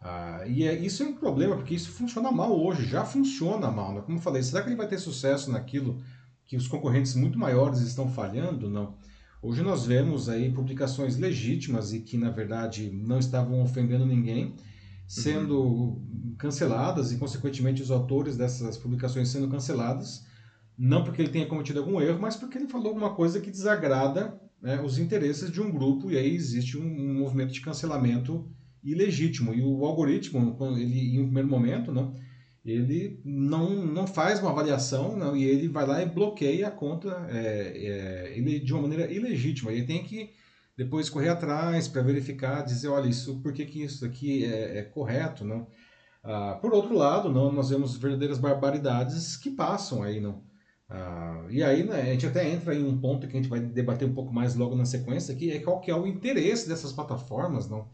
Ah, 0.00 0.42
e 0.46 0.64
é, 0.64 0.74
isso 0.74 1.02
é 1.02 1.06
um 1.06 1.14
problema, 1.14 1.56
porque 1.56 1.74
isso 1.74 1.90
funciona 1.92 2.30
mal 2.30 2.60
hoje, 2.60 2.84
já 2.86 3.04
funciona 3.04 3.70
mal, 3.70 3.94
né? 3.94 4.00
Como 4.02 4.18
eu 4.18 4.22
falei, 4.22 4.42
será 4.42 4.62
que 4.62 4.68
ele 4.68 4.76
vai 4.76 4.88
ter 4.88 4.98
sucesso 4.98 5.50
naquilo 5.50 6.02
que 6.44 6.56
os 6.56 6.66
concorrentes 6.66 7.14
muito 7.14 7.38
maiores 7.38 7.80
estão 7.80 8.10
falhando? 8.10 8.68
Não. 8.68 8.96
Hoje 9.40 9.62
nós 9.62 9.86
vemos 9.86 10.28
aí 10.28 10.52
publicações 10.52 11.16
legítimas 11.16 11.92
e 11.92 12.00
que 12.00 12.16
na 12.16 12.30
verdade 12.30 12.90
não 12.90 13.18
estavam 13.18 13.62
ofendendo 13.62 14.04
ninguém, 14.04 14.54
sendo 15.06 15.60
uhum. 15.60 16.34
canceladas 16.38 17.12
e 17.12 17.16
consequentemente 17.16 17.82
os 17.82 17.90
autores 17.90 18.36
dessas 18.36 18.76
publicações 18.76 19.28
sendo 19.28 19.48
canceladas, 19.48 20.24
não 20.76 21.04
porque 21.04 21.22
ele 21.22 21.30
tenha 21.30 21.46
cometido 21.46 21.80
algum 21.80 22.00
erro, 22.00 22.20
mas 22.20 22.36
porque 22.36 22.58
ele 22.58 22.68
falou 22.68 22.88
alguma 22.88 23.14
coisa 23.14 23.40
que 23.40 23.50
desagrada 23.50 24.40
né, 24.62 24.80
os 24.80 24.98
interesses 24.98 25.50
de 25.50 25.60
um 25.60 25.70
grupo 25.70 26.10
e 26.10 26.16
aí 26.16 26.32
existe 26.34 26.78
um, 26.78 26.86
um, 26.86 27.14
movimento 27.14 27.52
de 27.52 27.60
cancelamento 27.60 28.48
ilegítimo. 28.82 29.52
E 29.52 29.60
o 29.60 29.84
algoritmo, 29.84 30.56
ele, 30.78 31.16
em 31.16 31.20
um 31.20 31.24
primeiro 31.24 31.48
momento, 31.48 31.90
né, 31.90 32.12
ele 32.64 33.20
não, 33.24 33.84
não 33.84 34.06
faz 34.06 34.38
uma 34.38 34.50
avaliação 34.50 35.16
não, 35.16 35.36
e 35.36 35.44
ele 35.44 35.66
vai 35.66 35.84
lá 35.84 36.00
e 36.00 36.06
bloqueia 36.06 36.68
a 36.68 36.70
conta 36.70 37.26
é, 37.28 38.30
é, 38.36 38.58
de 38.60 38.72
uma 38.72 38.82
maneira 38.82 39.12
ilegítima. 39.12 39.72
Ele 39.72 39.84
tem 39.84 40.04
que 40.04 40.30
depois 40.76 41.10
correr 41.10 41.28
atrás 41.28 41.88
para 41.88 42.02
verificar, 42.02 42.62
dizer, 42.62 42.88
olha, 42.88 43.08
isso, 43.08 43.40
por 43.40 43.52
que, 43.52 43.66
que 43.66 43.82
isso 43.82 44.04
aqui 44.04 44.44
é, 44.44 44.78
é 44.78 44.82
correto, 44.82 45.44
não? 45.44 45.66
Ah, 46.24 46.56
por 46.62 46.72
outro 46.72 46.94
lado, 46.94 47.28
não, 47.30 47.50
nós 47.50 47.70
vemos 47.70 47.96
verdadeiras 47.96 48.38
barbaridades 48.38 49.36
que 49.36 49.50
passam 49.50 50.02
aí, 50.04 50.20
não? 50.20 50.44
Ah, 50.94 51.46
e 51.48 51.62
aí 51.62 51.84
né, 51.84 52.02
a 52.02 52.04
gente 52.04 52.26
até 52.26 52.46
entra 52.50 52.74
em 52.74 52.84
um 52.84 52.98
ponto 52.98 53.26
que 53.26 53.34
a 53.34 53.40
gente 53.40 53.48
vai 53.48 53.60
debater 53.60 54.06
um 54.06 54.12
pouco 54.12 54.30
mais 54.32 54.54
logo 54.54 54.76
na 54.76 54.84
sequência, 54.84 55.34
que 55.34 55.50
é 55.50 55.58
qual 55.58 55.80
que 55.80 55.90
é 55.90 55.96
o 55.96 56.06
interesse 56.06 56.68
dessas 56.68 56.92
plataformas, 56.92 57.66
não? 57.66 57.88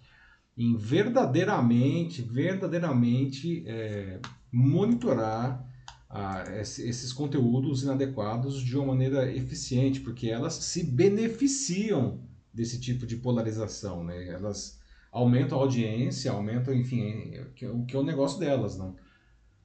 Em 0.57 0.77
verdadeiramente, 0.77 2.23
verdadeiramente 2.23 3.63
é, 3.69 4.19
monitorar 4.51 5.65
ah, 6.11 6.43
esses 6.59 7.13
conteúdos 7.13 7.85
inadequados 7.85 8.61
de 8.61 8.77
uma 8.77 8.89
maneira 8.89 9.33
eficiente, 9.33 10.01
porque 10.01 10.29
elas 10.29 10.55
se 10.55 10.83
beneficiam 10.83 12.21
desse 12.53 12.81
tipo 12.81 13.07
de 13.07 13.17
polarização, 13.17 14.03
né? 14.03 14.27
Elas 14.27 14.81
aumentam 15.13 15.57
a 15.57 15.63
audiência, 15.63 16.33
aumentam, 16.33 16.75
enfim, 16.75 17.33
o 17.73 17.85
que 17.87 17.95
é 17.95 17.99
o 17.99 18.03
negócio 18.03 18.41
delas, 18.41 18.77
não? 18.77 18.97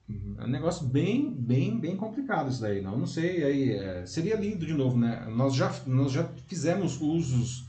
É 0.08 0.44
um 0.44 0.48
negócio 0.48 0.86
bem, 0.86 1.30
bem, 1.32 1.78
bem 1.78 1.96
complicado 1.96 2.50
isso 2.50 2.60
daí, 2.60 2.82
não? 2.82 2.98
Não 2.98 3.06
sei, 3.06 3.42
aí 3.42 3.72
é, 3.72 4.04
seria 4.04 4.36
lindo 4.36 4.66
de 4.66 4.74
novo, 4.74 4.98
né? 4.98 5.26
Nós 5.34 5.54
já, 5.54 5.74
nós 5.86 6.12
já 6.12 6.28
fizemos 6.46 7.00
usos 7.00 7.66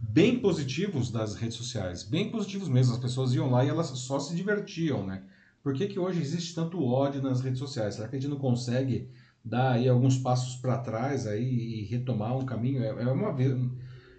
bem 0.00 0.40
positivos 0.40 1.10
das 1.12 1.34
redes 1.36 1.56
sociais, 1.56 2.02
bem 2.02 2.30
positivos 2.30 2.68
mesmo. 2.68 2.94
As 2.94 2.98
pessoas 2.98 3.32
iam 3.34 3.50
lá 3.50 3.64
e 3.64 3.68
elas 3.68 3.86
só 3.86 4.18
se 4.18 4.34
divertiam, 4.34 5.06
né? 5.06 5.22
Por 5.62 5.74
que, 5.74 5.86
que 5.86 5.98
hoje 5.98 6.20
existe 6.20 6.54
tanto 6.54 6.84
ódio 6.84 7.22
nas 7.22 7.40
redes 7.40 7.58
sociais? 7.58 7.94
Será 7.94 8.08
que 8.08 8.16
a 8.16 8.20
gente 8.20 8.30
não 8.30 8.38
consegue 8.38 9.08
dar 9.44 9.72
aí 9.72 9.88
alguns 9.88 10.18
passos 10.18 10.56
para 10.56 10.78
trás 10.78 11.26
aí 11.26 11.44
e 11.44 11.84
retomar 11.84 12.36
um 12.36 12.44
caminho? 12.44 12.82
É, 12.82 12.88
é 12.88 13.08
uma 13.08 13.34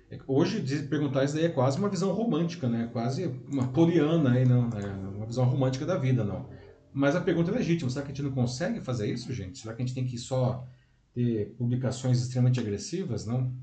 é, 0.09 0.19
hoje 0.25 0.61
perguntar 0.83 1.25
isso 1.25 1.35
daí 1.35 1.45
é 1.45 1.49
quase 1.49 1.77
uma 1.77 1.89
visão 1.89 2.13
romântica, 2.13 2.69
né? 2.69 2.89
Quase 2.93 3.29
uma 3.49 3.67
poliana 3.67 4.31
aí, 4.31 4.45
não? 4.45 4.69
É 4.69 5.15
uma 5.17 5.25
visão 5.25 5.43
romântica 5.43 5.85
da 5.85 5.97
vida, 5.97 6.23
não? 6.23 6.45
Mas 6.97 7.15
a 7.15 7.21
pergunta 7.21 7.51
é 7.51 7.53
legítima. 7.53 7.91
Será 7.91 8.03
que 8.03 8.11
a 8.11 8.15
gente 8.15 8.23
não 8.23 8.31
consegue 8.31 8.81
fazer 8.81 9.07
isso, 9.11 9.31
gente? 9.31 9.59
Será 9.59 9.75
que 9.75 9.83
a 9.83 9.85
gente 9.85 9.93
tem 9.93 10.03
que 10.03 10.17
só 10.17 10.67
ter 11.13 11.53
publicações 11.55 12.19
extremamente 12.19 12.59
agressivas, 12.59 13.23
não? 13.23 13.53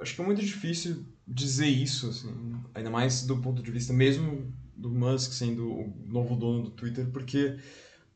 Acho 0.00 0.16
que 0.16 0.20
é 0.20 0.24
muito 0.24 0.42
difícil 0.42 1.06
dizer 1.26 1.68
isso, 1.68 2.08
assim, 2.08 2.28
ainda 2.74 2.90
mais 2.90 3.24
do 3.24 3.36
ponto 3.36 3.62
de 3.62 3.70
vista 3.70 3.92
mesmo 3.92 4.52
do 4.76 4.90
Musk 4.90 5.32
sendo 5.32 5.70
o 5.70 5.94
novo 6.04 6.34
dono 6.34 6.64
do 6.64 6.70
Twitter, 6.70 7.06
porque 7.12 7.58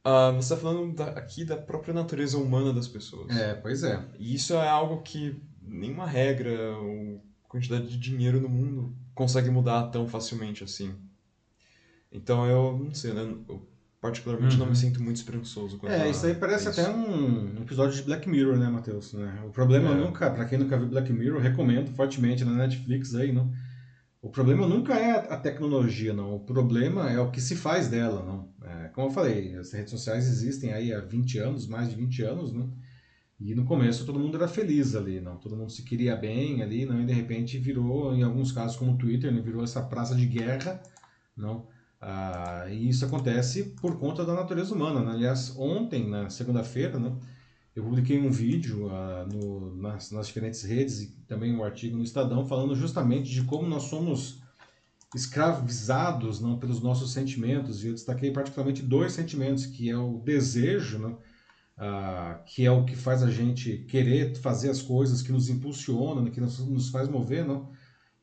uh, 0.04 0.34
você 0.34 0.54
está 0.54 0.56
falando 0.56 0.92
da, 0.92 1.10
aqui 1.10 1.44
da 1.44 1.56
própria 1.56 1.94
natureza 1.94 2.36
humana 2.36 2.72
das 2.72 2.88
pessoas. 2.88 3.30
É, 3.30 3.54
pois 3.54 3.84
é. 3.84 4.04
E 4.18 4.34
isso 4.34 4.54
é 4.54 4.68
algo 4.68 5.02
que 5.02 5.40
nenhuma 5.62 6.04
regra 6.04 6.76
ou 6.78 7.22
quantidade 7.48 7.86
de 7.86 7.96
dinheiro 7.96 8.40
no 8.40 8.48
mundo 8.48 8.92
consegue 9.14 9.50
mudar 9.50 9.84
tão 9.90 10.08
facilmente 10.08 10.64
assim. 10.64 10.92
Então 12.10 12.44
eu 12.44 12.76
não 12.76 12.92
sei, 12.92 13.12
né? 13.12 13.22
Eu 13.48 13.75
particularmente 14.00 14.54
uhum. 14.54 14.60
não 14.60 14.66
me 14.66 14.72
uhum. 14.72 14.76
sinto 14.76 15.02
muito 15.02 15.16
esperançoso. 15.16 15.80
é, 15.84 16.02
a, 16.02 16.08
isso 16.08 16.26
aí 16.26 16.34
parece 16.34 16.68
isso. 16.68 16.80
até 16.80 16.90
um 16.90 17.62
episódio 17.62 17.96
de 17.96 18.02
Black 18.02 18.28
Mirror, 18.28 18.56
né, 18.56 18.68
Matheus? 18.68 19.12
Né? 19.12 19.42
O 19.46 19.50
problema 19.50 19.90
é. 19.90 19.94
nunca, 19.94 20.30
para 20.30 20.44
quem 20.44 20.58
nunca 20.58 20.76
viu 20.76 20.88
Black 20.88 21.12
Mirror, 21.12 21.40
recomendo 21.40 21.90
fortemente 21.92 22.44
na 22.44 22.52
Netflix 22.52 23.14
aí, 23.14 23.32
não? 23.32 23.52
O 24.26 24.28
problema 24.28 24.66
nunca 24.66 24.94
é 24.94 25.32
a 25.32 25.36
tecnologia, 25.36 26.12
não. 26.12 26.34
O 26.34 26.40
problema 26.40 27.08
é 27.10 27.20
o 27.20 27.30
que 27.30 27.40
se 27.40 27.54
faz 27.54 27.86
dela, 27.86 28.24
não. 28.24 28.52
É, 28.68 28.88
como 28.88 29.06
eu 29.06 29.12
falei, 29.12 29.54
as 29.54 29.72
redes 29.72 29.90
sociais 29.90 30.26
existem 30.26 30.72
aí 30.72 30.92
há 30.92 31.00
20 31.00 31.38
anos, 31.38 31.68
mais 31.68 31.88
de 31.88 31.94
20 31.94 32.22
anos, 32.22 32.52
não. 32.52 32.72
E 33.38 33.54
no 33.54 33.64
começo 33.64 34.04
todo 34.04 34.18
mundo 34.18 34.36
era 34.36 34.48
feliz 34.48 34.96
ali, 34.96 35.20
não. 35.20 35.36
Todo 35.36 35.56
mundo 35.56 35.70
se 35.70 35.82
queria 35.82 36.16
bem 36.16 36.62
ali, 36.62 36.84
não. 36.86 37.00
E 37.00 37.06
de 37.06 37.12
repente 37.12 37.58
virou, 37.58 38.14
em 38.14 38.22
alguns 38.22 38.50
casos 38.50 38.76
como 38.76 38.94
o 38.94 38.98
Twitter, 38.98 39.32
né, 39.32 39.40
virou 39.40 39.62
essa 39.62 39.82
praça 39.82 40.14
de 40.14 40.26
guerra, 40.26 40.82
não. 41.36 41.68
Ah, 42.00 42.66
e 42.68 42.88
isso 42.88 43.04
acontece 43.04 43.64
por 43.80 43.98
conta 43.98 44.24
da 44.24 44.34
natureza 44.34 44.74
humana. 44.74 45.00
Né? 45.00 45.12
Aliás, 45.12 45.54
ontem, 45.56 46.08
na 46.08 46.28
segunda-feira, 46.28 46.98
né, 46.98 47.16
eu 47.74 47.82
publiquei 47.84 48.18
um 48.18 48.30
vídeo 48.30 48.86
uh, 48.86 49.26
no, 49.32 49.76
nas, 49.76 50.10
nas, 50.10 50.26
diferentes 50.26 50.62
redes 50.62 51.00
e 51.00 51.06
também 51.26 51.54
um 51.54 51.64
artigo 51.64 51.96
no 51.96 52.02
Estadão 52.02 52.46
falando 52.46 52.74
justamente 52.74 53.30
de 53.30 53.42
como 53.44 53.68
nós 53.68 53.84
somos 53.84 54.40
escravizados 55.14 56.40
não, 56.40 56.58
pelos 56.58 56.80
nossos 56.80 57.12
sentimentos. 57.12 57.84
E 57.84 57.88
eu 57.88 57.94
destaquei 57.94 58.30
particularmente 58.30 58.82
dois 58.82 59.12
sentimentos, 59.12 59.66
que 59.66 59.90
é 59.90 59.96
o 59.96 60.20
desejo, 60.20 60.98
não, 60.98 61.12
uh, 61.12 62.42
que 62.46 62.64
é 62.64 62.70
o 62.70 62.84
que 62.84 62.96
faz 62.96 63.22
a 63.22 63.30
gente 63.30 63.78
querer 63.88 64.34
fazer 64.36 64.70
as 64.70 64.82
coisas, 64.82 65.22
que 65.22 65.32
nos 65.32 65.48
impulsiona, 65.48 66.30
que 66.30 66.40
nos, 66.40 66.58
nos 66.60 66.88
faz 66.88 67.08
mover, 67.08 67.46
não? 67.46 67.70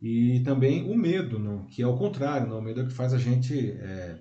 E 0.04 0.41
também 0.41 0.84
o 0.91 0.97
medo, 0.97 1.39
não? 1.39 1.66
que 1.66 1.82
é 1.82 1.88
o 1.88 1.95
contrário, 1.95 2.45
não? 2.45 2.60
o 2.60 2.62
medo 2.62 2.82
é 2.82 2.86
que 2.86 2.91
faz 2.91 3.14
a 3.14 3.18
gente 3.18 3.72
é, 3.72 4.20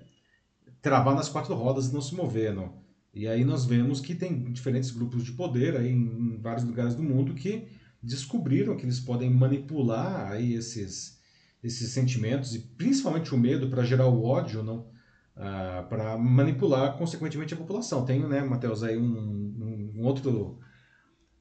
travar 0.81 1.13
nas 1.13 1.27
quatro 1.27 1.53
rodas 1.53 1.89
e 1.89 1.93
não 1.93 2.01
se 2.01 2.15
mover. 2.15 2.53
Não? 2.53 2.81
E 3.13 3.27
aí 3.27 3.43
nós 3.43 3.65
vemos 3.65 3.99
que 3.99 4.15
tem 4.15 4.49
diferentes 4.53 4.91
grupos 4.91 5.25
de 5.25 5.33
poder 5.33 5.75
aí 5.75 5.91
em 5.91 6.39
vários 6.39 6.63
lugares 6.63 6.95
do 6.95 7.03
mundo 7.03 7.33
que 7.33 7.67
descobriram 8.01 8.77
que 8.77 8.85
eles 8.85 9.01
podem 9.01 9.29
manipular 9.29 10.31
aí 10.31 10.53
esses, 10.53 11.19
esses 11.61 11.91
sentimentos 11.91 12.55
e 12.55 12.59
principalmente 12.59 13.35
o 13.35 13.37
medo 13.37 13.69
para 13.69 13.83
gerar 13.83 14.07
o 14.07 14.23
ódio, 14.23 14.63
não? 14.63 14.87
Ah, 15.35 15.85
para 15.89 16.17
manipular 16.17 16.97
consequentemente 16.97 17.53
a 17.53 17.57
população. 17.57 18.05
Tem, 18.05 18.25
né, 18.25 18.41
Matheus, 18.41 18.83
aí 18.83 18.97
um, 18.97 19.03
um, 19.03 19.93
um, 19.97 20.05
outro 20.05 20.59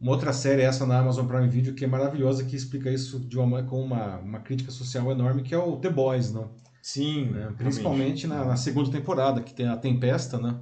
uma 0.03 0.11
outra 0.11 0.33
série 0.33 0.63
essa 0.63 0.85
na 0.85 0.99
Amazon 0.99 1.27
Prime 1.27 1.49
Video 1.49 1.75
que 1.75 1.85
é 1.85 1.89
maravilhosa 1.89 2.43
que 2.43 2.57
explica 2.57 2.91
isso 2.91 3.21
de 3.21 3.39
uma 3.39 3.63
com 3.63 3.81
uma, 3.81 4.19
uma 4.19 4.41
crítica 4.41 4.73
social 4.73 5.13
enorme 5.13 5.43
que 5.43 5.55
é 5.55 5.59
o 5.59 5.77
The 5.77 5.91
Boys, 5.91 6.33
não? 6.33 6.51
Sim, 6.83 7.27
né? 7.27 7.55
principalmente 7.57 8.27
na, 8.27 8.45
na, 8.45 8.57
segunda 8.57 8.91
temporada 8.91 9.41
que 9.41 9.55
tem 9.55 9.69
a 9.69 9.77
Tempesta, 9.77 10.39
né? 10.39 10.59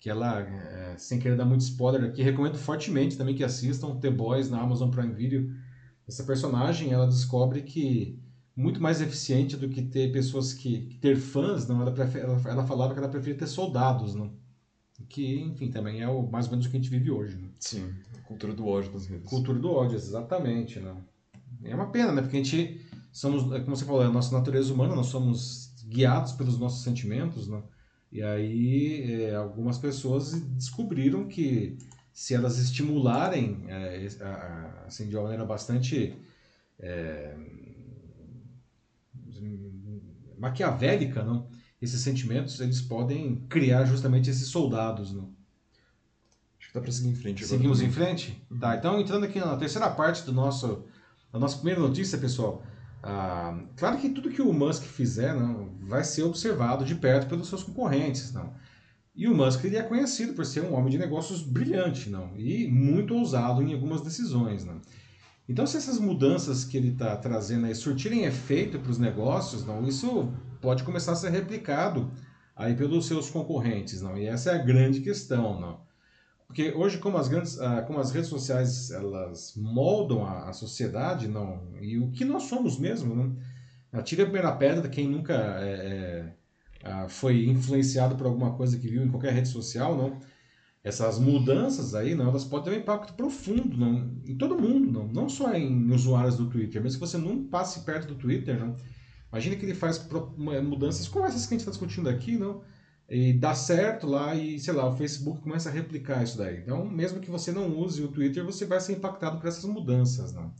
Que 0.00 0.10
ela, 0.10 0.40
é, 0.40 0.96
sem 0.98 1.20
querer 1.20 1.36
dar 1.36 1.44
muito 1.44 1.60
spoiler 1.60 2.02
aqui, 2.10 2.20
recomendo 2.20 2.58
fortemente 2.58 3.16
também 3.16 3.36
que 3.36 3.44
assistam 3.44 3.94
The 3.94 4.10
Boys 4.10 4.50
na 4.50 4.60
Amazon 4.60 4.90
Prime 4.90 5.14
Video. 5.14 5.54
Essa 6.08 6.24
personagem 6.24 6.92
ela 6.92 7.06
descobre 7.06 7.62
que 7.62 8.18
muito 8.56 8.82
mais 8.82 9.00
eficiente 9.00 9.56
do 9.56 9.68
que 9.68 9.82
ter 9.82 10.10
pessoas 10.10 10.52
que, 10.52 10.86
que 10.86 10.96
ter 10.96 11.16
fãs, 11.16 11.68
não, 11.68 11.80
ela, 11.80 11.92
prefere, 11.92 12.24
ela, 12.24 12.40
ela, 12.44 12.66
falava 12.66 12.92
que 12.92 12.98
ela 12.98 13.08
preferia 13.08 13.38
ter 13.38 13.46
soldados, 13.46 14.16
não. 14.16 14.32
Que, 15.08 15.40
enfim, 15.40 15.70
também 15.70 16.02
é 16.02 16.08
o, 16.08 16.22
mais 16.28 16.46
ou 16.46 16.52
menos 16.52 16.66
o 16.66 16.70
que 16.70 16.76
a 16.76 16.80
gente 16.80 16.90
vive 16.90 17.10
hoje. 17.10 17.36
Né? 17.36 17.48
Sim, 17.60 17.92
cultura 18.30 18.52
do 18.52 18.66
ódio 18.66 18.92
das 18.92 19.06
redes. 19.06 19.28
Cultura 19.28 19.58
do 19.58 19.72
ódio, 19.72 19.96
exatamente. 19.96 20.78
Não. 20.78 21.04
É 21.64 21.74
uma 21.74 21.90
pena, 21.90 22.12
né? 22.12 22.22
Porque 22.22 22.36
a 22.36 22.42
gente 22.42 22.86
somos, 23.10 23.52
é 23.52 23.58
como 23.58 23.74
você 23.74 23.84
falou, 23.84 24.02
é 24.02 24.06
a 24.06 24.10
nossa 24.10 24.32
natureza 24.36 24.72
humana, 24.72 24.94
nós 24.94 25.06
somos 25.06 25.74
guiados 25.88 26.32
pelos 26.32 26.56
nossos 26.56 26.84
sentimentos, 26.84 27.48
né? 27.48 27.60
E 28.12 28.22
aí 28.22 29.24
é, 29.24 29.34
algumas 29.34 29.78
pessoas 29.78 30.32
descobriram 30.32 31.26
que 31.26 31.76
se 32.12 32.34
elas 32.34 32.58
estimularem, 32.58 33.64
é, 33.66 34.06
assim, 34.86 35.08
de 35.08 35.16
uma 35.16 35.24
maneira 35.24 35.44
bastante 35.44 36.16
é, 36.78 37.36
maquiavélica, 40.38 41.24
não? 41.24 41.48
esses 41.82 42.00
sentimentos 42.00 42.60
eles 42.60 42.80
podem 42.80 43.46
criar 43.48 43.84
justamente 43.86 44.30
esses 44.30 44.48
soldados. 44.48 45.12
Não? 45.12 45.34
Dá 46.72 46.80
para 46.80 46.92
seguir 46.92 47.08
em 47.10 47.14
frente. 47.14 47.44
Agora 47.44 47.58
Seguimos 47.58 47.78
também. 47.78 47.90
em 47.90 47.94
frente? 47.94 48.42
Uhum. 48.50 48.58
Tá, 48.58 48.76
então 48.76 49.00
entrando 49.00 49.24
aqui 49.24 49.38
na 49.38 49.56
terceira 49.56 49.90
parte 49.90 50.22
do 50.22 50.32
nosso, 50.32 50.84
da 51.32 51.38
nossa 51.38 51.56
primeira 51.56 51.80
notícia, 51.80 52.18
pessoal. 52.18 52.62
Ah, 53.02 53.58
claro 53.76 53.98
que 53.98 54.10
tudo 54.10 54.30
que 54.30 54.42
o 54.42 54.52
Musk 54.52 54.84
fizer 54.84 55.34
não, 55.34 55.70
vai 55.80 56.04
ser 56.04 56.22
observado 56.22 56.84
de 56.84 56.94
perto 56.94 57.28
pelos 57.28 57.48
seus 57.48 57.62
concorrentes. 57.62 58.32
Não? 58.32 58.52
E 59.14 59.26
o 59.26 59.34
Musk 59.34 59.64
ele 59.64 59.76
é 59.76 59.82
conhecido 59.82 60.34
por 60.34 60.46
ser 60.46 60.62
um 60.62 60.74
homem 60.74 60.90
de 60.90 60.98
negócios 60.98 61.42
brilhante 61.42 62.08
não? 62.08 62.32
e 62.36 62.68
muito 62.68 63.14
ousado 63.14 63.62
em 63.62 63.72
algumas 63.72 64.02
decisões. 64.02 64.64
Não? 64.64 64.80
Então, 65.48 65.66
se 65.66 65.76
essas 65.76 65.98
mudanças 65.98 66.64
que 66.64 66.76
ele 66.76 66.90
está 66.90 67.16
trazendo 67.16 67.66
aí 67.66 67.74
surtirem 67.74 68.24
efeito 68.24 68.78
para 68.78 68.92
os 68.92 68.98
negócios, 68.98 69.66
não, 69.66 69.84
isso 69.84 70.32
pode 70.60 70.84
começar 70.84 71.12
a 71.12 71.16
ser 71.16 71.30
replicado 71.30 72.08
aí 72.54 72.76
pelos 72.76 73.06
seus 73.06 73.28
concorrentes, 73.28 74.00
não? 74.00 74.16
E 74.16 74.26
essa 74.26 74.52
é 74.52 74.54
a 74.54 74.62
grande 74.62 75.00
questão, 75.00 75.60
não? 75.60 75.89
Porque 76.50 76.72
hoje, 76.72 76.98
como 76.98 77.16
as 77.16 77.28
grandes, 77.28 77.60
ah, 77.60 77.82
como 77.82 78.00
as 78.00 78.10
redes 78.10 78.28
sociais 78.28 78.90
elas 78.90 79.54
moldam 79.56 80.26
a, 80.26 80.48
a 80.48 80.52
sociedade, 80.52 81.28
não? 81.28 81.62
E 81.80 81.96
o 81.96 82.10
que 82.10 82.24
nós 82.24 82.42
somos 82.44 82.76
mesmo, 82.76 83.14
não? 83.14 83.36
Atire 83.92 84.22
a 84.22 84.24
primeira 84.24 84.50
pedra 84.50 84.88
quem 84.88 85.08
nunca 85.08 85.32
é, 85.32 86.34
é, 86.82 87.08
foi 87.08 87.46
influenciado 87.46 88.16
por 88.16 88.26
alguma 88.26 88.56
coisa 88.56 88.76
que 88.78 88.88
viu 88.88 89.04
em 89.04 89.08
qualquer 89.08 89.32
rede 89.32 89.48
social, 89.48 89.96
não? 89.96 90.20
essas 90.82 91.20
mudanças 91.20 91.94
aí, 91.94 92.14
não, 92.16 92.28
elas 92.28 92.44
podem 92.44 92.72
ter 92.72 92.78
um 92.78 92.82
impacto 92.82 93.12
profundo 93.12 93.76
não, 93.76 94.10
em 94.26 94.34
todo 94.36 94.58
mundo, 94.58 94.90
não, 94.90 95.06
não 95.06 95.28
só 95.28 95.52
em 95.54 95.92
usuários 95.92 96.36
do 96.36 96.48
Twitter, 96.48 96.82
mesmo 96.82 96.98
que 96.98 97.06
você 97.06 97.18
não 97.18 97.44
passe 97.44 97.80
perto 97.84 98.08
do 98.08 98.14
Twitter, 98.14 98.58
não. 98.58 98.76
Imagina 99.30 99.54
que 99.54 99.64
ele 99.64 99.74
faz 99.74 100.04
mudanças 100.36 101.06
como 101.06 101.24
essas 101.26 101.46
que 101.46 101.54
a 101.54 101.56
gente 101.56 101.60
está 101.60 101.70
discutindo 101.70 102.08
aqui, 102.08 102.36
não, 102.36 102.62
e 103.10 103.32
dá 103.32 103.54
certo 103.54 104.06
lá 104.06 104.34
e, 104.36 104.58
sei 104.60 104.72
lá, 104.72 104.88
o 104.88 104.96
Facebook 104.96 105.40
começa 105.40 105.68
a 105.68 105.72
replicar 105.72 106.22
isso 106.22 106.38
daí. 106.38 106.58
Então, 106.58 106.86
mesmo 106.86 107.20
que 107.20 107.30
você 107.30 107.50
não 107.50 107.76
use 107.76 108.02
o 108.02 108.08
Twitter, 108.08 108.44
você 108.44 108.64
vai 108.64 108.80
ser 108.80 108.92
impactado 108.92 109.38
por 109.38 109.48
essas 109.48 109.64
mudanças, 109.64 110.32
não. 110.32 110.54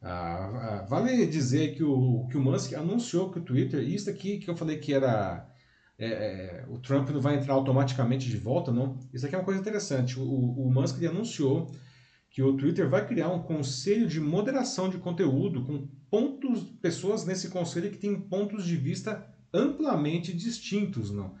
Ah, 0.00 0.80
ah, 0.82 0.86
vale 0.88 1.26
dizer 1.26 1.74
que 1.74 1.82
o, 1.82 2.26
que 2.30 2.36
o 2.36 2.40
Musk 2.40 2.74
anunciou 2.74 3.30
que 3.32 3.38
o 3.38 3.42
Twitter, 3.42 3.80
isso 3.82 4.08
aqui 4.10 4.38
que 4.38 4.48
eu 4.48 4.56
falei 4.56 4.78
que 4.78 4.92
era 4.92 5.48
é, 5.98 6.06
é, 6.06 6.64
o 6.68 6.78
Trump 6.78 7.08
não 7.10 7.20
vai 7.20 7.36
entrar 7.36 7.54
automaticamente 7.54 8.28
de 8.28 8.36
volta, 8.36 8.70
não. 8.70 8.98
Isso 9.12 9.26
aqui 9.26 9.34
é 9.34 9.38
uma 9.38 9.44
coisa 9.44 9.60
interessante. 9.60 10.20
O, 10.20 10.22
o 10.22 10.70
Musk 10.72 11.02
anunciou 11.02 11.74
que 12.30 12.42
o 12.42 12.56
Twitter 12.56 12.88
vai 12.88 13.06
criar 13.06 13.30
um 13.30 13.42
conselho 13.42 14.06
de 14.06 14.20
moderação 14.20 14.88
de 14.88 14.98
conteúdo 14.98 15.64
com 15.64 15.88
pontos, 16.10 16.62
pessoas 16.80 17.24
nesse 17.24 17.48
conselho 17.48 17.90
que 17.90 17.98
têm 17.98 18.20
pontos 18.20 18.64
de 18.64 18.76
vista 18.76 19.26
amplamente 19.52 20.32
distintos, 20.32 21.10
não. 21.10 21.34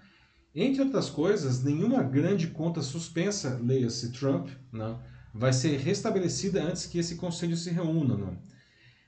Entre 0.54 0.82
outras 0.82 1.10
coisas, 1.10 1.62
nenhuma 1.62 2.02
grande 2.02 2.48
conta 2.48 2.82
suspensa, 2.82 3.60
leia-se 3.62 4.12
Trump, 4.12 4.48
não, 4.72 4.98
vai 5.32 5.52
ser 5.52 5.78
restabelecida 5.78 6.62
antes 6.62 6.86
que 6.86 6.98
esse 6.98 7.16
conselho 7.16 7.56
se 7.56 7.70
reúna, 7.70 8.16
não. 8.16 8.38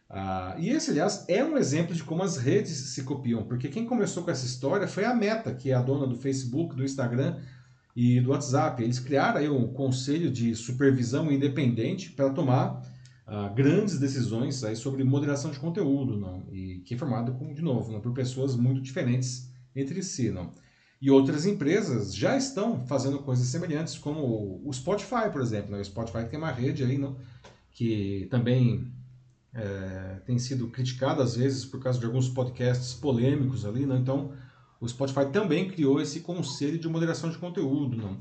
Ah, 0.08 0.56
e 0.58 0.70
esse, 0.70 0.90
aliás, 0.90 1.24
é 1.28 1.44
um 1.44 1.56
exemplo 1.56 1.94
de 1.94 2.02
como 2.02 2.22
as 2.22 2.36
redes 2.36 2.76
se 2.76 3.04
copiam, 3.04 3.44
porque 3.44 3.68
quem 3.68 3.86
começou 3.86 4.24
com 4.24 4.30
essa 4.30 4.44
história 4.44 4.88
foi 4.88 5.04
a 5.04 5.14
Meta, 5.14 5.54
que 5.54 5.70
é 5.70 5.74
a 5.74 5.82
dona 5.82 6.06
do 6.06 6.16
Facebook, 6.16 6.74
do 6.74 6.84
Instagram 6.84 7.38
e 7.94 8.20
do 8.20 8.30
WhatsApp. 8.30 8.82
Eles 8.82 8.98
criaram 8.98 9.38
aí 9.38 9.48
um 9.48 9.68
conselho 9.72 10.30
de 10.30 10.54
supervisão 10.56 11.30
independente 11.30 12.10
para 12.10 12.30
tomar 12.30 12.82
ah, 13.24 13.48
grandes 13.48 14.00
decisões 14.00 14.64
aí 14.64 14.74
sobre 14.74 15.04
moderação 15.04 15.52
de 15.52 15.60
conteúdo, 15.60 16.18
não? 16.18 16.42
e 16.50 16.80
que 16.84 16.94
é 16.94 16.98
formado, 16.98 17.32
com, 17.34 17.54
de 17.54 17.62
novo, 17.62 17.92
não, 17.92 18.00
por 18.00 18.12
pessoas 18.12 18.56
muito 18.56 18.80
diferentes 18.80 19.48
entre 19.76 20.02
si. 20.02 20.30
Não? 20.30 20.50
E 21.00 21.10
outras 21.10 21.46
empresas 21.46 22.14
já 22.14 22.36
estão 22.36 22.84
fazendo 22.86 23.20
coisas 23.20 23.46
semelhantes, 23.46 23.96
como 23.96 24.60
o 24.62 24.72
Spotify, 24.72 25.30
por 25.32 25.40
exemplo. 25.40 25.70
Né? 25.70 25.80
O 25.80 25.84
Spotify 25.84 26.26
tem 26.28 26.38
uma 26.38 26.50
rede 26.50 26.84
aí, 26.84 26.98
não? 26.98 27.16
que 27.70 28.28
também 28.30 28.92
é, 29.54 30.20
tem 30.26 30.38
sido 30.38 30.68
criticado 30.68 31.22
às 31.22 31.36
vezes 31.36 31.64
por 31.64 31.82
causa 31.82 31.98
de 31.98 32.04
alguns 32.04 32.28
podcasts 32.28 32.92
polêmicos 32.92 33.64
ali, 33.64 33.86
né? 33.86 33.96
então 33.96 34.32
o 34.80 34.86
Spotify 34.86 35.26
também 35.32 35.68
criou 35.68 36.00
esse 36.00 36.20
conselho 36.20 36.78
de 36.78 36.88
moderação 36.88 37.30
de 37.30 37.38
conteúdo. 37.38 37.96
Não? 37.96 38.16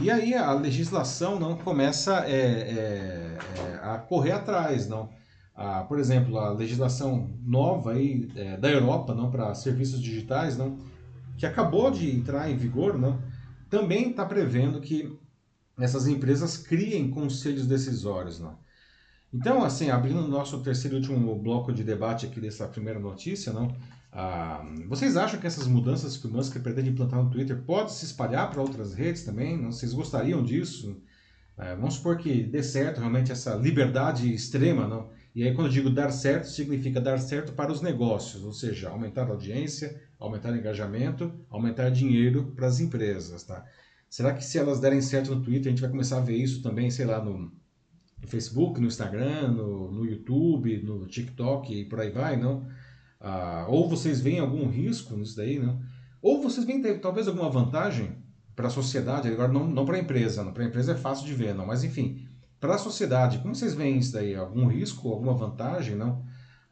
E 0.00 0.10
aí 0.10 0.34
a 0.34 0.52
legislação 0.52 1.38
não 1.38 1.56
começa 1.56 2.24
é, 2.26 2.32
é, 2.32 3.38
é 3.56 3.80
a 3.82 3.98
correr 3.98 4.32
atrás. 4.32 4.88
Não? 4.88 5.10
Ah, 5.54 5.82
por 5.82 5.98
exemplo, 5.98 6.38
a 6.38 6.52
legislação 6.52 7.30
nova 7.42 7.92
aí, 7.92 8.30
é, 8.36 8.56
da 8.56 8.70
Europa 8.70 9.12
não 9.14 9.28
para 9.28 9.54
serviços 9.54 10.00
digitais, 10.00 10.56
não, 10.56 10.78
que 11.38 11.46
acabou 11.46 11.90
de 11.90 12.10
entrar 12.10 12.50
em 12.50 12.56
vigor, 12.56 12.98
não, 12.98 13.22
também 13.70 14.10
está 14.10 14.26
prevendo 14.26 14.80
que 14.80 15.16
essas 15.78 16.08
empresas 16.08 16.58
criem 16.58 17.10
conselhos 17.10 17.66
decisórios. 17.66 18.40
Não? 18.40 18.58
Então, 19.32 19.62
assim, 19.62 19.88
abrindo 19.88 20.20
o 20.20 20.28
nosso 20.28 20.58
terceiro 20.62 20.96
e 20.96 21.00
último 21.00 21.38
bloco 21.38 21.72
de 21.72 21.84
debate 21.84 22.26
aqui 22.26 22.40
dessa 22.40 22.66
primeira 22.66 22.98
notícia, 22.98 23.52
não? 23.52 23.74
Ah, 24.10 24.64
vocês 24.88 25.16
acham 25.16 25.38
que 25.38 25.46
essas 25.46 25.66
mudanças 25.66 26.16
que 26.16 26.26
o 26.26 26.30
Musk 26.30 26.58
pretende 26.60 26.90
implantar 26.90 27.22
no 27.22 27.30
Twitter 27.30 27.62
podem 27.62 27.92
se 27.92 28.06
espalhar 28.06 28.50
para 28.50 28.62
outras 28.62 28.94
redes 28.94 29.22
também? 29.22 29.62
Vocês 29.66 29.92
gostariam 29.92 30.42
disso? 30.42 31.00
É, 31.56 31.74
vamos 31.74 31.94
supor 31.94 32.16
que 32.16 32.42
dê 32.42 32.62
certo 32.62 32.98
realmente 32.98 33.30
essa 33.30 33.54
liberdade 33.54 34.32
extrema, 34.32 34.88
não? 34.88 35.10
E 35.34 35.44
aí, 35.44 35.54
quando 35.54 35.66
eu 35.66 35.72
digo 35.72 35.90
dar 35.90 36.10
certo, 36.10 36.48
significa 36.48 37.00
dar 37.00 37.18
certo 37.18 37.52
para 37.52 37.70
os 37.70 37.82
negócios, 37.82 38.42
ou 38.42 38.52
seja, 38.52 38.88
aumentar 38.88 39.24
a 39.24 39.30
audiência, 39.30 40.00
aumentar 40.18 40.52
o 40.52 40.56
engajamento, 40.56 41.32
aumentar 41.48 41.90
dinheiro 41.90 42.52
para 42.56 42.66
as 42.66 42.80
empresas, 42.80 43.42
tá? 43.42 43.64
Será 44.08 44.32
que 44.32 44.44
se 44.44 44.58
elas 44.58 44.80
derem 44.80 45.00
certo 45.00 45.34
no 45.34 45.42
Twitter, 45.42 45.66
a 45.66 45.70
gente 45.70 45.80
vai 45.80 45.90
começar 45.90 46.18
a 46.18 46.22
ver 46.22 46.36
isso 46.36 46.62
também, 46.62 46.90
sei 46.90 47.04
lá, 47.04 47.22
no, 47.22 47.38
no 47.38 48.26
Facebook, 48.26 48.80
no 48.80 48.86
Instagram, 48.86 49.48
no, 49.48 49.92
no 49.92 50.04
YouTube, 50.06 50.82
no 50.82 51.06
TikTok 51.06 51.72
e 51.72 51.84
por 51.84 52.00
aí 52.00 52.10
vai, 52.10 52.36
não? 52.36 52.66
Ah, 53.20 53.66
ou 53.68 53.88
vocês 53.88 54.20
veem 54.20 54.38
algum 54.38 54.68
risco 54.68 55.16
nisso 55.16 55.36
daí, 55.36 55.58
não? 55.58 55.80
Ou 56.22 56.42
vocês 56.42 56.66
veem 56.66 56.82
talvez 57.00 57.28
alguma 57.28 57.50
vantagem 57.50 58.16
para 58.56 58.68
a 58.68 58.70
sociedade, 58.70 59.28
agora 59.28 59.52
não, 59.52 59.68
não 59.68 59.84
para 59.84 59.96
a 59.96 60.00
empresa, 60.00 60.44
para 60.46 60.64
a 60.64 60.66
empresa 60.66 60.92
é 60.92 60.96
fácil 60.96 61.26
de 61.26 61.34
ver, 61.34 61.54
não, 61.54 61.66
mas 61.66 61.84
enfim, 61.84 62.26
para 62.58 62.74
a 62.74 62.78
sociedade, 62.78 63.38
como 63.38 63.54
vocês 63.54 63.74
veem 63.74 63.98
isso 63.98 64.12
daí? 64.12 64.34
Algum 64.34 64.66
risco, 64.66 65.08
alguma 65.08 65.34
vantagem, 65.34 65.94
não? 65.94 66.24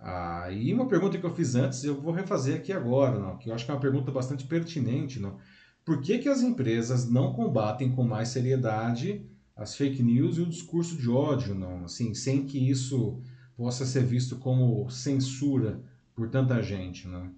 Ah, 0.09 0.49
e 0.53 0.73
uma 0.73 0.87
pergunta 0.87 1.19
que 1.19 1.27
eu 1.27 1.35
fiz 1.35 1.57
antes, 1.57 1.83
eu 1.83 2.01
vou 2.01 2.13
refazer 2.13 2.59
aqui 2.59 2.73
agora, 2.73 3.19
não? 3.19 3.37
que 3.37 3.51
eu 3.51 3.55
acho 3.55 3.65
que 3.65 3.73
é 3.73 3.75
uma 3.75 3.81
pergunta 3.81 4.13
bastante 4.13 4.47
pertinente. 4.47 5.19
Não? 5.19 5.37
Por 5.85 6.01
que, 6.01 6.19
que 6.19 6.29
as 6.29 6.43
empresas 6.43 7.11
não 7.11 7.33
combatem 7.33 7.91
com 7.91 8.05
mais 8.05 8.29
seriedade 8.29 9.27
as 9.57 9.75
fake 9.75 10.01
news 10.05 10.39
e 10.39 10.43
o 10.43 10.47
discurso 10.47 10.97
de 10.97 11.11
ódio, 11.11 11.57
não, 11.57 11.87
assim, 11.87 12.15
sem 12.15 12.47
que 12.47 12.71
isso 12.71 13.21
possa 13.57 13.85
ser 13.85 14.05
visto 14.05 14.37
como 14.37 14.89
censura 14.91 15.83
por 16.15 16.29
tanta 16.29 16.63
gente, 16.63 17.09
né? 17.09 17.29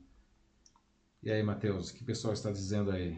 E 1.23 1.31
aí, 1.31 1.43
Matheus, 1.43 1.89
o 1.89 1.95
que 1.95 2.03
o 2.03 2.07
pessoal 2.07 2.35
está 2.35 2.51
dizendo 2.51 2.91
aí? 2.91 3.17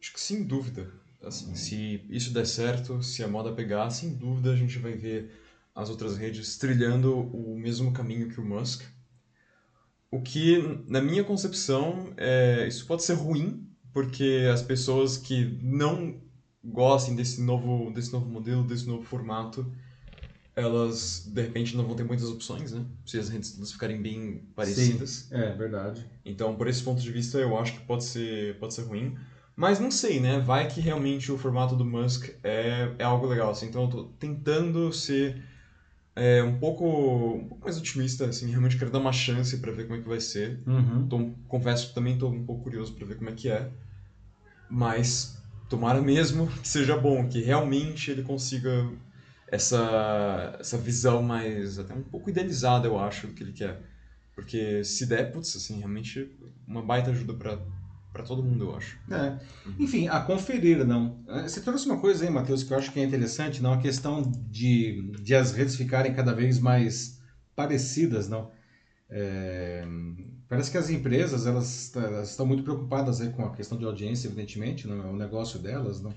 Acho 0.00 0.12
que 0.12 0.20
sem 0.20 0.44
dúvida. 0.44 0.92
Assim, 1.24 1.56
se 1.56 2.04
isso 2.08 2.32
der 2.32 2.46
certo, 2.46 3.02
se 3.02 3.24
a 3.24 3.26
moda 3.26 3.52
pegar, 3.52 3.90
sem 3.90 4.14
dúvida 4.14 4.52
a 4.52 4.56
gente 4.56 4.78
vai 4.78 4.92
ver 4.92 5.45
as 5.76 5.90
outras 5.90 6.16
redes 6.16 6.56
trilhando 6.56 7.14
o 7.14 7.54
mesmo 7.58 7.92
caminho 7.92 8.30
que 8.30 8.40
o 8.40 8.44
Musk. 8.44 8.82
O 10.10 10.22
que, 10.22 10.56
na 10.88 11.02
minha 11.02 11.22
concepção, 11.22 12.14
é, 12.16 12.66
isso 12.66 12.86
pode 12.86 13.02
ser 13.02 13.12
ruim, 13.12 13.68
porque 13.92 14.48
as 14.50 14.62
pessoas 14.62 15.18
que 15.18 15.58
não 15.62 16.18
gostem 16.64 17.14
desse 17.14 17.42
novo, 17.42 17.92
desse 17.92 18.10
novo 18.10 18.26
modelo, 18.26 18.64
desse 18.64 18.86
novo 18.86 19.02
formato, 19.02 19.70
elas 20.54 21.26
de 21.26 21.42
repente 21.42 21.76
não 21.76 21.84
vão 21.84 21.94
ter 21.94 22.04
muitas 22.04 22.30
opções, 22.30 22.72
né? 22.72 22.82
Se 23.04 23.18
as 23.18 23.28
redes 23.28 23.52
todas 23.52 23.70
ficarem 23.70 24.00
bem 24.00 24.48
parecidas. 24.54 25.26
Sim, 25.28 25.34
é 25.34 25.54
verdade. 25.54 26.06
Então, 26.24 26.56
por 26.56 26.66
esse 26.68 26.82
ponto 26.82 27.02
de 27.02 27.12
vista, 27.12 27.36
eu 27.36 27.58
acho 27.58 27.74
que 27.74 27.80
pode 27.80 28.04
ser, 28.04 28.58
pode 28.58 28.72
ser 28.72 28.82
ruim. 28.82 29.14
Mas 29.54 29.78
não 29.78 29.90
sei, 29.90 30.20
né? 30.20 30.38
Vai 30.38 30.68
que 30.68 30.80
realmente 30.80 31.30
o 31.30 31.36
formato 31.36 31.76
do 31.76 31.84
Musk 31.84 32.30
é, 32.42 32.94
é 32.98 33.04
algo 33.04 33.26
legal. 33.26 33.50
Assim. 33.50 33.66
Então, 33.66 33.82
eu 33.82 33.88
tô 33.88 34.04
tentando 34.18 34.90
ser 34.92 35.42
é, 36.16 36.42
um, 36.42 36.58
pouco, 36.58 36.86
um 37.34 37.46
pouco 37.46 37.64
mais 37.64 37.76
otimista, 37.76 38.24
assim. 38.24 38.48
Realmente 38.48 38.78
quero 38.78 38.90
dar 38.90 38.98
uma 38.98 39.12
chance 39.12 39.58
para 39.58 39.70
ver 39.70 39.84
como 39.84 39.98
é 40.00 40.02
que 40.02 40.08
vai 40.08 40.20
ser. 40.20 40.62
Uhum. 40.66 41.06
Tô, 41.06 41.30
confesso 41.46 41.88
que 41.88 41.94
também 41.94 42.14
estou 42.14 42.32
um 42.32 42.44
pouco 42.44 42.64
curioso 42.64 42.94
para 42.94 43.06
ver 43.06 43.16
como 43.16 43.28
é 43.28 43.34
que 43.34 43.50
é. 43.50 43.70
Mas 44.70 45.36
tomara 45.68 46.00
mesmo 46.00 46.46
que 46.62 46.66
seja 46.66 46.96
bom, 46.96 47.28
que 47.28 47.42
realmente 47.42 48.10
ele 48.10 48.22
consiga 48.22 48.90
essa, 49.46 50.56
essa 50.58 50.78
visão 50.78 51.22
mais, 51.22 51.78
até 51.78 51.92
um 51.92 52.02
pouco 52.02 52.30
idealizada, 52.30 52.88
eu 52.88 52.98
acho, 52.98 53.26
do 53.26 53.34
que 53.34 53.42
ele 53.42 53.52
quer. 53.52 53.78
Porque 54.34 54.82
se 54.84 55.04
der, 55.06 55.30
putz, 55.32 55.54
assim, 55.54 55.78
realmente 55.78 56.34
uma 56.66 56.82
baita 56.82 57.10
ajuda 57.10 57.34
para 57.34 57.58
para 58.16 58.24
todo 58.24 58.42
mundo, 58.42 58.64
eu 58.64 58.76
acho. 58.76 58.98
É. 59.10 59.38
Enfim, 59.78 60.08
a 60.08 60.20
conferir, 60.20 60.86
não. 60.86 61.18
Você 61.42 61.60
trouxe 61.60 61.84
uma 61.84 61.98
coisa 61.98 62.24
aí, 62.24 62.30
Matheus, 62.30 62.62
que 62.62 62.72
eu 62.72 62.78
acho 62.78 62.90
que 62.90 62.98
é 62.98 63.04
interessante, 63.04 63.62
não? 63.62 63.74
A 63.74 63.78
questão 63.78 64.22
de, 64.48 65.12
de 65.20 65.34
as 65.34 65.52
redes 65.52 65.76
ficarem 65.76 66.14
cada 66.14 66.32
vez 66.32 66.58
mais 66.58 67.20
parecidas, 67.54 68.26
não? 68.26 68.50
É, 69.10 69.86
parece 70.48 70.70
que 70.70 70.78
as 70.78 70.88
empresas, 70.88 71.46
elas, 71.46 71.94
elas, 71.94 72.30
estão 72.30 72.46
muito 72.46 72.62
preocupadas 72.62 73.20
aí 73.20 73.28
com 73.28 73.44
a 73.44 73.54
questão 73.54 73.76
de 73.76 73.84
audiência, 73.84 74.28
evidentemente, 74.28 74.88
não 74.88 75.06
é 75.06 75.10
o 75.10 75.16
negócio 75.16 75.58
delas, 75.58 76.00
não? 76.00 76.14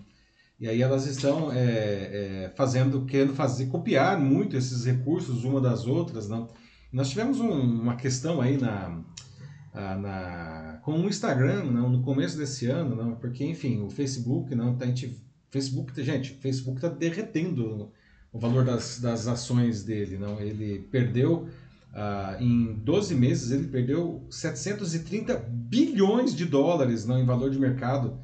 E 0.58 0.68
aí 0.68 0.82
elas 0.82 1.06
estão 1.06 1.52
é, 1.52 1.58
é, 1.60 2.54
fazendo, 2.56 3.06
querendo 3.06 3.34
fazer, 3.34 3.68
copiar 3.68 4.20
muito 4.20 4.56
esses 4.56 4.86
recursos 4.86 5.43
uma 5.43 5.60
das 5.60 5.86
outras, 5.86 6.30
não? 6.30 6.47
Nós 6.91 7.10
tivemos 7.10 7.39
um, 7.41 7.52
uma 7.52 7.95
questão 7.95 8.41
aí 8.41 8.58
na, 8.58 9.02
na, 9.80 10.80
com 10.84 10.93
o 10.93 11.07
Instagram, 11.07 11.63
não, 11.65 11.89
no 11.89 12.01
começo 12.01 12.38
desse 12.38 12.67
ano, 12.67 12.95
não, 12.95 13.15
porque 13.15 13.45
enfim, 13.45 13.82
o 13.82 13.89
Facebook, 13.89 14.53
não, 14.55 14.75
tá, 14.75 14.86
a 14.86 14.88
gente, 14.88 15.21
Facebook, 15.49 16.03
gente, 16.03 16.34
Facebook 16.36 16.77
está 16.77 16.89
derretendo 16.89 17.91
o 18.32 18.39
valor 18.39 18.63
das, 18.65 18.99
das 18.99 19.27
ações 19.27 19.84
dele, 19.84 20.17
não? 20.17 20.39
Ele 20.39 20.88
perdeu 20.91 21.47
Uh, 21.89 22.39
em 22.39 22.73
12 22.75 23.15
meses 23.15 23.49
ele 23.49 23.67
perdeu 23.67 24.23
730 24.30 25.36
bilhões 25.49 26.36
de 26.36 26.45
dólares 26.45 27.03
não, 27.03 27.19
em 27.19 27.25
valor 27.25 27.49
de 27.49 27.57
mercado 27.57 28.19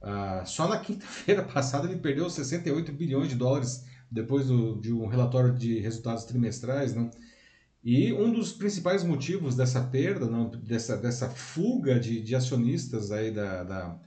Uh, 0.00 0.46
só 0.46 0.68
na 0.68 0.78
quinta-feira 0.80 1.42
passada 1.42 1.88
ele 1.88 1.98
perdeu 1.98 2.30
68 2.30 2.92
bilhões 2.92 3.28
de 3.28 3.34
dólares 3.34 3.84
depois 4.10 4.46
do, 4.46 4.80
de 4.80 4.92
um 4.92 5.06
relatório 5.06 5.52
de 5.52 5.78
resultados 5.80 6.24
trimestrais, 6.24 6.94
né? 6.94 7.10
E 7.84 8.12
um 8.12 8.32
dos 8.32 8.52
principais 8.52 9.04
motivos 9.04 9.54
dessa 9.54 9.80
perda, 9.80 10.26
não, 10.26 10.48
dessa, 10.50 10.96
dessa 10.96 11.28
fuga 11.28 11.98
de, 11.98 12.20
de 12.20 12.34
acionistas 12.34 13.12
aí 13.12 13.30
da, 13.30 13.62
da, 13.62 13.98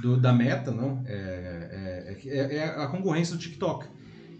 do, 0.00 0.20
da 0.20 0.32
Meta, 0.32 0.70
não, 0.70 1.02
é, 1.06 2.16
é, 2.22 2.28
é, 2.28 2.56
é, 2.56 2.64
a 2.64 2.86
concorrência 2.88 3.34
do 3.34 3.40
TikTok. 3.40 3.86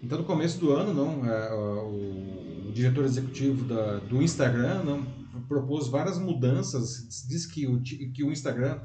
Então, 0.01 0.19
no 0.19 0.23
começo 0.23 0.59
do 0.59 0.71
ano, 0.71 0.93
não, 0.93 1.25
é, 1.25 1.53
o, 1.53 2.67
o, 2.67 2.71
diretor 2.71 3.03
executivo 3.05 3.65
da, 3.65 3.97
do 3.97 4.21
Instagram 4.21 4.83
não, 4.83 5.03
propôs 5.47 5.87
várias 5.87 6.19
mudanças, 6.19 7.25
diz 7.27 7.47
que 7.47 7.65
o, 7.65 7.81
que 7.81 8.23
o 8.23 8.31
Instagram 8.31 8.79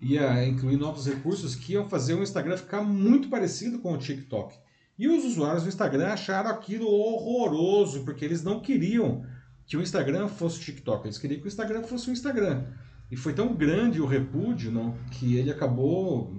ia 0.00 0.46
incluir 0.46 0.76
novos 0.76 1.06
recursos 1.06 1.54
que 1.54 1.74
iam 1.74 1.88
fazer 1.88 2.14
o 2.14 2.22
Instagram 2.22 2.56
ficar 2.56 2.82
muito 2.82 3.28
parecido 3.28 3.78
com 3.78 3.92
o 3.92 3.98
TikTok. 3.98 4.56
E 4.98 5.06
os 5.08 5.24
usuários 5.24 5.62
do 5.62 5.68
Instagram 5.68 6.08
acharam 6.08 6.50
aquilo 6.50 6.86
horroroso, 6.86 8.04
porque 8.04 8.24
eles 8.24 8.42
não 8.42 8.60
queriam 8.60 9.24
que 9.66 9.76
o 9.76 9.82
Instagram 9.82 10.28
fosse 10.28 10.58
o 10.58 10.64
TikTok, 10.64 11.06
eles 11.06 11.18
queriam 11.18 11.40
que 11.40 11.46
o 11.46 11.48
Instagram 11.48 11.82
fosse 11.82 12.10
o 12.10 12.12
Instagram. 12.12 12.66
E 13.10 13.16
foi 13.16 13.32
tão 13.32 13.54
grande 13.54 14.00
o 14.00 14.06
repúdio, 14.06 14.70
não, 14.70 14.96
que 15.12 15.36
ele 15.36 15.50
acabou 15.50 16.34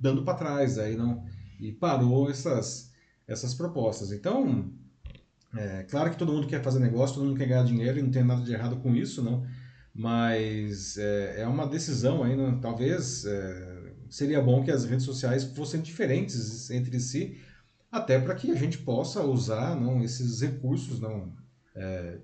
dando 0.00 0.22
para 0.22 0.34
trás 0.34 0.78
aí, 0.78 0.96
não, 0.96 1.24
e 1.60 1.72
parou 1.72 2.30
essas 2.30 2.88
essas 3.26 3.52
propostas. 3.52 4.10
Então, 4.10 4.72
é 5.54 5.82
claro 5.82 6.10
que 6.10 6.16
todo 6.16 6.32
mundo 6.32 6.46
quer 6.46 6.62
fazer 6.62 6.78
negócio, 6.78 7.16
todo 7.16 7.26
mundo 7.26 7.36
quer 7.36 7.46
ganhar 7.46 7.64
dinheiro, 7.64 7.98
e 7.98 8.02
não 8.02 8.10
tem 8.10 8.24
nada 8.24 8.42
de 8.42 8.52
errado 8.52 8.76
com 8.76 8.94
isso, 8.94 9.22
não 9.22 9.44
mas 9.98 10.96
é, 10.96 11.40
é 11.40 11.46
uma 11.48 11.66
decisão 11.66 12.22
aí, 12.22 12.36
né? 12.36 12.56
talvez 12.62 13.24
é, 13.24 13.92
seria 14.08 14.40
bom 14.40 14.62
que 14.62 14.70
as 14.70 14.84
redes 14.84 15.04
sociais 15.04 15.42
fossem 15.42 15.80
diferentes 15.80 16.70
entre 16.70 17.00
si, 17.00 17.36
até 17.90 18.18
para 18.18 18.34
que 18.34 18.50
a 18.50 18.54
gente 18.54 18.78
possa 18.78 19.22
usar 19.22 19.74
não 19.74 20.02
esses 20.02 20.40
recursos 20.40 21.00
não 21.00 21.32
é, 21.74 22.18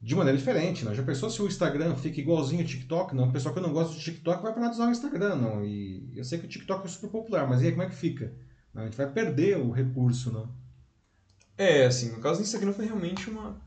de 0.00 0.14
maneira 0.14 0.38
diferente. 0.38 0.84
Não? 0.84 0.94
Já 0.94 1.02
pensou 1.02 1.30
se 1.30 1.40
o 1.40 1.46
Instagram 1.46 1.94
fica 1.96 2.20
igualzinho 2.20 2.62
ao 2.62 2.66
TikTok? 2.66 3.14
Não, 3.14 3.28
o 3.28 3.32
pessoal 3.32 3.54
que 3.54 3.60
não 3.60 3.72
gosta 3.72 3.94
do 3.94 4.00
TikTok 4.00 4.42
vai 4.42 4.52
parar 4.52 4.68
de 4.68 4.74
usar 4.74 4.88
o 4.88 4.92
Instagram, 4.92 5.36
não. 5.36 5.64
E 5.64 6.12
eu 6.14 6.24
sei 6.24 6.38
que 6.38 6.46
o 6.46 6.48
TikTok 6.48 6.84
é 6.84 6.88
super 6.88 7.10
popular, 7.10 7.48
mas 7.48 7.62
e 7.62 7.66
aí 7.66 7.70
como 7.70 7.82
é 7.82 7.88
que 7.88 7.94
fica? 7.94 8.32
Não, 8.74 8.82
a 8.82 8.84
gente 8.86 8.96
vai 8.96 9.10
perder 9.10 9.58
o 9.58 9.70
recurso, 9.70 10.30
não? 10.30 10.54
É, 11.56 11.86
assim, 11.86 12.12
no 12.12 12.20
caso 12.20 12.40
do 12.40 12.44
Instagram 12.44 12.72
foi 12.72 12.84
realmente 12.84 13.30
uma 13.30 13.58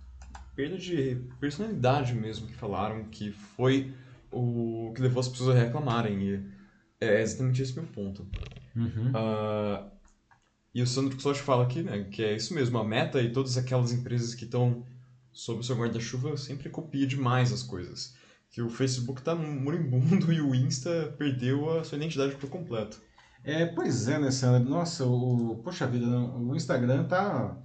perda 0.56 0.78
de 0.78 1.20
personalidade 1.40 2.14
mesmo 2.14 2.46
que 2.46 2.54
falaram, 2.54 3.06
que 3.06 3.32
foi 3.32 3.92
o 4.32 4.92
que 4.96 5.02
levou 5.02 5.22
as 5.22 5.28
pessoas 5.28 5.56
a 5.56 5.60
reclamarem. 5.60 6.22
E 6.22 6.46
é 7.02 7.22
exatamente 7.22 7.62
esse 7.62 7.74
meu 7.74 7.86
ponto. 7.88 8.28
Uhum. 8.76 9.10
Uh, 9.10 9.99
e 10.74 10.82
o 10.82 10.88
Sandro 10.88 11.16
Custódio 11.16 11.44
fala 11.44 11.64
aqui, 11.64 11.82
né, 11.82 12.04
que 12.06 12.24
é 12.24 12.36
isso 12.36 12.54
mesmo, 12.54 12.78
a 12.78 12.84
Meta 12.84 13.22
e 13.22 13.32
todas 13.32 13.58
aquelas 13.58 13.92
empresas 13.92 14.36
que 14.36 14.46
estão 14.46 14.86
sob 15.32 15.60
o 15.60 15.64
seu 15.64 15.76
guarda-chuva 15.76 16.38
sempre 16.38 16.70
copia 16.70 17.08
demais 17.08 17.52
as 17.52 17.64
coisas. 17.64 18.16
Que 18.52 18.62
o 18.62 18.70
Facebook 18.70 19.20
está 19.22 19.36
moribundo 19.36 20.32
e 20.34 20.42
o 20.42 20.54
Insta 20.56 21.16
perdeu 21.18 21.80
a 21.80 21.84
sua 21.84 21.98
identidade 21.98 22.36
por 22.36 22.50
completo. 22.50 23.02
É, 23.44 23.66
pois 23.66 24.08
é, 24.08 24.20
né, 24.20 24.32
Sandro? 24.32 24.70
Nossa, 24.70 25.06
o, 25.06 25.62
poxa 25.64 25.88
vida, 25.88 26.06
o 26.08 26.56
Instagram 26.56 27.06
tá 27.06 27.58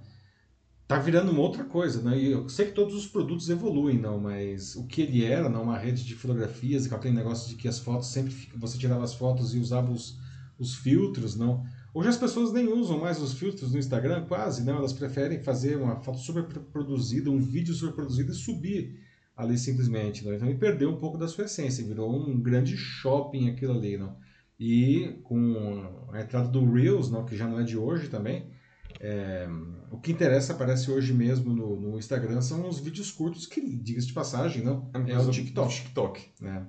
tá 0.87 0.99
virando 0.99 1.31
uma 1.31 1.41
outra 1.41 1.63
coisa, 1.63 2.01
né? 2.01 2.17
E 2.17 2.31
eu 2.31 2.47
sei 2.47 2.67
que 2.67 2.73
todos 2.73 2.93
os 2.93 3.07
produtos 3.07 3.49
evoluem, 3.49 3.97
não, 3.99 4.19
mas 4.19 4.75
o 4.75 4.85
que 4.85 5.01
ele 5.01 5.25
era, 5.25 5.49
não, 5.49 5.63
uma 5.63 5.77
rede 5.77 6.03
de 6.05 6.15
fotografias, 6.15 6.91
aquele 6.91 7.15
negócio 7.15 7.49
de 7.49 7.55
que 7.55 7.67
as 7.67 7.79
fotos 7.79 8.09
sempre 8.09 8.33
você 8.55 8.77
tirava 8.77 9.03
as 9.03 9.15
fotos 9.15 9.55
e 9.55 9.59
usava 9.59 9.91
os, 9.91 10.19
os 10.59 10.75
filtros, 10.75 11.35
não. 11.35 11.65
Hoje 11.95 12.09
as 12.09 12.17
pessoas 12.17 12.51
nem 12.51 12.67
usam 12.67 12.99
mais 12.99 13.21
os 13.21 13.35
filtros 13.35 13.71
no 13.71 13.79
Instagram, 13.79 14.25
quase, 14.25 14.65
não, 14.65 14.75
elas 14.75 14.91
preferem 14.91 15.41
fazer 15.41 15.77
uma 15.77 15.95
foto 16.01 16.17
super 16.17 16.43
produzida, 16.43 17.31
um 17.31 17.39
vídeo 17.39 17.73
super 17.73 17.95
produzido 17.95 18.33
e 18.33 18.35
subir 18.35 18.99
ali 19.33 19.57
simplesmente, 19.57 20.25
não. 20.25 20.33
Então 20.33 20.45
ele 20.49 20.57
perdeu 20.57 20.89
um 20.89 20.97
pouco 20.97 21.17
da 21.17 21.25
sua 21.25 21.45
essência, 21.45 21.85
virou 21.85 22.13
um 22.13 22.37
grande 22.37 22.75
shopping 22.75 23.47
aquilo 23.47 23.77
ali, 23.77 23.95
não. 23.95 24.13
E 24.59 25.21
com 25.23 26.09
a 26.11 26.19
entrada 26.19 26.49
do 26.49 26.69
Reels, 26.69 27.09
não, 27.09 27.23
que 27.23 27.37
já 27.37 27.47
não 27.47 27.61
é 27.61 27.63
de 27.63 27.77
hoje 27.77 28.09
também, 28.09 28.51
é, 28.99 29.47
o 29.89 29.97
que 29.97 30.11
interessa, 30.11 30.51
aparece 30.51 30.91
hoje 30.91 31.13
mesmo 31.13 31.53
no, 31.53 31.79
no, 31.79 31.97
Instagram, 31.97 32.41
são 32.41 32.67
os 32.67 32.77
vídeos 32.77 33.09
curtos, 33.09 33.47
que, 33.47 33.61
diga-se 33.61 34.07
de 34.07 34.13
passagem, 34.13 34.61
não, 34.61 34.91
é, 34.93 35.13
é 35.13 35.17
o 35.17 35.31
TikTok. 35.31 35.73
TikTok. 35.73 36.25
É. 36.43 36.61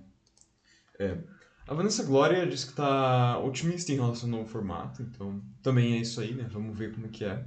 é. 1.01 1.36
A 1.69 1.75
Vanessa 1.75 2.05
Glória 2.05 2.47
disse 2.47 2.67
que 2.67 2.73
está 2.73 3.39
otimista 3.41 3.91
em 3.91 3.97
relação 3.97 4.31
ao 4.31 4.39
novo 4.39 4.49
formato, 4.49 5.03
então 5.03 5.43
também 5.61 5.95
é 5.95 5.99
isso 5.99 6.21
aí, 6.21 6.33
né? 6.33 6.47
Vamos 6.49 6.79
ver 6.79 6.93
como 6.95 7.07
é 7.07 7.09
que 7.09 7.25
é. 7.25 7.45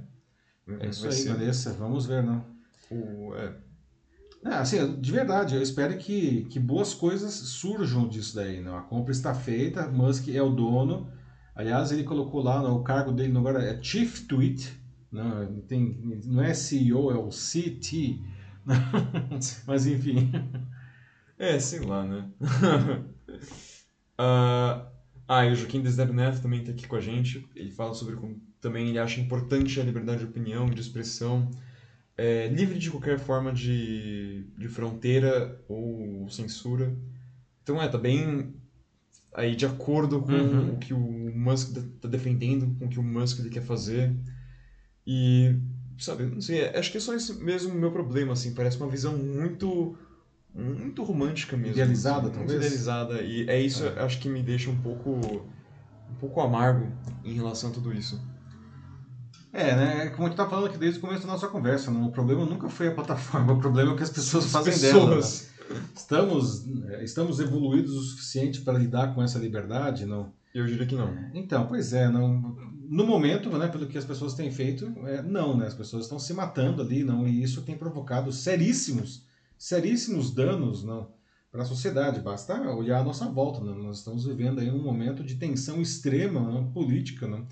É, 0.68 0.86
é 0.86 0.90
isso 0.90 1.06
aí, 1.06 1.12
ser. 1.12 1.32
Vanessa, 1.32 1.72
vamos 1.72 2.04
ver, 2.04 2.22
não? 2.22 2.44
O, 2.90 3.34
é. 3.34 3.56
É, 4.44 4.54
assim, 4.54 5.00
de 5.00 5.12
verdade, 5.12 5.54
eu 5.54 5.62
espero 5.62 5.96
que, 5.96 6.44
que 6.44 6.58
boas 6.58 6.92
coisas 6.92 7.32
surjam 7.32 8.08
disso 8.08 8.36
daí. 8.36 8.60
Não? 8.60 8.76
A 8.76 8.82
compra 8.82 9.12
está 9.12 9.34
feita, 9.34 9.88
Musk 9.88 10.28
é 10.28 10.42
o 10.42 10.50
dono. 10.50 11.10
Aliás, 11.54 11.90
ele 11.90 12.04
colocou 12.04 12.42
lá, 12.42 12.62
no, 12.62 12.76
o 12.76 12.84
cargo 12.84 13.12
dele 13.12 13.36
agora 13.36 13.62
é 13.62 13.82
Chief 13.82 14.26
Tweet, 14.26 14.70
não, 15.10 15.60
tem, 15.62 16.20
não 16.24 16.42
é 16.42 16.52
CEO, 16.52 17.10
é 17.10 17.16
o 17.16 17.28
CT. 17.28 18.20
Mas 19.66 19.86
enfim. 19.86 20.30
É, 21.38 21.58
sei 21.58 21.80
lá, 21.80 22.04
né? 22.04 22.30
uh, 24.20 24.86
ah, 25.28 25.46
e 25.46 25.52
o 25.52 25.56
Joaquim 25.56 25.80
Desidero 25.82 26.12
Neto 26.12 26.42
também 26.42 26.60
está 26.60 26.72
aqui 26.72 26.86
com 26.86 26.96
a 26.96 27.00
gente. 27.00 27.48
Ele 27.54 27.70
fala 27.70 27.94
sobre 27.94 28.16
como 28.16 28.40
também 28.60 28.88
ele 28.88 28.98
acha 28.98 29.20
importante 29.20 29.80
a 29.80 29.84
liberdade 29.84 30.20
de 30.20 30.26
opinião 30.26 30.66
e 30.68 30.74
de 30.74 30.80
expressão. 30.80 31.50
é 32.16 32.48
livre 32.48 32.78
de 32.78 32.90
qualquer 32.90 33.18
forma 33.18 33.52
de, 33.52 34.44
de 34.58 34.68
fronteira 34.68 35.62
ou 35.68 36.28
censura. 36.28 36.94
Então 37.62 37.80
é, 37.80 37.88
tá 37.88 37.96
bem 37.98 38.54
aí 39.32 39.54
de 39.56 39.64
acordo 39.66 40.20
com 40.22 40.32
Uhum. 40.32 40.74
o 40.74 40.78
que 40.78 40.92
o 40.92 40.98
Musk 41.34 41.76
tá 42.00 42.08
defendendo, 42.08 42.76
com 42.78 42.86
o 42.86 42.88
que 42.88 42.98
o 42.98 43.02
Musk 43.02 43.38
ele 43.40 43.50
quer 43.50 43.62
fazer. 43.62 44.14
E, 45.06 45.56
sabe, 45.98 46.24
não 46.26 46.40
sei, 46.40 46.68
acho 46.68 46.90
que 46.90 46.98
é 46.98 47.00
só 47.00 47.14
esse 47.14 47.34
mesmo 47.42 47.74
meu 47.74 47.90
problema, 47.92 48.32
assim, 48.32 48.54
parece 48.54 48.76
uma 48.78 48.88
visão 48.88 49.16
muito 49.16 49.96
muito 50.54 51.02
romântica 51.04 51.56
mesmo. 51.56 51.72
Idealizada, 51.72 52.22
muito 52.22 52.34
talvez? 52.34 52.58
idealizada, 52.58 53.22
e 53.22 53.48
é 53.48 53.60
isso, 53.60 53.84
É. 53.84 54.02
acho 54.02 54.18
que 54.20 54.28
me 54.28 54.42
deixa 54.42 54.70
um 54.70 54.76
pouco 54.76 55.10
um 56.10 56.14
pouco 56.18 56.40
amargo 56.40 56.88
em 57.24 57.32
relação 57.34 57.70
a 57.70 57.72
tudo 57.72 57.92
isso. 57.92 58.20
É, 59.52 59.74
né? 59.74 60.06
Como 60.10 60.26
a 60.26 60.28
gente 60.28 60.36
tá 60.36 60.48
falando 60.48 60.66
aqui 60.66 60.78
desde 60.78 60.98
o 60.98 61.00
começo 61.00 61.22
da 61.26 61.32
nossa 61.32 61.48
conversa, 61.48 61.90
não? 61.90 62.06
o 62.06 62.12
problema 62.12 62.44
nunca 62.44 62.68
foi 62.68 62.88
a 62.88 62.94
plataforma, 62.94 63.52
o 63.54 63.58
problema 63.58 63.90
é 63.90 63.94
o 63.94 63.96
que 63.96 64.02
as 64.02 64.10
pessoas 64.10 64.44
As 64.46 64.52
fazem 64.52 64.78
dela. 64.78 65.10
né? 65.10 65.16
pessoas. 65.16 65.50
Estamos, 65.94 66.66
estamos 67.02 67.38
evoluídos 67.38 67.94
o 67.96 68.02
suficiente 68.02 68.60
para 68.62 68.76
lidar 68.76 69.14
com 69.14 69.22
essa 69.22 69.38
liberdade, 69.38 70.04
não? 70.04 70.32
Eu 70.52 70.66
diria 70.66 70.84
que 70.84 70.96
não. 70.96 71.16
Então, 71.32 71.64
pois 71.68 71.92
é, 71.92 72.08
não, 72.08 72.56
no 72.88 73.06
momento, 73.06 73.48
né, 73.56 73.68
pelo 73.68 73.86
que 73.86 73.96
as 73.96 74.04
pessoas 74.04 74.34
têm 74.34 74.50
feito, 74.50 74.92
é, 75.06 75.22
não, 75.22 75.56
né, 75.56 75.66
as 75.68 75.74
pessoas 75.74 76.04
estão 76.06 76.18
se 76.18 76.34
matando 76.34 76.82
ali, 76.82 77.04
não, 77.04 77.26
e 77.26 77.40
isso 77.40 77.62
tem 77.62 77.76
provocado 77.78 78.32
seríssimos, 78.32 79.24
seríssimos 79.60 80.34
danos, 80.34 80.82
não, 80.82 81.12
para 81.52 81.62
a 81.62 81.66
sociedade. 81.66 82.20
Basta 82.20 82.58
olhar 82.72 83.00
à 83.00 83.04
nossa 83.04 83.28
volta, 83.28 83.60
não, 83.60 83.74
nós 83.74 83.98
estamos 83.98 84.24
vivendo 84.24 84.58
aí 84.58 84.70
um 84.70 84.82
momento 84.82 85.22
de 85.22 85.34
tensão 85.34 85.82
extrema, 85.82 86.40
não, 86.40 86.72
política, 86.72 87.28
não, 87.28 87.46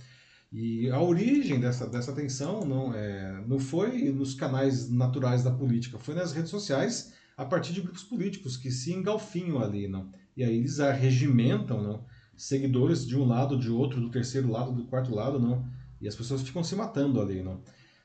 e 0.50 0.88
a 0.88 0.98
origem 0.98 1.60
dessa, 1.60 1.86
dessa 1.86 2.14
tensão 2.14 2.64
não, 2.64 2.94
é, 2.94 3.44
não 3.46 3.58
foi 3.58 4.10
nos 4.10 4.32
canais 4.32 4.88
naturais 4.90 5.44
da 5.44 5.50
política, 5.50 5.98
foi 5.98 6.14
nas 6.14 6.32
redes 6.32 6.50
sociais 6.50 7.12
a 7.36 7.44
partir 7.44 7.74
de 7.74 7.82
grupos 7.82 8.02
políticos 8.02 8.56
que 8.56 8.70
se 8.70 8.94
engalfinham 8.94 9.62
ali, 9.62 9.86
não, 9.86 10.10
e 10.34 10.42
aí 10.42 10.56
eles 10.56 10.80
arregimentam, 10.80 11.82
não, 11.82 12.06
seguidores 12.34 13.06
de 13.06 13.18
um 13.18 13.26
lado, 13.26 13.58
de 13.58 13.68
outro, 13.68 14.00
do 14.00 14.08
terceiro 14.08 14.50
lado, 14.50 14.72
do 14.72 14.86
quarto 14.86 15.14
lado, 15.14 15.38
não. 15.38 15.68
E 16.00 16.06
as 16.06 16.14
pessoas 16.14 16.42
ficam 16.42 16.62
se 16.62 16.76
matando 16.76 17.20
ali, 17.20 17.42
não. 17.42 17.60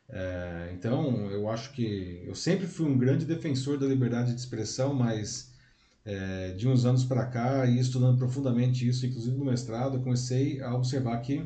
É, 0.09 0.71
então, 0.73 1.31
eu 1.31 1.49
acho 1.49 1.71
que 1.71 2.23
eu 2.25 2.35
sempre 2.35 2.67
fui 2.67 2.85
um 2.85 2.97
grande 2.97 3.25
defensor 3.25 3.77
da 3.77 3.85
liberdade 3.87 4.33
de 4.33 4.39
expressão, 4.39 4.93
mas 4.93 5.51
é, 6.05 6.51
de 6.53 6.67
uns 6.67 6.85
anos 6.85 7.05
para 7.05 7.25
cá, 7.27 7.65
e 7.67 7.79
estudando 7.79 8.17
profundamente 8.17 8.87
isso, 8.87 9.05
inclusive 9.05 9.37
no 9.37 9.45
mestrado, 9.45 9.99
comecei 10.01 10.61
a 10.61 10.73
observar 10.75 11.19
que 11.21 11.45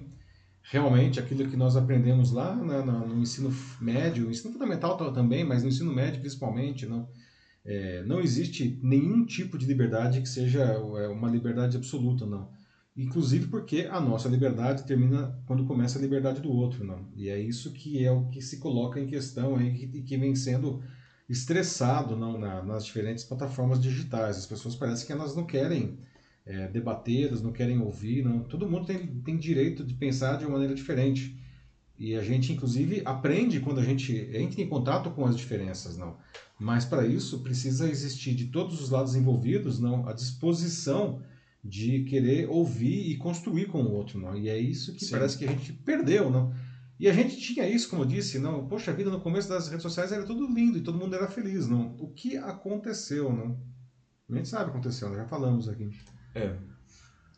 realmente 0.63 1.19
aquilo 1.19 1.49
que 1.49 1.55
nós 1.57 1.75
aprendemos 1.77 2.31
lá 2.31 2.55
na- 2.55 2.83
no 2.83 3.21
ensino 3.21 3.51
médio, 3.81 4.29
ensino 4.29 4.51
fundamental 4.53 4.97
ta- 4.97 5.11
também, 5.11 5.43
mas 5.43 5.63
no 5.63 5.69
ensino 5.69 5.93
médio 5.93 6.19
principalmente, 6.21 6.85
não, 6.85 7.09
é, 7.65 8.03
não 8.03 8.21
existe 8.21 8.79
nenhum 8.83 9.25
tipo 9.25 9.57
de 9.57 9.65
liberdade 9.65 10.21
que 10.21 10.29
seja 10.29 10.61
é, 10.63 11.07
uma 11.07 11.29
liberdade 11.29 11.77
absoluta, 11.77 12.25
não. 12.25 12.56
Inclusive 12.97 13.45
porque 13.47 13.87
a 13.91 14.01
nossa 14.01 14.27
liberdade 14.27 14.83
termina 14.83 15.39
quando 15.45 15.65
começa 15.65 15.99
a 15.99 16.01
liberdade 16.01 16.41
do 16.41 16.51
outro, 16.51 16.83
não. 16.83 17.05
E 17.15 17.29
é 17.29 17.39
isso 17.39 17.71
que 17.71 18.03
é 18.03 18.11
o 18.11 18.25
que 18.25 18.41
se 18.41 18.57
coloca 18.57 18.99
em 18.99 19.05
questão 19.05 19.55
aí 19.55 19.91
e 19.93 20.01
que 20.01 20.17
vem 20.17 20.35
sendo 20.35 20.81
estressado 21.29 22.15
não 22.15 22.39
na- 22.39 22.63
nas 22.63 22.83
diferentes 22.85 23.23
plataformas 23.23 23.79
digitais. 23.79 24.37
As 24.37 24.47
pessoas 24.47 24.75
parecem 24.75 25.05
que 25.05 25.13
elas 25.13 25.35
não 25.35 25.45
querem 25.45 25.99
é, 26.43 26.65
debater, 26.69 27.27
elas 27.27 27.41
não 27.41 27.51
querem 27.51 27.79
ouvir, 27.79 28.23
não. 28.23 28.39
Todo 28.39 28.67
mundo 28.67 28.85
tem, 28.87 29.05
tem 29.21 29.37
direito 29.37 29.83
de 29.83 29.93
pensar 29.93 30.37
de 30.37 30.45
uma 30.45 30.53
maneira 30.53 30.73
diferente. 30.73 31.37
E 31.99 32.15
a 32.15 32.23
gente, 32.23 32.53
inclusive, 32.53 33.01
aprende 33.05 33.59
quando 33.59 33.79
a 33.79 33.83
gente 33.83 34.15
entra 34.33 34.61
em 34.61 34.67
contato 34.69 35.09
com 35.11 35.25
as 35.25 35.35
diferenças, 35.35 35.97
não. 35.97 36.15
Mas 36.57 36.85
para 36.85 37.05
isso 37.05 37.39
precisa 37.39 37.89
existir 37.89 38.33
de 38.33 38.45
todos 38.45 38.81
os 38.81 38.89
lados 38.89 39.13
envolvidos, 39.13 39.77
não, 39.77 40.07
a 40.07 40.13
disposição 40.13 41.21
de 41.67 42.05
querer 42.05 42.47
ouvir 42.49 43.11
e 43.11 43.17
construir 43.17 43.67
com 43.67 43.83
o 43.83 43.91
outro, 43.91 44.19
não. 44.19 44.35
E 44.37 44.47
é 44.47 44.57
isso 44.57 44.93
que 44.93 45.03
Sim. 45.03 45.11
parece 45.11 45.37
que 45.37 45.45
a 45.45 45.49
gente 45.49 45.73
perdeu, 45.73 46.31
não. 46.31 46.53
E 46.99 47.07
a 47.07 47.13
gente 47.13 47.37
tinha 47.37 47.67
isso, 47.67 47.89
como 47.89 48.03
eu 48.03 48.07
disse, 48.07 48.39
não. 48.39 48.67
Poxa 48.67 48.93
vida, 48.93 49.09
no 49.09 49.19
começo 49.19 49.49
das 49.49 49.67
redes 49.67 49.83
sociais 49.83 50.11
era 50.11 50.25
tudo 50.25 50.47
lindo 50.47 50.77
e 50.77 50.81
todo 50.81 50.97
mundo 50.97 51.15
era 51.15 51.27
feliz, 51.27 51.67
não. 51.67 51.95
O 51.99 52.07
que 52.07 52.37
aconteceu, 52.37 53.31
não? 53.31 53.59
A 54.29 54.35
gente 54.35 54.49
sabe 54.49 54.63
o 54.63 54.65
que 54.65 54.71
aconteceu, 54.71 55.09
né? 55.09 55.17
já 55.17 55.25
falamos 55.25 55.69
aqui. 55.69 55.89
É. 56.33 56.55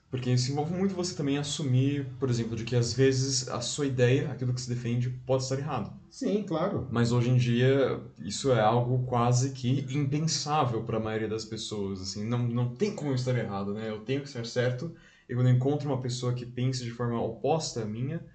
Porque 0.09 0.31
isso 0.31 0.51
envolve 0.51 0.73
muito 0.73 0.95
você 0.95 1.15
também 1.15 1.37
assumir, 1.37 2.05
por 2.19 2.29
exemplo, 2.29 2.55
de 2.55 2.63
que 2.63 2.75
às 2.75 2.93
vezes 2.93 3.47
a 3.47 3.61
sua 3.61 3.85
ideia, 3.85 4.31
aquilo 4.31 4.53
que 4.53 4.61
se 4.61 4.67
defende, 4.67 5.09
pode 5.09 5.43
estar 5.43 5.59
errado. 5.59 5.93
Sim, 6.09 6.43
claro. 6.43 6.87
Mas 6.89 7.11
hoje 7.11 7.29
em 7.29 7.37
dia 7.37 8.01
isso 8.17 8.51
é 8.51 8.59
algo 8.59 9.05
quase 9.05 9.51
que 9.51 9.85
impensável 9.89 10.83
para 10.83 10.97
a 10.97 10.99
maioria 10.99 11.27
das 11.27 11.45
pessoas. 11.45 12.01
Assim, 12.01 12.25
não, 12.25 12.39
não 12.39 12.73
tem 12.73 12.95
como 12.95 13.11
eu 13.11 13.15
estar 13.15 13.37
errado, 13.37 13.73
né? 13.73 13.87
Eu 13.87 13.99
tenho 13.99 14.21
que 14.21 14.27
estar 14.27 14.45
certo. 14.45 14.91
E 15.29 15.35
quando 15.35 15.47
eu 15.47 15.53
encontro 15.53 15.87
uma 15.87 16.01
pessoa 16.01 16.33
que 16.33 16.45
pense 16.45 16.83
de 16.83 16.89
forma 16.89 17.21
oposta 17.21 17.83
à 17.83 17.85
minha, 17.85 18.25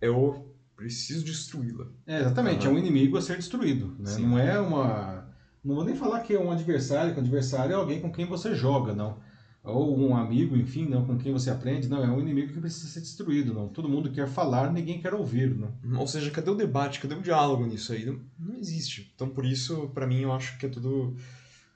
eu 0.00 0.52
preciso 0.74 1.24
destruí-la. 1.24 1.86
É, 2.04 2.20
exatamente, 2.20 2.66
Aham. 2.66 2.74
é 2.74 2.76
um 2.76 2.78
inimigo 2.78 3.16
a 3.16 3.20
ser 3.20 3.36
destruído. 3.36 3.94
Né? 3.96 4.10
Sim. 4.10 4.22
Não 4.22 4.36
é 4.36 4.58
uma. 4.58 5.32
Não 5.64 5.76
vou 5.76 5.84
nem 5.84 5.94
falar 5.94 6.18
que 6.20 6.34
é 6.34 6.40
um 6.40 6.50
adversário, 6.50 7.12
que 7.12 7.20
o 7.20 7.22
adversário 7.22 7.72
é 7.72 7.76
alguém 7.76 8.00
com 8.00 8.10
quem 8.10 8.26
você 8.26 8.52
joga, 8.52 8.92
não. 8.92 9.20
Ou 9.64 9.96
um 9.96 10.16
amigo, 10.16 10.56
enfim, 10.56 10.88
não, 10.88 11.06
com 11.06 11.16
quem 11.16 11.32
você 11.32 11.48
aprende. 11.48 11.88
Não, 11.88 12.02
é 12.02 12.08
um 12.08 12.20
inimigo 12.20 12.52
que 12.52 12.60
precisa 12.60 12.88
ser 12.88 13.00
destruído, 13.00 13.54
não. 13.54 13.68
Todo 13.68 13.88
mundo 13.88 14.10
quer 14.10 14.26
falar, 14.26 14.72
ninguém 14.72 15.00
quer 15.00 15.14
ouvir, 15.14 15.54
não. 15.54 16.00
Ou 16.00 16.06
seja, 16.06 16.32
cadê 16.32 16.50
o 16.50 16.54
debate, 16.54 16.98
cadê 16.98 17.14
o 17.14 17.22
diálogo 17.22 17.64
nisso 17.64 17.92
aí? 17.92 18.04
Não, 18.04 18.20
não 18.38 18.56
existe. 18.56 19.12
Então, 19.14 19.28
por 19.28 19.44
isso, 19.44 19.88
para 19.94 20.06
mim, 20.06 20.22
eu 20.22 20.32
acho 20.32 20.58
que 20.58 20.66
é 20.66 20.68
tudo 20.68 21.14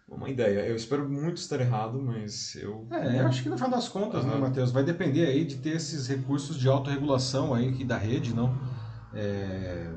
uma 0.08 0.28
ideia. 0.28 0.66
Eu 0.66 0.74
espero 0.74 1.08
muito 1.08 1.36
estar 1.36 1.60
errado, 1.60 2.02
mas 2.02 2.56
eu. 2.56 2.86
É, 2.90 3.20
eu 3.20 3.26
acho 3.28 3.42
que 3.42 3.48
no 3.48 3.56
final 3.56 3.70
das 3.70 3.88
contas, 3.88 4.24
né, 4.24 4.32
Aham. 4.32 4.40
Matheus, 4.40 4.72
vai 4.72 4.82
depender 4.82 5.26
aí 5.26 5.44
de 5.44 5.56
ter 5.56 5.76
esses 5.76 6.08
recursos 6.08 6.58
de 6.58 6.68
autorregulação 6.68 7.54
aí 7.54 7.72
que 7.72 7.84
da 7.84 7.96
rede, 7.96 8.34
não. 8.34 8.52
É, 9.14 9.88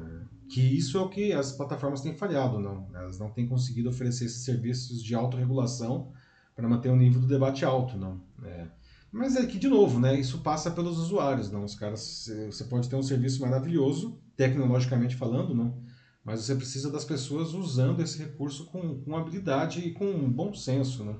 que 0.47 0.61
isso 0.61 0.97
é 0.97 1.01
o 1.01 1.09
que 1.09 1.33
as 1.33 1.51
plataformas 1.51 2.01
têm 2.01 2.15
falhado, 2.15 2.59
não. 2.59 2.87
Elas 2.93 3.17
não 3.17 3.31
têm 3.31 3.47
conseguido 3.47 3.89
oferecer 3.89 4.25
esses 4.25 4.43
serviços 4.43 5.03
de 5.03 5.13
autorregulação 5.13 6.11
para 6.59 6.69
manter 6.69 6.89
o 6.89 6.95
nível 6.95 7.21
do 7.21 7.27
debate 7.27 7.63
alto, 7.63 7.97
não. 7.97 8.21
É, 8.43 8.67
mas 9.11 9.35
é 9.35 9.45
que, 9.45 9.57
de 9.57 9.67
novo, 9.67 9.99
né, 9.99 10.19
isso 10.19 10.39
passa 10.39 10.69
pelos 10.69 10.99
usuários, 10.99 11.49
não. 11.49 11.63
Os 11.63 11.73
caras, 11.73 12.29
você 12.45 12.63
pode 12.65 12.87
ter 12.87 12.95
um 12.95 13.01
serviço 13.01 13.41
maravilhoso, 13.41 14.19
tecnologicamente 14.35 15.15
falando, 15.15 15.55
não. 15.55 15.81
Mas 16.23 16.41
você 16.41 16.55
precisa 16.55 16.91
das 16.91 17.05
pessoas 17.05 17.53
usando 17.53 18.01
esse 18.01 18.19
recurso 18.19 18.65
com, 18.65 19.01
com 19.01 19.17
habilidade 19.17 19.79
e 19.79 19.91
com 19.91 20.29
bom 20.29 20.53
senso, 20.53 21.03
né? 21.03 21.15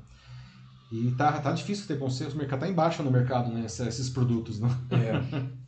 E 0.91 1.11
tá, 1.11 1.39
tá 1.39 1.51
difícil 1.51 1.87
ter 1.87 1.97
bom 1.97 2.09
senso, 2.09 2.35
o 2.35 2.37
mercado 2.37 2.59
tá 2.59 2.67
embaixo 2.67 3.01
no 3.01 3.11
mercado, 3.11 3.51
né? 3.51 3.65
Esses 3.65 4.09
produtos, 4.09 4.59
não? 4.59 4.69
É. 4.91 5.59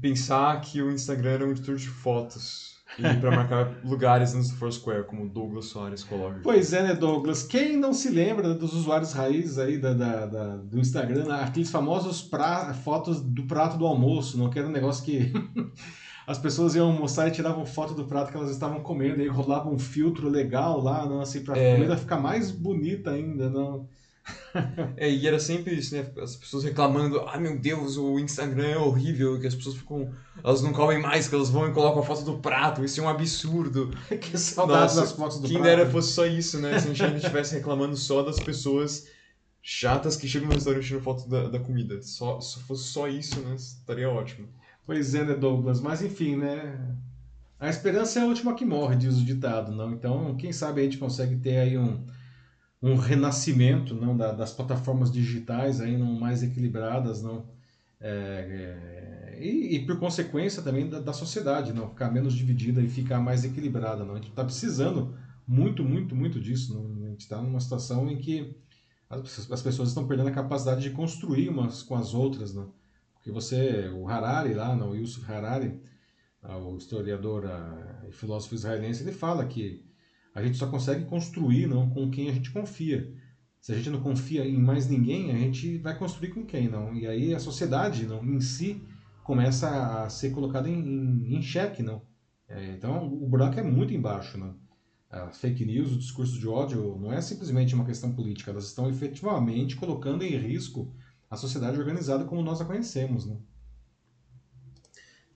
Pensar 0.00 0.58
que 0.60 0.80
o 0.80 0.90
Instagram 0.90 1.30
era 1.30 1.46
um 1.46 1.50
editor 1.50 1.76
de 1.76 1.88
fotos 1.88 2.69
e 2.98 3.02
para 3.20 3.30
marcar 3.30 3.72
lugares 3.84 4.34
no 4.34 4.42
Foursquare, 4.56 5.04
como 5.04 5.24
o 5.24 5.28
Douglas 5.28 5.66
Soares 5.66 6.02
coloca. 6.04 6.40
Pois 6.42 6.72
é, 6.72 6.82
né, 6.82 6.94
Douglas? 6.94 7.42
Quem 7.42 7.76
não 7.76 7.92
se 7.92 8.10
lembra 8.10 8.52
dos 8.54 8.72
usuários 8.74 9.12
raiz 9.12 9.58
aí 9.58 9.78
da, 9.78 9.92
da- 9.94 10.26
da- 10.26 10.56
do 10.56 10.78
Instagram, 10.78 11.24
né? 11.26 11.40
aqueles 11.42 11.70
famosos 11.70 12.20
pra, 12.22 12.74
fotos 12.74 13.20
do 13.20 13.44
prato 13.44 13.76
do 13.78 13.86
almoço, 13.86 14.36
não? 14.38 14.50
Que 14.50 14.58
era 14.58 14.68
um 14.68 14.72
negócio 14.72 15.04
que 15.04 15.32
as 16.26 16.38
pessoas 16.38 16.74
iam 16.74 16.88
almoçar 16.90 17.28
e 17.28 17.30
tiravam 17.30 17.64
foto 17.64 17.94
do 17.94 18.04
prato 18.04 18.30
que 18.30 18.36
elas 18.36 18.50
estavam 18.50 18.80
comendo, 18.80 19.18
e 19.20 19.22
aí 19.22 19.28
rolava 19.28 19.68
um 19.70 19.78
filtro 19.78 20.28
legal 20.28 20.80
lá, 20.82 21.06
não? 21.06 21.20
Assim, 21.20 21.42
pra 21.42 21.56
É. 21.56 21.74
comida 21.76 21.96
ficar 21.96 22.18
mais 22.18 22.50
bonita 22.50 23.10
ainda, 23.10 23.48
não? 23.48 23.88
É, 24.96 25.08
e 25.08 25.26
era 25.26 25.38
sempre 25.38 25.74
isso, 25.74 25.94
né? 25.94 26.06
As 26.20 26.36
pessoas 26.36 26.64
reclamando, 26.64 27.20
ah 27.20 27.38
meu 27.38 27.58
Deus, 27.58 27.96
o 27.96 28.18
Instagram 28.18 28.66
é 28.66 28.78
horrível, 28.78 29.38
que 29.40 29.46
as 29.46 29.54
pessoas 29.54 29.76
ficam. 29.76 30.10
Elas 30.42 30.62
não 30.62 30.72
comem 30.72 31.00
mais, 31.00 31.28
que 31.28 31.34
elas 31.34 31.50
vão 31.50 31.68
e 31.68 31.72
colocam 31.72 32.02
a 32.02 32.04
foto 32.04 32.22
do 32.22 32.38
prato, 32.38 32.84
isso 32.84 33.00
é 33.00 33.04
um 33.04 33.08
absurdo. 33.08 33.90
que 34.20 34.36
saudades 34.36 34.96
Nossa, 34.96 35.08
das 35.08 35.12
fotos 35.12 35.40
do 35.40 35.48
Quem 35.48 35.58
prato. 35.58 35.76
dera 35.76 35.90
fosse 35.90 36.12
só 36.12 36.26
isso, 36.26 36.58
né? 36.58 36.78
Se 36.78 36.88
a 36.88 36.94
gente 36.94 37.16
estivesse 37.16 37.54
reclamando 37.54 37.96
só 37.96 38.22
das 38.22 38.40
pessoas 38.40 39.06
chatas 39.62 40.16
que 40.16 40.26
chegam 40.26 40.48
no 40.48 40.54
restaurante 40.54 40.86
tirando 40.86 41.02
foto 41.02 41.28
da, 41.28 41.48
da 41.48 41.58
comida. 41.58 42.00
Só, 42.02 42.40
se 42.40 42.60
fosse 42.60 42.84
só 42.84 43.08
isso, 43.08 43.40
né? 43.40 43.54
Estaria 43.54 44.08
ótimo. 44.08 44.48
Pois 44.86 45.14
é, 45.14 45.24
né, 45.24 45.34
Douglas? 45.34 45.80
Mas 45.80 46.02
enfim, 46.02 46.36
né? 46.36 46.96
A 47.58 47.68
esperança 47.68 48.18
é 48.18 48.22
a 48.22 48.26
última 48.26 48.54
que 48.54 48.64
morre, 48.64 48.96
diz 48.96 49.18
o 49.18 49.24
ditado, 49.24 49.70
não? 49.70 49.92
Então, 49.92 50.34
quem 50.36 50.50
sabe 50.50 50.80
a 50.80 50.84
gente 50.84 50.96
consegue 50.96 51.36
ter 51.36 51.58
aí 51.58 51.76
um, 51.78 52.02
um 52.82 52.96
renascimento, 52.96 53.94
não, 53.94 54.16
da- 54.16 54.32
das 54.32 54.52
plataformas 54.52 55.10
digitais 55.10 55.80
aí, 55.80 55.96
não 55.98 56.18
mais 56.18 56.42
equilibradas, 56.42 57.22
não? 57.22 57.44
É, 58.00 59.34
é, 59.38 59.44
e, 59.44 59.76
e 59.76 59.86
por 59.86 59.98
consequência 59.98 60.62
também 60.62 60.88
da, 60.88 61.00
da 61.00 61.12
sociedade, 61.12 61.72
não? 61.72 61.88
Ficar 61.90 62.10
menos 62.10 62.34
dividida 62.34 62.80
e 62.82 62.88
ficar 62.88 63.20
mais 63.20 63.44
equilibrada, 63.44 64.04
não? 64.04 64.14
A 64.14 64.16
gente 64.16 64.30
está 64.30 64.44
precisando 64.44 65.14
muito, 65.46 65.84
muito, 65.84 66.14
muito 66.16 66.40
disso, 66.40 66.74
não? 66.74 67.06
A 67.06 67.10
gente 67.10 67.20
está 67.20 67.40
numa 67.42 67.60
situação 67.60 68.10
em 68.10 68.18
que 68.18 68.54
as, 69.10 69.20
pessoas- 69.22 69.52
as 69.52 69.62
pessoas 69.62 69.88
estão 69.90 70.06
perdendo 70.06 70.28
a 70.30 70.32
capacidade 70.32 70.82
de 70.82 70.90
construir 70.90 71.48
umas 71.48 71.82
com 71.82 71.96
as 71.96 72.14
outras, 72.14 72.54
não? 72.54 72.72
Porque 73.14 73.30
você, 73.30 73.88
o 73.90 74.08
Harari 74.08 74.54
lá, 74.54 74.74
não, 74.74 74.94
Yusuf 74.96 75.30
Harari, 75.30 75.78
o 76.42 76.76
historiador 76.76 77.44
e 78.08 78.12
filósofo 78.12 78.54
israelense, 78.54 79.02
ele 79.02 79.12
fala 79.12 79.44
que 79.46 79.84
a 80.34 80.42
gente 80.42 80.56
só 80.56 80.66
consegue 80.66 81.04
construir 81.04 81.66
não 81.66 81.90
com 81.90 82.10
quem 82.10 82.28
a 82.28 82.32
gente 82.32 82.50
confia. 82.50 83.12
Se 83.60 83.72
a 83.72 83.76
gente 83.76 83.90
não 83.90 84.00
confia 84.00 84.46
em 84.46 84.56
mais 84.56 84.88
ninguém, 84.88 85.30
a 85.30 85.36
gente 85.36 85.78
vai 85.78 85.96
construir 85.98 86.30
com 86.30 86.46
quem 86.46 86.68
não? 86.68 86.94
E 86.94 87.06
aí 87.06 87.34
a 87.34 87.38
sociedade 87.38 88.06
não 88.06 88.24
em 88.24 88.40
si 88.40 88.82
começa 89.22 89.68
a 90.02 90.08
ser 90.08 90.30
colocada 90.30 90.68
em, 90.68 90.80
em, 90.80 91.36
em 91.36 91.42
xeque, 91.42 91.82
não? 91.82 92.02
É, 92.48 92.72
então 92.72 93.06
o 93.06 93.28
buraco 93.28 93.60
é 93.60 93.62
muito 93.62 93.92
embaixo, 93.92 94.38
não? 94.38 94.56
As 95.10 95.38
fake 95.38 95.64
news, 95.64 95.92
o 95.92 95.98
discurso 95.98 96.38
de 96.38 96.46
ódio 96.46 96.96
não 96.98 97.12
é 97.12 97.20
simplesmente 97.20 97.74
uma 97.74 97.84
questão 97.84 98.12
política, 98.12 98.50
elas 98.50 98.66
estão 98.66 98.88
efetivamente 98.88 99.76
colocando 99.76 100.22
em 100.22 100.36
risco 100.36 100.94
a 101.28 101.36
sociedade 101.36 101.78
organizada 101.78 102.24
como 102.24 102.42
nós 102.42 102.60
a 102.60 102.64
conhecemos, 102.64 103.26
né? 103.26 103.36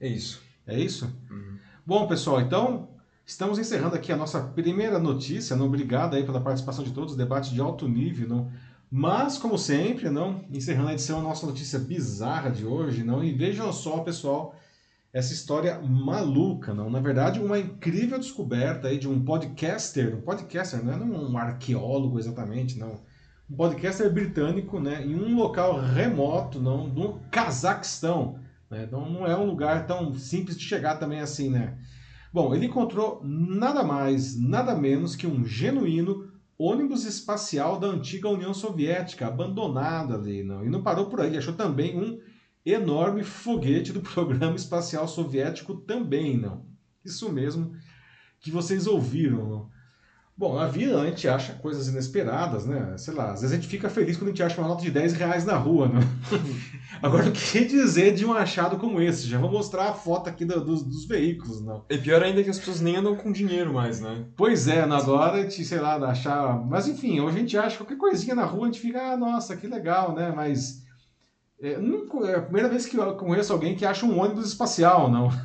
É 0.01 0.09
isso. 0.09 0.43
É 0.67 0.79
isso? 0.79 1.07
Uhum. 1.31 1.59
Bom, 1.85 2.07
pessoal, 2.07 2.41
então 2.41 2.94
estamos 3.27 3.59
encerrando 3.59 3.95
aqui 3.95 4.13
a 4.13 4.17
nossa 4.17 4.41
primeira 4.41 4.99
notícia. 4.99 5.57
Não 5.57 5.67
obrigado 5.67 6.15
aí 6.15 6.25
pela 6.25 6.41
participação 6.41 6.85
de 6.85 6.93
todos, 6.93 7.17
debate 7.17 7.53
de 7.53 7.61
alto 7.61 7.89
nível, 7.89 8.29
não. 8.29 8.51
Mas, 8.91 9.39
como 9.39 9.59
sempre, 9.59 10.09
não, 10.11 10.45
encerrando 10.53 10.89
a 10.89 10.93
edição, 10.93 11.19
a 11.19 11.23
nossa 11.23 11.47
notícia 11.47 11.79
bizarra 11.79 12.51
de 12.51 12.65
hoje, 12.65 13.03
não. 13.03 13.25
E 13.25 13.33
vejam 13.33 13.73
só, 13.73 13.99
pessoal, 13.99 14.55
essa 15.13 15.33
história 15.33 15.81
maluca, 15.81 16.75
não. 16.75 16.91
Na 16.91 17.01
verdade, 17.01 17.41
uma 17.41 17.59
incrível 17.59 18.19
descoberta 18.19 18.89
aí 18.89 18.99
de 18.99 19.09
um 19.09 19.25
podcaster, 19.25 20.15
um 20.15 20.21
podcaster, 20.21 20.85
não 20.85 20.93
é 20.93 20.97
um 20.97 21.39
arqueólogo 21.39 22.19
exatamente, 22.19 22.79
não. 22.79 23.01
Um 23.51 23.57
podcaster 23.57 24.13
britânico, 24.13 24.81
né, 24.81 25.05
em 25.05 25.15
um 25.15 25.37
local 25.37 25.81
remoto, 25.81 26.61
não, 26.61 26.87
no 26.89 27.21
Cazaquistão. 27.31 28.39
Né? 28.71 28.85
Então 28.85 29.09
não 29.09 29.27
é 29.27 29.37
um 29.37 29.45
lugar 29.45 29.87
tão 29.87 30.15
simples 30.15 30.57
de 30.57 30.65
chegar 30.65 30.97
também 30.97 31.21
assim, 31.21 31.51
né? 31.51 31.75
Bom, 32.35 32.53
ele 32.53 32.67
encontrou 32.67 33.21
nada 33.23 33.85
mais, 33.85 34.37
nada 34.37 34.75
menos 34.75 35.15
que 35.15 35.25
um 35.25 35.45
genuíno 35.45 36.33
ônibus 36.59 37.05
espacial 37.05 37.79
da 37.79 37.87
antiga 37.87 38.29
União 38.29 38.53
Soviética, 38.53 39.29
abandonado 39.29 40.15
ali. 40.15 40.43
Não? 40.43 40.65
E 40.65 40.69
não 40.69 40.83
parou 40.83 41.07
por 41.07 41.21
aí, 41.21 41.39
achou 41.39 41.55
também 41.55 41.97
um 41.97 42.21
enorme 42.67 43.23
foguete 43.23 43.93
do 43.93 44.01
programa 44.03 44.57
espacial 44.57 45.07
soviético 45.07 45.77
também, 45.77 46.37
não. 46.37 46.67
Isso 47.05 47.31
mesmo 47.31 47.77
que 48.41 48.51
vocês 48.51 48.89
ouviram, 48.89 49.49
não? 49.49 49.74
Bom, 50.37 50.57
na 50.57 50.67
vida 50.67 51.01
a 51.01 51.07
gente 51.07 51.29
acha 51.29 51.53
coisas 51.53 51.87
inesperadas, 51.87 52.67
né? 52.67 52.97
Sei 52.99 53.15
lá, 53.15 53.31
às 53.31 53.43
vezes 53.43 53.53
a 53.53 53.55
gente 53.55 53.69
fica 53.69 53.89
feliz 53.89 54.17
quando 54.17 54.29
a 54.29 54.31
gente 54.31 54.43
acha 54.43 54.61
uma 54.61 54.67
nota 54.67 54.83
de 54.83 54.91
10 54.91 55.13
reais 55.13 55.45
na 55.45 55.57
rua, 55.57 55.87
né? 55.87 56.01
Agora, 57.01 57.29
o 57.29 57.33
que 57.33 57.65
dizer 57.65 58.15
de 58.15 58.27
um 58.27 58.33
achado 58.33 58.77
como 58.77 59.01
esse? 59.01 59.29
Já 59.29 59.39
vou 59.39 59.49
mostrar 59.49 59.91
a 59.91 59.95
foto 59.95 60.29
aqui 60.29 60.45
do, 60.45 60.61
dos, 60.65 60.83
dos, 60.83 61.07
veículos, 61.07 61.61
não. 61.61 61.85
É 61.89 61.97
pior 61.97 62.21
ainda 62.21 62.43
que 62.43 62.51
as 62.51 62.59
pessoas 62.59 62.81
nem 62.81 62.97
andam 62.97 63.15
com 63.15 63.31
dinheiro 63.31 63.73
mais, 63.73 64.01
né? 64.01 64.25
Pois 64.37 64.67
é, 64.67 64.81
agora 64.81 65.37
a 65.37 65.43
gente, 65.43 65.65
sei 65.65 65.79
lá, 65.79 65.95
achar... 65.99 66.59
Mas 66.67 66.89
enfim, 66.89 67.21
hoje 67.21 67.37
a 67.37 67.41
gente 67.41 67.57
acha 67.57 67.77
qualquer 67.77 67.97
coisinha 67.97 68.35
na 68.35 68.45
rua, 68.45 68.65
a 68.65 68.73
gente 68.73 68.81
fica, 68.81 69.13
ah, 69.13 69.17
nossa, 69.17 69.57
que 69.57 69.69
legal, 69.69 70.17
né? 70.17 70.33
Mas... 70.35 70.83
É, 71.63 71.79
não, 71.79 72.27
é 72.27 72.35
a 72.35 72.43
primeira 72.43 72.69
vez 72.69 72.87
que 72.87 72.97
eu 72.97 73.15
conheço 73.15 73.53
alguém 73.53 73.77
que 73.77 73.87
acha 73.87 74.05
um 74.05 74.19
ônibus 74.19 74.49
espacial, 74.49 75.09
não. 75.09 75.29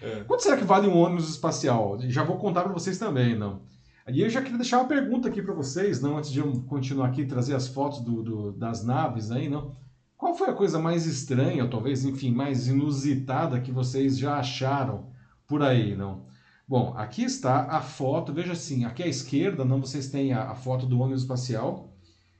É. 0.00 0.24
Quanto 0.24 0.42
será 0.42 0.56
que 0.56 0.64
vale 0.64 0.88
um 0.88 0.96
ônibus 0.96 1.28
espacial? 1.28 1.98
Já 2.00 2.24
vou 2.24 2.38
contar 2.38 2.62
para 2.62 2.72
vocês 2.72 2.96
também, 2.96 3.36
não. 3.36 3.60
E 4.08 4.20
eu 4.20 4.28
já 4.28 4.42
queria 4.42 4.58
deixar 4.58 4.78
uma 4.78 4.88
pergunta 4.88 5.28
aqui 5.28 5.40
para 5.40 5.54
vocês, 5.54 6.00
não, 6.00 6.18
antes 6.18 6.30
de 6.30 6.38
eu 6.38 6.52
continuar 6.62 7.08
aqui 7.08 7.24
trazer 7.24 7.54
as 7.54 7.68
fotos 7.68 8.00
do, 8.00 8.22
do, 8.22 8.52
das 8.52 8.84
naves 8.84 9.30
aí, 9.30 9.48
não. 9.48 9.74
Qual 10.16 10.34
foi 10.34 10.50
a 10.50 10.54
coisa 10.54 10.78
mais 10.78 11.06
estranha, 11.06 11.64
ou 11.64 11.70
talvez, 11.70 12.04
enfim, 12.04 12.30
mais 12.30 12.68
inusitada 12.68 13.60
que 13.60 13.72
vocês 13.72 14.18
já 14.18 14.36
acharam 14.36 15.10
por 15.46 15.62
aí, 15.62 15.96
não? 15.96 16.26
Bom, 16.68 16.94
aqui 16.96 17.24
está 17.24 17.64
a 17.64 17.80
foto, 17.80 18.32
veja 18.32 18.52
assim, 18.52 18.84
aqui 18.84 19.02
à 19.02 19.06
esquerda, 19.06 19.64
não, 19.64 19.80
vocês 19.80 20.08
têm 20.08 20.34
a, 20.34 20.50
a 20.50 20.54
foto 20.54 20.86
do 20.86 21.00
ônibus 21.00 21.22
espacial, 21.22 21.94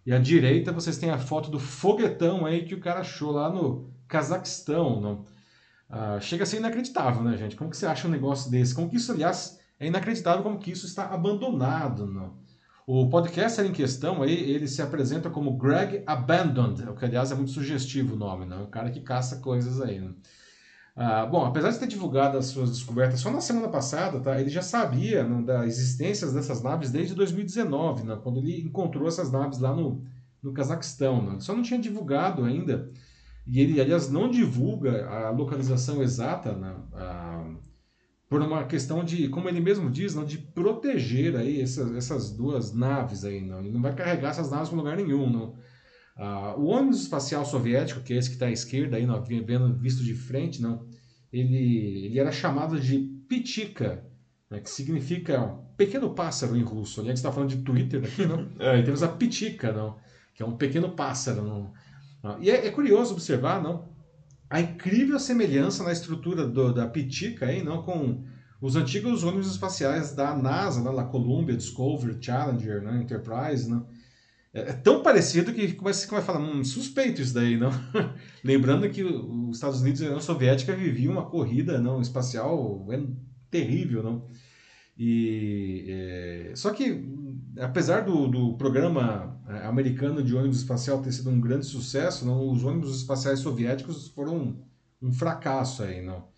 e 0.05 0.13
à 0.13 0.19
direita 0.19 0.71
vocês 0.71 0.99
têm 0.99 1.11
a 1.11 1.19
foto 1.19 1.51
do 1.51 1.59
foguetão 1.59 2.45
aí 2.45 2.65
que 2.67 2.75
o 2.75 2.81
cara 2.81 3.01
achou 3.01 3.33
lá 3.33 3.51
no 3.51 3.91
Cazaquistão, 4.07 5.01
não? 5.01 5.25
Ah, 5.89 6.19
chega 6.21 6.43
a 6.43 6.47
ser 6.47 6.59
inacreditável, 6.59 7.23
né, 7.23 7.37
gente? 7.39 7.57
Como 7.57 7.71
que 7.71 7.77
você 7.77 7.87
acha 7.87 8.07
um 8.07 8.11
negócio 8.11 8.51
desse? 8.51 8.75
Como 8.75 8.91
que 8.91 8.97
isso, 8.97 9.13
aliás, 9.13 9.59
é 9.85 9.89
inacreditável 9.89 10.43
como 10.43 10.59
que 10.59 10.71
isso 10.71 10.87
está 10.87 11.07
abandonado. 11.07 12.07
Não? 12.07 12.35
O 12.87 13.09
podcaster 13.09 13.65
em 13.65 13.73
questão 13.73 14.23
aí, 14.23 14.33
ele 14.33 14.69
se 14.69 14.83
apresenta 14.83 15.31
como 15.31 15.57
Greg 15.57 16.03
Abandoned, 16.07 16.83
o 16.89 16.95
que 16.95 17.05
aliás 17.05 17.33
é 17.33 17.35
muito 17.35 17.51
sugestivo 17.51 18.15
o 18.15 18.19
nome, 18.19 18.45
né? 18.45 18.57
o 18.57 18.67
cara 18.67 18.91
que 18.91 19.01
caça 19.01 19.37
coisas 19.37 19.81
aí. 19.81 20.01
Né? 20.01 20.13
Ah, 20.95 21.25
bom, 21.25 21.45
apesar 21.45 21.71
de 21.71 21.79
ter 21.79 21.87
divulgado 21.87 22.37
as 22.37 22.47
suas 22.47 22.71
descobertas 22.71 23.21
só 23.21 23.31
na 23.31 23.41
semana 23.41 23.69
passada, 23.69 24.21
tá? 24.21 24.39
ele 24.39 24.51
já 24.51 24.63
sabia 24.63 25.25
né, 25.25 25.43
da 25.43 25.67
existência 25.67 26.31
dessas 26.31 26.63
naves 26.63 26.91
desde 26.91 27.15
2019, 27.15 28.05
né? 28.05 28.19
quando 28.23 28.39
ele 28.39 28.61
encontrou 28.61 29.09
essas 29.09 29.33
naves 29.33 29.59
lá 29.59 29.75
no, 29.75 30.05
no 30.43 30.53
Cazaquistão. 30.53 31.23
Né? 31.23 31.41
Só 31.41 31.55
não 31.55 31.63
tinha 31.63 31.81
divulgado 31.81 32.45
ainda, 32.45 32.91
e 33.47 33.61
ele, 33.61 33.81
aliás, 33.81 34.11
não 34.11 34.31
divulga 34.31 35.09
a 35.09 35.31
localização 35.31 36.03
exata, 36.03 36.53
né? 36.53 36.75
a, 36.93 37.45
por 38.29 38.41
uma 38.41 38.65
questão 38.65 39.05
de, 39.05 39.29
como 39.29 39.49
ele 39.49 39.61
mesmo 39.61 39.91
diz, 39.91 40.15
não, 40.15 40.25
de 40.25 40.39
proteger 40.39 41.37
aí 41.37 41.61
essas, 41.61 41.95
essas 41.95 42.31
duas 42.31 42.75
naves 42.75 43.25
aí, 43.25 43.41
não. 43.41 43.61
Ele 43.61 43.71
não 43.71 43.83
vai 43.83 43.95
carregar 43.95 44.31
essas 44.31 44.51
naves 44.51 44.69
para 44.69 44.79
lugar 44.79 44.97
nenhum, 44.97 45.31
não. 45.31 45.57
Ah, 46.17 46.55
o 46.57 46.67
ônibus 46.67 47.03
espacial 47.03 47.45
soviético, 47.45 48.01
que 48.01 48.13
é 48.13 48.17
esse 48.17 48.29
que 48.29 48.37
está 48.37 48.47
à 48.47 48.51
esquerda 48.51 48.97
aí, 48.97 49.07
não, 49.07 49.23
vendo 49.23 49.77
visto 49.77 50.03
de 50.03 50.15
frente, 50.15 50.63
não, 50.63 50.87
ele, 51.33 52.07
ele 52.07 52.19
era 52.19 52.31
chamado 52.31 52.79
de 52.79 52.99
Pitika, 53.29 54.07
né, 54.49 54.61
que 54.61 54.71
significa 54.71 55.59
pequeno 55.77 56.15
pássaro 56.15 56.57
em 56.57 56.63
russo. 56.63 57.01
Ali 57.01 57.09
a 57.09 57.11
gente 57.11 57.19
está 57.19 57.33
falando 57.33 57.51
de 57.51 57.63
Twitter 57.63 58.05
aqui, 58.05 58.27
não? 58.27 58.49
é, 58.61 58.81
temos 58.83 59.03
a 59.03 59.09
Pitika, 59.09 59.73
não, 59.73 59.99
que 60.35 60.43
é 60.43 60.47
um 60.47 60.57
pequeno 60.57 60.91
pássaro. 60.93 61.43
Não. 61.43 61.73
Ah, 62.23 62.39
e 62.41 62.51
é, 62.51 62.67
é 62.67 62.71
curioso 62.71 63.13
observar, 63.13 63.63
não, 63.63 63.94
a 64.49 64.61
incrível 64.61 65.19
semelhança 65.19 65.83
na 65.83 65.93
estrutura 65.93 66.47
do, 66.47 66.73
da 66.73 66.87
Pitica 66.87 67.47
aí, 67.47 67.63
não, 67.63 67.83
com 67.83 68.25
os 68.61 68.77
antigos 68.77 69.25
ônibus 69.25 69.51
espaciais 69.51 70.15
da 70.15 70.35
NASA, 70.35 70.83
né, 70.83 70.91
lá 70.91 71.05
Columbia, 71.05 71.57
Discovery, 71.57 72.17
Challenger, 72.21 72.83
né, 72.83 73.03
Enterprise, 73.03 73.71
né? 73.71 73.83
É, 74.53 74.71
é 74.71 74.73
tão 74.73 75.03
parecido 75.03 75.53
que 75.53 75.73
começa 75.75 76.09
vai 76.09 76.23
falar, 76.23 76.41
hum, 76.41 76.65
suspeito 76.65 77.21
isso 77.21 77.35
daí, 77.35 77.57
não? 77.57 77.71
Lembrando 78.43 78.89
que 78.89 79.03
os 79.03 79.57
Estados 79.57 79.81
Unidos 79.81 80.01
e 80.01 80.05
a 80.05 80.07
União 80.07 80.21
Soviética 80.21 80.75
viviam 80.75 81.13
uma 81.13 81.29
corrida 81.29 81.81
não 81.81 82.01
espacial 82.01 82.87
é 82.91 83.03
terrível, 83.51 84.03
não? 84.03 84.27
E 84.97 85.87
é, 85.89 86.53
só 86.55 86.71
que 86.71 87.05
apesar 87.61 88.03
do, 88.03 88.29
do 88.29 88.55
programa 88.55 89.41
é, 89.49 89.67
americano 89.67 90.23
de 90.23 90.35
ônibus 90.35 90.59
espacial 90.59 91.03
ter 91.03 91.13
sido 91.13 91.31
um 91.31 91.41
grande 91.41 91.67
sucesso, 91.67 92.25
não, 92.25 92.51
os 92.51 92.65
ônibus 92.65 92.97
espaciais 92.97 93.41
soviéticos 93.41 94.09
foram 94.09 94.37
um, 94.37 94.63
um 95.03 95.13
fracasso 95.13 95.83
aí, 95.83 96.01
não. 96.01 96.29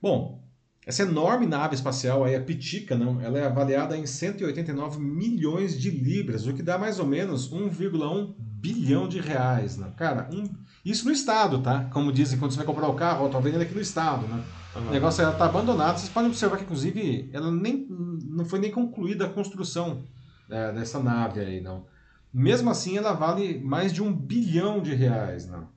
Bom, 0.00 0.46
essa 0.86 1.02
enorme 1.02 1.46
nave 1.46 1.74
espacial 1.74 2.24
aí, 2.24 2.34
a 2.34 2.42
Pitica, 2.42 2.96
não, 2.96 3.20
ela 3.20 3.38
é 3.38 3.44
avaliada 3.44 3.96
em 3.96 4.06
189 4.06 4.98
milhões 4.98 5.78
de 5.78 5.90
libras, 5.90 6.46
o 6.46 6.54
que 6.54 6.62
dá 6.62 6.78
mais 6.78 6.98
ou 6.98 7.06
menos 7.06 7.50
1,1 7.52 8.34
bilhão 8.38 9.08
de 9.08 9.20
reais, 9.20 9.76
né? 9.76 9.92
Cara, 9.96 10.30
um, 10.32 10.44
isso 10.84 11.04
no 11.04 11.12
estado, 11.12 11.60
tá? 11.60 11.84
Como 11.92 12.12
dizem, 12.12 12.38
quando 12.38 12.52
você 12.52 12.58
vai 12.58 12.66
comprar 12.66 12.88
o 12.88 12.94
carro, 12.94 13.26
ó, 13.26 13.28
tá 13.28 13.38
vendendo 13.38 13.62
aqui 13.62 13.74
no 13.74 13.80
estado, 13.80 14.26
né? 14.26 14.42
Uhum. 14.76 14.88
O 14.88 14.90
negócio 14.90 15.22
ela 15.22 15.32
tá 15.32 15.46
abandonado. 15.46 15.98
Vocês 15.98 16.10
podem 16.10 16.30
observar 16.30 16.56
que, 16.56 16.64
inclusive, 16.64 17.28
ela 17.32 17.50
nem 17.50 17.86
não 17.88 18.44
foi 18.44 18.58
nem 18.58 18.70
concluída 18.70 19.26
a 19.26 19.28
construção 19.28 20.02
é, 20.48 20.72
dessa 20.72 20.98
nave 20.98 21.40
aí, 21.40 21.60
não. 21.60 21.86
Mesmo 22.32 22.70
assim, 22.70 22.96
ela 22.96 23.12
vale 23.12 23.58
mais 23.58 23.92
de 23.92 24.02
um 24.02 24.12
bilhão 24.12 24.80
de 24.80 24.94
reais, 24.94 25.48
não. 25.48 25.68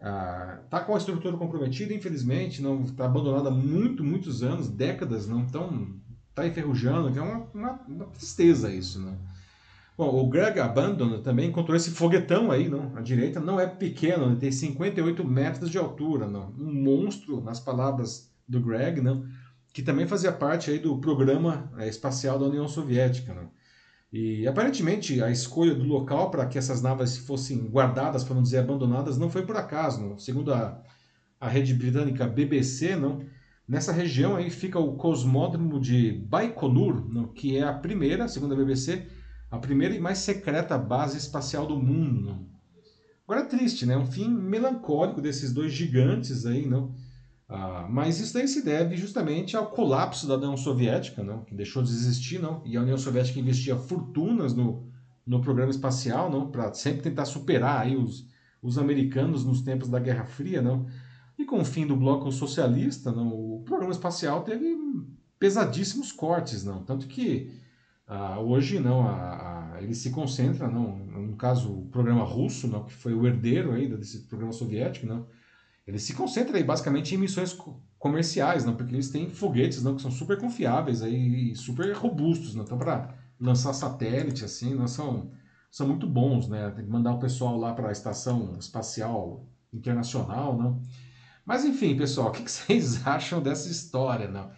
Ah, 0.00 0.58
tá 0.68 0.80
com 0.80 0.94
a 0.94 0.98
estrutura 0.98 1.36
comprometida, 1.36 1.94
infelizmente, 1.94 2.60
não 2.60 2.82
está 2.82 3.04
abandonada 3.04 3.48
há 3.48 3.52
muito, 3.52 4.02
muitos 4.02 4.42
anos, 4.42 4.68
décadas, 4.68 5.28
não 5.28 5.46
tão 5.46 5.94
tá 6.34 6.46
enferrujando, 6.46 7.16
é 7.16 7.22
uma, 7.22 7.46
uma, 7.54 7.80
uma 7.86 8.04
tristeza 8.06 8.72
isso, 8.72 9.00
né? 9.00 9.16
Bom, 9.96 10.08
o 10.08 10.28
Greg 10.28 10.58
Abandon 10.58 11.20
também 11.20 11.48
encontrou 11.48 11.76
esse 11.76 11.90
foguetão 11.90 12.50
aí, 12.50 12.68
não? 12.68 12.96
À 12.96 13.00
direita 13.02 13.40
não 13.40 13.60
é 13.60 13.66
pequeno, 13.66 14.26
ele 14.26 14.36
tem 14.36 14.50
58 14.50 15.22
metros 15.24 15.70
de 15.70 15.76
altura, 15.76 16.26
não? 16.26 16.54
Um 16.58 16.72
monstro, 16.72 17.42
nas 17.42 17.60
palavras 17.60 18.32
do 18.48 18.60
Greg, 18.60 19.02
não? 19.02 19.24
Que 19.72 19.82
também 19.82 20.06
fazia 20.06 20.32
parte 20.32 20.70
aí 20.70 20.78
do 20.78 20.98
programa 20.98 21.70
é, 21.78 21.88
espacial 21.88 22.38
da 22.38 22.46
União 22.46 22.66
Soviética, 22.66 23.34
não? 23.34 23.50
E 24.12 24.46
aparentemente 24.46 25.22
a 25.22 25.30
escolha 25.30 25.74
do 25.74 25.84
local 25.84 26.30
para 26.30 26.44
que 26.46 26.58
essas 26.58 26.82
naves 26.82 27.16
fossem 27.16 27.66
guardadas, 27.66 28.22
para 28.22 28.34
não 28.34 28.42
dizer 28.42 28.58
abandonadas, 28.58 29.16
não 29.16 29.30
foi 29.30 29.44
por 29.44 29.56
acaso. 29.56 30.02
Não? 30.02 30.18
Segundo 30.18 30.52
a, 30.52 30.82
a 31.40 31.48
rede 31.48 31.72
britânica 31.72 32.26
BBC, 32.26 32.94
não, 32.94 33.24
nessa 33.66 33.90
região 33.90 34.36
aí 34.36 34.50
fica 34.50 34.78
o 34.78 34.96
cosmódromo 34.96 35.80
de 35.80 36.12
Baikonur, 36.12 37.08
não, 37.10 37.28
que 37.28 37.56
é 37.56 37.62
a 37.62 37.72
primeira, 37.72 38.28
segundo 38.28 38.52
a 38.52 38.56
BBC, 38.56 39.06
a 39.52 39.58
primeira 39.58 39.94
e 39.94 40.00
mais 40.00 40.18
secreta 40.18 40.78
base 40.78 41.18
espacial 41.18 41.66
do 41.66 41.76
mundo. 41.76 42.22
Não. 42.22 42.46
Agora 43.28 43.42
é 43.42 43.48
triste, 43.48 43.84
né? 43.84 43.94
Um 43.98 44.06
fim 44.06 44.26
melancólico 44.26 45.20
desses 45.20 45.52
dois 45.52 45.72
gigantes 45.72 46.46
aí, 46.46 46.66
não? 46.66 46.94
Ah, 47.46 47.86
mas 47.88 48.18
isso 48.18 48.32
daí 48.32 48.48
se 48.48 48.64
deve 48.64 48.96
justamente 48.96 49.54
ao 49.54 49.66
colapso 49.66 50.26
da 50.26 50.36
União 50.36 50.56
Soviética, 50.56 51.22
não? 51.22 51.44
que 51.44 51.54
deixou 51.54 51.82
de 51.82 51.90
existir, 51.90 52.40
não? 52.40 52.62
e 52.64 52.78
a 52.78 52.80
União 52.80 52.96
Soviética 52.96 53.38
investia 53.38 53.76
fortunas 53.76 54.54
no, 54.54 54.88
no 55.26 55.42
programa 55.42 55.70
espacial, 55.70 56.30
não, 56.30 56.50
para 56.50 56.72
sempre 56.72 57.02
tentar 57.02 57.26
superar 57.26 57.82
aí 57.82 57.94
os, 57.94 58.26
os 58.62 58.78
americanos 58.78 59.44
nos 59.44 59.60
tempos 59.60 59.90
da 59.90 59.98
Guerra 59.98 60.24
Fria, 60.24 60.62
não. 60.62 60.86
E 61.38 61.44
com 61.44 61.60
o 61.60 61.64
fim 61.64 61.86
do 61.86 61.94
bloco 61.94 62.32
socialista, 62.32 63.12
não, 63.12 63.28
o 63.28 63.62
programa 63.66 63.92
espacial 63.92 64.44
teve 64.44 64.74
pesadíssimos 65.38 66.10
cortes, 66.10 66.64
não. 66.64 66.82
Tanto 66.84 67.06
que 67.06 67.60
ah, 68.14 68.38
hoje 68.40 68.78
não, 68.78 69.06
a, 69.08 69.74
a, 69.74 69.82
ele 69.82 69.94
se 69.94 70.10
concentra, 70.10 70.68
não, 70.68 70.98
no 70.98 71.34
caso 71.34 71.72
o 71.72 71.86
programa 71.86 72.22
russo, 72.22 72.68
não, 72.68 72.84
que 72.84 72.92
foi 72.92 73.14
o 73.14 73.26
herdeiro 73.26 73.72
aí 73.72 73.88
desse 73.88 74.26
programa 74.28 74.52
soviético, 74.52 75.06
não. 75.06 75.26
Ele 75.86 75.98
se 75.98 76.12
concentra 76.12 76.58
aí 76.58 76.62
basicamente 76.62 77.14
em 77.14 77.18
missões 77.18 77.56
comerciais, 77.98 78.66
não, 78.66 78.76
porque 78.76 78.94
eles 78.94 79.08
têm 79.08 79.30
foguetes, 79.30 79.82
não, 79.82 79.96
que 79.96 80.02
são 80.02 80.10
super 80.10 80.38
confiáveis 80.38 81.00
aí, 81.02 81.54
super 81.56 81.90
robustos, 81.96 82.54
não. 82.54 82.64
Então 82.64 82.76
para 82.76 83.14
lançar 83.40 83.72
satélite 83.72 84.44
assim, 84.44 84.74
não 84.74 84.86
são 84.86 85.30
são 85.70 85.88
muito 85.88 86.06
bons, 86.06 86.48
né? 86.48 86.70
Tem 86.70 86.84
que 86.84 86.90
mandar 86.90 87.12
o 87.14 87.18
pessoal 87.18 87.56
lá 87.56 87.72
para 87.72 87.88
a 87.88 87.92
estação 87.92 88.58
espacial 88.58 89.48
internacional, 89.72 90.54
não? 90.54 90.82
Mas 91.46 91.64
enfim, 91.64 91.96
pessoal, 91.96 92.28
o 92.28 92.30
que 92.30 92.42
vocês 92.44 93.06
acham 93.06 93.40
dessa 93.40 93.70
história, 93.70 94.28
não? 94.28 94.50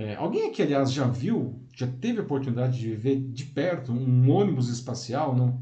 É, 0.00 0.14
alguém 0.14 0.48
aqui, 0.48 0.62
aliás, 0.62 0.90
já 0.90 1.06
viu, 1.06 1.60
já 1.76 1.86
teve 1.86 2.20
a 2.20 2.22
oportunidade 2.22 2.78
de 2.78 2.96
ver 2.96 3.20
de 3.20 3.44
perto 3.44 3.92
um 3.92 4.30
ônibus 4.30 4.70
espacial, 4.70 5.36
não? 5.36 5.60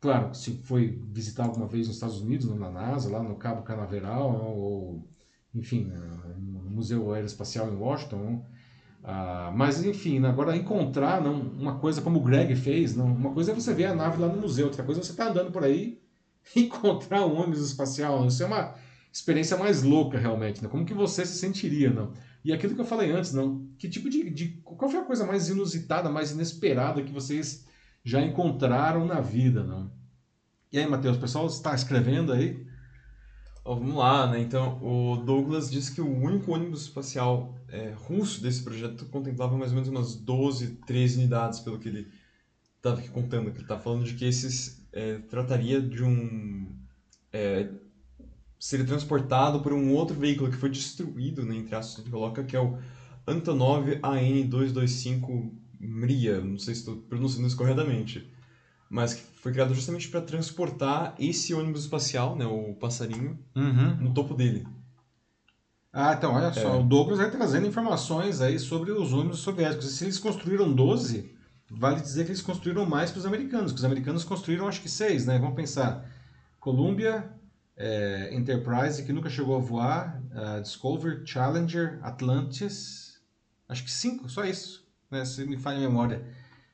Claro, 0.00 0.34
se 0.34 0.54
foi 0.64 1.00
visitar 1.12 1.44
alguma 1.44 1.68
vez 1.68 1.86
nos 1.86 1.94
Estados 1.94 2.20
Unidos, 2.20 2.48
na 2.58 2.68
NASA, 2.68 3.08
lá 3.08 3.22
no 3.22 3.36
Cabo 3.36 3.62
Canaveral, 3.62 4.44
ou, 4.56 5.08
enfim, 5.54 5.84
no 5.84 6.68
Museu 6.68 7.12
Aeroespacial 7.12 7.68
em 7.68 7.76
Washington, 7.76 8.16
não? 8.16 8.46
Ah, 9.04 9.52
mas 9.54 9.84
enfim, 9.84 10.18
agora 10.24 10.56
encontrar 10.56 11.22
não, 11.22 11.40
uma 11.40 11.78
coisa 11.78 12.02
como 12.02 12.18
o 12.18 12.22
Greg 12.24 12.56
fez, 12.56 12.96
não, 12.96 13.06
uma 13.06 13.32
coisa 13.32 13.52
é 13.52 13.54
você 13.54 13.72
ver 13.72 13.86
a 13.86 13.94
nave 13.94 14.20
lá 14.20 14.26
no 14.26 14.40
museu, 14.40 14.66
outra 14.66 14.82
coisa 14.82 15.00
é 15.00 15.04
você 15.04 15.12
estar 15.12 15.26
tá 15.26 15.30
andando 15.30 15.52
por 15.52 15.62
aí 15.62 16.00
e 16.56 16.62
encontrar 16.62 17.24
um 17.24 17.40
ônibus 17.40 17.64
espacial. 17.64 18.26
Isso 18.26 18.42
é 18.42 18.46
uma 18.46 18.74
experiência 19.12 19.56
mais 19.56 19.84
louca 19.84 20.18
realmente. 20.18 20.60
Né? 20.60 20.68
Como 20.68 20.84
que 20.84 20.94
você 20.94 21.24
se 21.24 21.38
sentiria? 21.38 21.90
Não? 21.90 22.12
E 22.44 22.52
aquilo 22.52 22.74
que 22.74 22.80
eu 22.80 22.86
falei 22.86 23.10
antes, 23.10 23.32
não? 23.32 23.68
Que 23.78 23.88
tipo 23.88 24.08
de, 24.08 24.30
de. 24.30 24.48
Qual 24.62 24.90
foi 24.90 25.00
a 25.00 25.04
coisa 25.04 25.26
mais 25.26 25.48
inusitada, 25.48 26.08
mais 26.08 26.30
inesperada 26.30 27.02
que 27.02 27.12
vocês 27.12 27.66
já 28.02 28.20
encontraram 28.22 29.04
na 29.04 29.20
vida? 29.20 29.62
Não? 29.62 29.90
E 30.72 30.78
aí, 30.78 30.86
Matheus, 30.86 31.16
o 31.16 31.20
pessoal 31.20 31.46
está 31.46 31.74
escrevendo 31.74 32.32
aí? 32.32 32.66
Vamos 33.64 33.94
lá, 33.94 34.26
né? 34.30 34.40
Então, 34.40 34.82
o 34.82 35.16
Douglas 35.16 35.70
disse 35.70 35.94
que 35.94 36.00
o 36.00 36.08
único 36.08 36.52
ônibus 36.52 36.82
espacial 36.82 37.54
é, 37.68 37.92
russo 37.94 38.42
desse 38.42 38.62
projeto 38.62 39.04
contemplava 39.06 39.56
mais 39.56 39.70
ou 39.70 39.74
menos 39.74 39.88
umas 39.88 40.14
12, 40.16 40.78
13 40.86 41.18
unidades, 41.18 41.60
pelo 41.60 41.78
que 41.78 41.88
ele 41.88 42.08
estava 42.76 42.98
aqui 42.98 43.10
contando. 43.10 43.50
Que 43.50 43.58
ele 43.58 43.64
está 43.64 43.78
falando 43.78 44.04
de 44.04 44.14
que 44.14 44.24
esses 44.24 44.86
é, 44.92 45.18
trataria 45.18 45.80
de 45.80 46.02
um. 46.02 46.74
É, 47.32 47.68
seria 48.60 48.84
transportado 48.84 49.60
por 49.60 49.72
um 49.72 49.90
outro 49.94 50.14
veículo 50.14 50.50
que 50.50 50.56
foi 50.56 50.68
destruído, 50.68 51.46
né, 51.46 51.56
entre 51.56 51.74
aspas, 51.74 52.04
que 52.04 52.10
coloca, 52.10 52.44
que 52.44 52.54
é 52.54 52.60
o 52.60 52.76
Antonov 53.26 53.88
AN-225 54.02 55.50
Mria. 55.80 56.42
Não 56.42 56.58
sei 56.58 56.74
se 56.74 56.80
estou 56.80 56.96
pronunciando 56.96 57.46
isso 57.46 57.56
corretamente. 57.56 58.30
Mas 58.90 59.14
que 59.14 59.22
foi 59.40 59.52
criado 59.52 59.74
justamente 59.74 60.08
para 60.08 60.20
transportar 60.20 61.14
esse 61.18 61.54
ônibus 61.54 61.82
espacial, 61.82 62.36
né, 62.36 62.44
o 62.44 62.74
passarinho, 62.74 63.38
uhum. 63.56 63.96
no 63.96 64.12
topo 64.12 64.34
dele. 64.34 64.66
Ah, 65.90 66.12
então, 66.12 66.34
olha 66.34 66.52
só, 66.52 66.74
é. 66.74 66.78
o 66.78 66.82
Douglas 66.82 67.18
vai 67.18 67.30
trazendo 67.30 67.66
informações 67.66 68.40
aí 68.42 68.58
sobre 68.58 68.92
os 68.92 69.12
ônibus 69.12 69.40
soviéticos. 69.40 69.86
E 69.86 69.92
se 69.92 70.04
eles 70.04 70.18
construíram 70.18 70.70
12, 70.70 71.34
vale 71.70 72.00
dizer 72.00 72.24
que 72.24 72.30
eles 72.30 72.42
construíram 72.42 72.84
mais 72.84 73.10
que 73.10 73.18
os 73.18 73.26
americanos, 73.26 73.72
que 73.72 73.78
os 73.78 73.84
americanos 73.84 74.22
construíram 74.22 74.68
acho 74.68 74.82
que 74.82 74.88
seis, 74.88 75.24
né? 75.24 75.38
Vamos 75.38 75.56
pensar. 75.56 76.04
Columbia, 76.60 77.32
é, 77.80 78.28
Enterprise, 78.34 79.02
que 79.02 79.12
nunca 79.12 79.30
chegou 79.30 79.56
a 79.56 79.58
voar, 79.58 80.22
uh, 80.32 80.60
Discovery, 80.60 81.26
Challenger, 81.26 81.98
Atlantis, 82.02 83.18
acho 83.66 83.84
que 83.84 83.90
cinco, 83.90 84.28
só 84.28 84.44
isso, 84.44 84.86
né? 85.10 85.24
Se 85.24 85.46
me 85.46 85.56
falha 85.56 85.78
a 85.78 85.80
memória. 85.80 86.22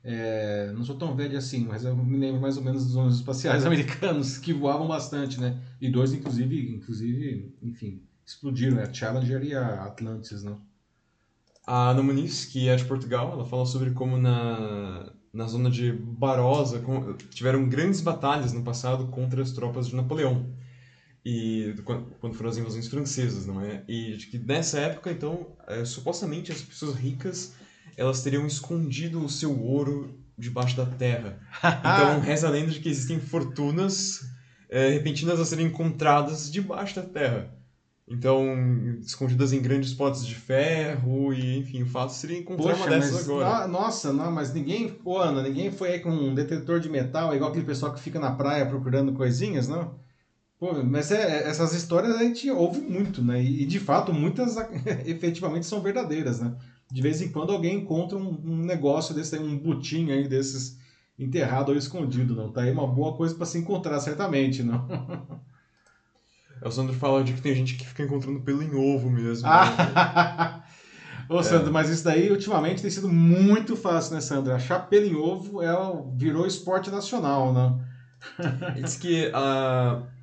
É, 0.02 0.72
não 0.72 0.84
sou 0.84 0.96
tão 0.96 1.14
velho 1.14 1.38
assim, 1.38 1.64
mas 1.64 1.84
eu 1.84 1.96
me 1.96 2.18
lembro 2.18 2.40
mais 2.40 2.56
ou 2.56 2.64
menos 2.64 2.86
dos 2.86 2.96
ônibus 2.96 3.18
espaciais 3.18 3.64
americanos 3.66 4.36
que 4.38 4.52
voavam 4.52 4.88
bastante, 4.88 5.40
né? 5.40 5.60
E 5.80 5.88
dois, 5.88 6.12
inclusive, 6.12 6.74
inclusive, 6.74 7.56
enfim, 7.62 8.02
explodiram, 8.26 8.80
é 8.80 8.82
a 8.82 8.92
Challenger 8.92 9.44
e 9.44 9.54
a 9.54 9.84
Atlantis, 9.84 10.42
não? 10.42 10.60
A 11.64 11.90
Ana 11.90 12.02
Muniz, 12.02 12.46
que 12.46 12.68
é 12.68 12.74
de 12.74 12.84
Portugal, 12.84 13.32
ela 13.32 13.44
fala 13.44 13.64
sobre 13.64 13.92
como 13.92 14.18
na, 14.18 15.12
na 15.32 15.46
zona 15.46 15.70
de 15.70 15.92
Barossa 15.92 16.82
tiveram 17.30 17.68
grandes 17.68 18.00
batalhas 18.00 18.52
no 18.52 18.62
passado 18.62 19.06
contra 19.08 19.40
as 19.40 19.52
tropas 19.52 19.86
de 19.86 19.94
Napoleão. 19.94 20.52
E 21.28 21.74
quando 21.84 22.34
foram 22.34 22.50
as 22.50 22.56
invasões 22.56 22.86
francesas, 22.86 23.46
não 23.46 23.60
é? 23.60 23.82
E 23.88 24.16
de 24.16 24.28
que 24.28 24.38
nessa 24.38 24.78
época, 24.78 25.10
então, 25.10 25.48
é, 25.66 25.84
supostamente 25.84 26.52
as 26.52 26.62
pessoas 26.62 26.94
ricas 26.94 27.52
elas 27.96 28.22
teriam 28.22 28.46
escondido 28.46 29.24
o 29.24 29.28
seu 29.28 29.60
ouro 29.60 30.20
debaixo 30.38 30.76
da 30.76 30.86
terra. 30.86 31.40
Então, 31.80 32.20
reza 32.20 32.46
a 32.46 32.50
lenda 32.50 32.70
de 32.70 32.78
que 32.78 32.88
existem 32.88 33.18
fortunas 33.18 34.24
é, 34.70 34.90
repentinas 34.90 35.40
a 35.40 35.44
serem 35.44 35.66
encontradas 35.66 36.48
debaixo 36.48 36.94
da 36.94 37.02
terra. 37.02 37.52
Então, 38.06 38.46
escondidas 39.00 39.52
em 39.52 39.60
grandes 39.60 39.92
potes 39.92 40.24
de 40.24 40.36
ferro 40.36 41.34
e, 41.34 41.58
enfim, 41.58 41.82
o 41.82 41.86
fato 41.86 42.12
seria 42.12 42.38
encontrar 42.38 42.70
Poxa, 42.70 42.84
uma 42.84 42.88
dessas 42.88 43.28
agora. 43.28 43.66
nossa, 43.66 44.12
não, 44.12 44.30
mas 44.30 44.54
ninguém, 44.54 44.88
pô, 44.88 45.18
Ana, 45.18 45.42
ninguém 45.42 45.72
foi 45.72 45.94
aí 45.94 45.98
com 45.98 46.10
um 46.10 46.32
detetor 46.32 46.78
de 46.78 46.88
metal, 46.88 47.34
igual 47.34 47.50
aquele 47.50 47.66
pessoal 47.66 47.92
que 47.92 48.00
fica 48.00 48.20
na 48.20 48.30
praia 48.30 48.64
procurando 48.64 49.12
coisinhas, 49.12 49.66
não? 49.66 50.05
Pô, 50.58 50.72
mas 50.82 51.10
é, 51.12 51.48
essas 51.48 51.74
histórias 51.74 52.16
a 52.16 52.22
gente 52.22 52.50
ouve 52.50 52.80
muito, 52.80 53.22
né? 53.22 53.42
E, 53.42 53.66
de 53.66 53.78
fato, 53.78 54.12
muitas 54.12 54.56
efetivamente 55.04 55.66
são 55.66 55.82
verdadeiras, 55.82 56.40
né? 56.40 56.54
De 56.90 57.02
vez 57.02 57.20
em 57.20 57.30
quando 57.30 57.52
alguém 57.52 57.76
encontra 57.76 58.16
um, 58.16 58.40
um 58.44 58.56
negócio 58.64 59.14
desse 59.14 59.34
aí, 59.36 59.42
um 59.42 59.58
butinho 59.58 60.14
aí 60.14 60.26
desses 60.26 60.78
enterrado 61.18 61.70
ou 61.72 61.78
escondido, 61.78 62.34
não? 62.34 62.50
Tá 62.50 62.62
aí 62.62 62.70
uma 62.70 62.86
boa 62.86 63.14
coisa 63.16 63.34
para 63.34 63.46
se 63.46 63.58
encontrar, 63.58 64.00
certamente, 64.00 64.62
não? 64.62 64.86
É, 66.62 66.66
o 66.66 66.70
Sandro 66.70 66.94
fala 66.94 67.22
de 67.22 67.34
que 67.34 67.42
tem 67.42 67.54
gente 67.54 67.74
que 67.74 67.86
fica 67.86 68.02
encontrando 68.02 68.40
pelo 68.40 68.62
em 68.62 68.74
ovo 68.74 69.10
mesmo. 69.10 69.46
Ah, 69.46 70.64
Ô, 71.28 71.42
Sandro, 71.42 71.68
é. 71.68 71.70
mas 71.70 71.90
isso 71.90 72.02
daí 72.02 72.30
ultimamente 72.30 72.80
tem 72.80 72.90
sido 72.90 73.10
muito 73.10 73.76
fácil, 73.76 74.14
né, 74.14 74.22
Sandro? 74.22 74.54
Achar 74.54 74.88
pelo 74.88 75.04
em 75.04 75.14
ovo 75.14 75.60
é, 75.60 75.68
virou 76.16 76.46
esporte 76.46 76.90
nacional, 76.90 77.52
né? 77.52 77.78
Diz 78.80 78.96
que. 78.96 79.26
Uh, 79.26 80.15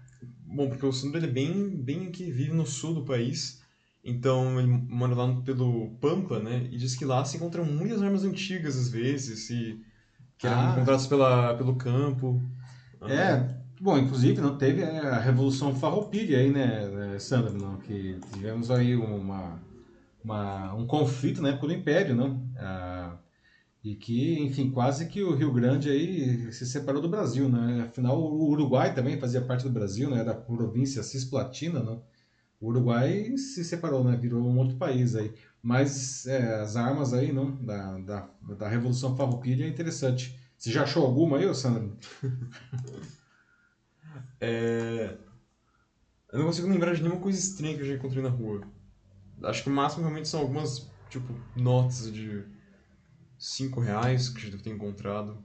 bom, 0.54 0.70
porque 0.70 0.86
o 0.86 0.92
Sandro 0.92 1.18
ele 1.18 1.28
é 1.28 1.32
bem, 1.32 1.70
bem 1.70 2.12
que 2.12 2.32
vive 2.32 2.54
no 2.54 2.66
sul 2.66 2.94
do 2.94 3.06
país. 3.06 3.62
Então 4.04 4.60
ele 4.60 4.68
mora 4.68 5.16
lá 5.16 5.34
pelo 5.42 5.92
Pampa, 6.02 6.40
né? 6.40 6.68
E 6.72 6.78
diz 6.78 6.96
que 6.96 7.06
lá 7.06 7.24
se 7.24 7.38
encontram 7.38 7.66
muitas 7.66 8.02
armas 8.02 8.24
antigas 8.24 8.78
às 8.78 8.90
vezes, 8.90 9.50
e 9.50 9.80
que 10.38 10.46
eram 10.46 10.60
ah. 10.60 10.72
encontradas 10.74 11.08
pela, 11.08 11.54
pelo 11.56 11.76
campo. 11.76 12.42
É, 13.08 13.64
Bom, 13.84 13.98
inclusive 13.98 14.40
não 14.40 14.58
teve 14.58 14.82
a 14.82 15.20
Revolução 15.20 15.76
Farroupilha 15.76 16.38
aí, 16.38 16.50
né, 16.50 17.20
Sandra, 17.20 17.52
não, 17.52 17.76
que 17.76 18.18
tivemos 18.32 18.72
aí 18.72 18.96
uma, 18.96 19.60
uma, 20.24 20.74
um 20.74 20.88
conflito 20.88 21.42
na 21.42 21.50
época 21.50 21.68
do 21.68 21.74
Império, 21.74 22.16
não? 22.16 22.42
Ah, 22.58 23.03
e 23.84 23.96
que, 23.96 24.40
enfim, 24.40 24.72
quase 24.72 25.08
que 25.08 25.22
o 25.22 25.36
Rio 25.36 25.52
Grande 25.52 25.90
aí 25.90 26.54
se 26.54 26.66
separou 26.66 27.02
do 27.02 27.10
Brasil, 27.10 27.50
né? 27.50 27.84
Afinal, 27.90 28.18
o 28.18 28.50
Uruguai 28.50 28.96
também 28.96 29.20
fazia 29.20 29.42
parte 29.42 29.66
do 29.66 29.70
Brasil, 29.70 30.10
né? 30.10 30.24
Da 30.24 30.34
província 30.34 31.04
cisplatina, 31.04 31.84
não? 31.84 32.02
O 32.62 32.68
Uruguai 32.70 33.36
se 33.38 33.62
separou, 33.66 34.02
né? 34.02 34.16
Virou 34.16 34.42
um 34.42 34.58
outro 34.58 34.78
país 34.78 35.16
aí. 35.16 35.34
Mas 35.62 36.26
é, 36.28 36.62
as 36.62 36.78
armas 36.78 37.14
aí, 37.14 37.34
não? 37.34 37.58
Da, 37.58 37.98
da, 38.00 38.30
da 38.58 38.70
Revolução 38.70 39.18
Farroupilha 39.18 39.66
é 39.66 39.68
interessante. 39.68 40.40
Você 40.58 40.72
já 40.72 40.84
achou 40.84 41.06
alguma 41.06 41.38
aí, 41.38 41.54
Sandra? 41.54 41.92
É... 44.40 45.18
Eu 46.32 46.40
não 46.40 46.46
consigo 46.48 46.68
lembrar 46.68 46.94
de 46.94 47.02
nenhuma 47.02 47.22
coisa 47.22 47.40
estranha 47.40 47.76
que 47.76 47.82
eu 47.82 47.86
já 47.86 47.94
encontrei 47.94 48.22
na 48.22 48.30
rua. 48.30 48.62
Acho 49.44 49.64
que 49.64 49.70
o 49.70 49.74
máximo 49.74 50.04
realmente 50.04 50.28
são 50.28 50.42
algumas, 50.42 50.92
tipo, 51.10 51.34
notas 51.56 52.12
de 52.12 52.44
5 53.44 53.82
reais 53.82 54.30
que 54.30 54.46
eu 54.46 54.52
devo 54.52 54.64
ter 54.64 54.70
encontrado. 54.70 55.38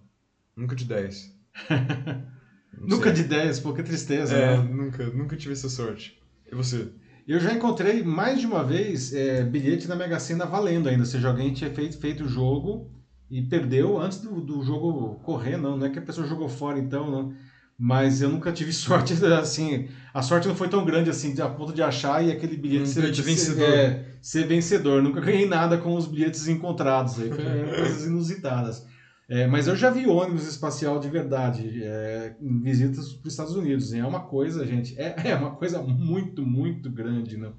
Nunca 0.57 0.76
de 0.76 0.84
10. 0.84 1.36
nunca 2.80 3.12
de 3.12 3.24
10, 3.24 3.59
pô, 3.59 3.74
que 3.74 3.82
tristeza, 3.82 4.36
é, 4.36 4.57
né? 4.57 4.62
nunca, 4.62 5.07
nunca 5.07 5.36
tive 5.36 5.53
essa 5.53 5.68
sorte. 5.68 6.16
E 6.46 6.55
você? 6.55 6.92
Eu 7.26 7.40
já 7.40 7.53
encontrei 7.53 8.05
mais 8.05 8.40
de 8.40 8.46
uma 8.46 8.62
vez 8.62 9.12
é, 9.12 9.42
bilhete 9.42 9.88
na 9.88 9.96
Mega 9.96 10.20
Sena 10.20 10.46
valendo 10.46 10.88
ainda. 10.88 11.03
Ou 11.03 11.07
seja, 11.07 11.26
alguém 11.26 11.53
tinha 11.53 11.74
feito, 11.74 11.99
feito 11.99 12.24
o 12.24 12.28
jogo 12.28 12.88
e 13.28 13.42
perdeu 13.42 14.01
antes 14.01 14.20
do, 14.20 14.40
do 14.40 14.62
jogo 14.62 15.16
correr, 15.24 15.57
não. 15.57 15.76
Não 15.76 15.86
é 15.86 15.90
que 15.90 15.99
a 15.99 16.03
pessoa 16.03 16.26
jogou 16.26 16.49
fora 16.49 16.78
então, 16.78 17.11
não 17.11 17.34
mas 17.78 18.20
eu 18.20 18.28
nunca 18.28 18.51
tive 18.51 18.72
sorte, 18.74 19.14
assim, 19.24 19.88
a 20.18 20.22
sorte 20.22 20.48
não 20.48 20.56
foi 20.56 20.68
tão 20.68 20.84
grande 20.84 21.08
assim, 21.08 21.40
a 21.40 21.48
ponto 21.48 21.72
de 21.72 21.80
achar 21.80 22.24
e 22.24 22.32
aquele 22.32 22.56
bilhete 22.56 22.82
Um 22.82 22.86
ser, 22.86 23.00
bilhete 23.02 23.22
vencedor. 23.22 23.68
é, 23.68 24.04
ser 24.20 24.46
vencedor. 24.48 25.00
Nunca 25.00 25.20
ganhei 25.20 25.46
nada 25.46 25.78
com 25.78 25.94
os 25.94 26.06
bilhetes 26.06 26.48
encontrados, 26.48 27.20
aí, 27.20 27.30
eram 27.30 27.74
coisas 27.76 28.04
inusitadas. 28.06 28.84
É, 29.28 29.46
mas 29.46 29.68
eu 29.68 29.76
já 29.76 29.90
vi 29.90 30.06
ônibus 30.06 30.48
espacial 30.48 30.98
de 30.98 31.08
verdade 31.08 31.82
é, 31.84 32.34
em 32.40 32.60
visitas 32.60 33.12
para 33.12 33.28
os 33.28 33.32
Estados 33.32 33.54
Unidos. 33.54 33.92
É 33.92 34.04
uma 34.04 34.20
coisa, 34.20 34.66
gente, 34.66 34.98
é, 34.98 35.14
é 35.24 35.34
uma 35.36 35.52
coisa 35.52 35.80
muito, 35.82 36.44
muito 36.44 36.90
grande, 36.90 37.36
não? 37.36 37.52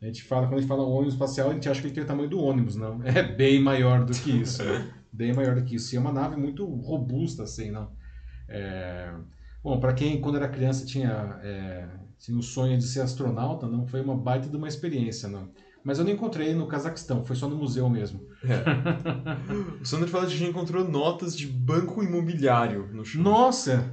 A 0.00 0.06
gente 0.06 0.22
fala, 0.22 0.46
quando 0.46 0.58
a 0.58 0.60
gente 0.60 0.68
fala 0.68 0.84
ônibus 0.84 1.12
espacial, 1.14 1.50
a 1.50 1.52
gente 1.54 1.68
acha 1.68 1.80
que 1.80 1.88
ele 1.88 1.94
tem 1.94 2.04
o 2.04 2.06
tamanho 2.06 2.30
do 2.30 2.40
ônibus, 2.40 2.74
não. 2.76 3.00
É 3.04 3.22
bem 3.22 3.60
maior 3.60 4.04
do 4.06 4.14
que 4.14 4.30
isso. 4.30 4.64
né? 4.64 4.88
Bem 5.12 5.34
maior 5.34 5.56
do 5.56 5.62
que 5.62 5.74
isso. 5.74 5.94
E 5.94 5.98
é 5.98 6.00
uma 6.00 6.12
nave 6.12 6.36
muito 6.36 6.64
robusta, 6.64 7.42
assim, 7.42 7.70
não. 7.70 7.90
É, 8.48 9.12
Bom, 9.62 9.78
para 9.80 9.92
quem 9.92 10.20
quando 10.20 10.36
era 10.36 10.48
criança 10.48 10.86
tinha, 10.86 11.38
é, 11.42 11.88
tinha 12.18 12.38
o 12.38 12.42
sonho 12.42 12.78
de 12.78 12.84
ser 12.84 13.00
astronauta, 13.00 13.66
não 13.66 13.86
foi 13.86 14.00
uma 14.00 14.16
baita 14.16 14.48
de 14.48 14.56
uma 14.56 14.68
experiência, 14.68 15.28
não. 15.28 15.50
Mas 15.84 15.98
eu 15.98 16.04
não 16.04 16.12
encontrei 16.12 16.54
no 16.54 16.66
Cazaquistão, 16.66 17.24
foi 17.24 17.36
só 17.36 17.48
no 17.48 17.56
museu 17.56 17.88
mesmo. 17.88 18.26
O 19.80 19.84
Sandro 19.84 20.08
fala 20.08 20.26
que 20.26 20.36
já 20.36 20.46
encontrou 20.46 20.86
notas 20.86 21.36
de 21.36 21.46
banco 21.46 22.02
imobiliário 22.02 22.88
no 22.92 23.04
chão. 23.04 23.22
Nossa! 23.22 23.90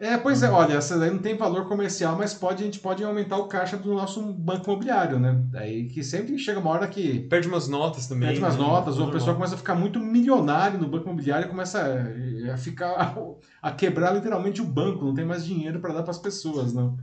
É, 0.00 0.16
pois 0.16 0.44
é, 0.44 0.48
olha, 0.48 0.74
essa 0.74 0.96
daí 0.96 1.10
não 1.10 1.18
tem 1.18 1.36
valor 1.36 1.66
comercial, 1.66 2.16
mas 2.16 2.32
pode, 2.32 2.62
a 2.62 2.66
gente 2.66 2.78
pode 2.78 3.02
aumentar 3.02 3.36
o 3.36 3.48
caixa 3.48 3.76
do 3.76 3.92
nosso 3.94 4.22
banco 4.32 4.70
imobiliário, 4.70 5.18
né? 5.18 5.42
Aí 5.54 5.88
que 5.88 6.04
sempre 6.04 6.38
chega 6.38 6.60
uma 6.60 6.70
hora 6.70 6.86
que 6.86 7.20
Perde 7.28 7.48
umas 7.48 7.66
notas 7.66 8.06
também. 8.06 8.28
perde 8.28 8.38
umas 8.40 8.56
né? 8.56 8.62
notas, 8.62 8.98
ou 8.98 9.08
o 9.08 9.10
pessoal 9.10 9.34
começa 9.34 9.56
a 9.56 9.58
ficar 9.58 9.74
muito 9.74 9.98
milionário 9.98 10.78
no 10.78 10.86
banco 10.86 11.06
imobiliário 11.08 11.46
e 11.46 11.50
começa 11.50 11.80
a, 11.80 12.54
a 12.54 12.56
ficar 12.56 13.16
a 13.60 13.72
quebrar 13.72 14.12
literalmente 14.12 14.62
o 14.62 14.64
banco, 14.64 15.04
não 15.04 15.14
tem 15.14 15.24
mais 15.24 15.44
dinheiro 15.44 15.80
para 15.80 15.94
dar 15.94 16.02
para 16.02 16.12
as 16.12 16.18
pessoas, 16.18 16.72
não. 16.72 16.96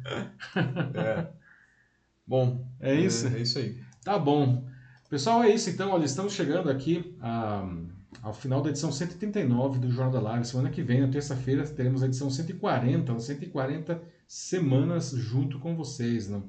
É. 0.96 1.28
Bom, 2.26 2.66
É 2.80 2.96
isso? 2.96 3.28
É, 3.28 3.34
é 3.34 3.41
isso 3.41 3.60
aí. 3.60 3.78
Tá 4.04 4.18
bom. 4.18 4.64
Pessoal, 5.10 5.43
é 5.43 5.53
isso 5.53 5.70
então. 5.70 5.91
Olha, 5.91 6.06
estamos 6.06 6.34
chegando 6.34 6.70
aqui 6.70 7.16
a- 7.22 7.70
ao 8.22 8.34
final 8.34 8.62
da 8.62 8.70
edição 8.70 8.91
139 8.91 9.80
do 9.80 9.89
Jornal 9.91 10.12
da 10.12 10.20
Live. 10.32 10.45
Semana 10.47 10.70
que 10.70 10.82
vem, 10.82 11.01
na 11.01 11.08
terça-feira, 11.08 11.66
teremos 11.68 12.01
a 12.01 12.08
edição 12.08 12.30
140, 12.30 13.18
140 13.20 14.01
semanas 14.28 15.12
junto 15.12 15.60
com 15.60 15.76
vocês. 15.76 16.28
Né? 16.28 16.41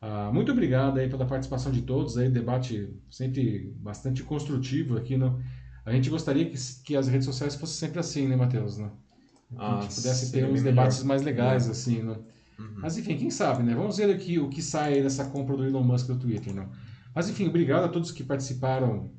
Ah, 0.00 0.30
muito 0.32 0.50
obrigado 0.50 0.98
aí 0.98 1.08
pela 1.08 1.24
participação 1.24 1.70
de 1.70 1.82
todos. 1.82 2.18
Aí, 2.18 2.28
debate 2.28 2.88
sempre 3.10 3.72
bastante 3.76 4.22
construtivo 4.22 4.96
aqui. 4.96 5.16
Né? 5.16 5.32
A 5.86 5.92
gente 5.92 6.10
gostaria 6.10 6.46
que, 6.46 6.56
que 6.84 6.96
as 6.96 7.06
redes 7.06 7.26
sociais 7.26 7.54
fossem 7.54 7.76
sempre 7.86 8.00
assim, 8.00 8.26
né, 8.26 8.34
Matheus? 8.36 8.76
Né? 8.78 8.90
Que 9.50 9.56
a 9.62 9.78
Ah, 9.78 9.80
gente 9.82 9.94
pudesse 9.94 10.32
ter 10.32 10.44
uns 10.44 10.54
bem 10.54 10.62
debates 10.64 10.98
melhor. 10.98 11.08
mais 11.08 11.22
legais, 11.22 11.68
É. 11.68 11.70
assim, 11.70 12.02
né? 12.02 12.16
Uhum. 12.58 12.66
Mas 12.78 12.96
enfim, 12.98 13.16
quem 13.16 13.30
sabe, 13.30 13.62
né? 13.62 13.74
Vamos 13.74 13.96
ver 13.98 14.10
aqui 14.14 14.38
o 14.38 14.48
que 14.48 14.62
sai 14.62 15.00
dessa 15.02 15.24
compra 15.26 15.56
do 15.56 15.64
Elon 15.64 15.82
Musk 15.82 16.06
do 16.08 16.16
Twitter, 16.18 16.54
não? 16.54 16.68
Mas 17.14 17.28
enfim, 17.28 17.46
obrigado 17.46 17.84
a 17.84 17.88
todos 17.88 18.10
que 18.10 18.24
participaram, 18.24 19.10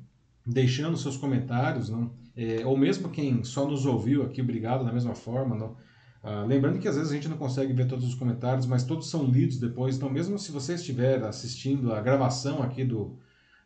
deixando 0.46 0.96
seus 0.96 1.16
comentários, 1.16 1.88
não? 1.88 2.12
É, 2.36 2.66
ou 2.66 2.76
mesmo 2.76 3.08
quem 3.08 3.42
só 3.42 3.66
nos 3.66 3.86
ouviu 3.86 4.22
aqui, 4.22 4.42
obrigado 4.42 4.84
da 4.84 4.92
mesma 4.92 5.14
forma, 5.14 5.56
não? 5.56 5.76
Ah, 6.22 6.44
lembrando 6.44 6.80
que 6.80 6.88
às 6.88 6.96
vezes 6.96 7.12
a 7.12 7.14
gente 7.14 7.28
não 7.28 7.36
consegue 7.36 7.72
ver 7.72 7.86
todos 7.86 8.04
os 8.04 8.16
comentários, 8.16 8.66
mas 8.66 8.82
todos 8.82 9.08
são 9.08 9.24
lidos 9.24 9.58
depois. 9.58 9.96
Então, 9.96 10.10
mesmo 10.10 10.38
se 10.38 10.50
você 10.50 10.74
estiver 10.74 11.22
assistindo 11.22 11.92
a 11.92 12.00
gravação 12.00 12.62
aqui 12.62 12.84
do, 12.84 13.16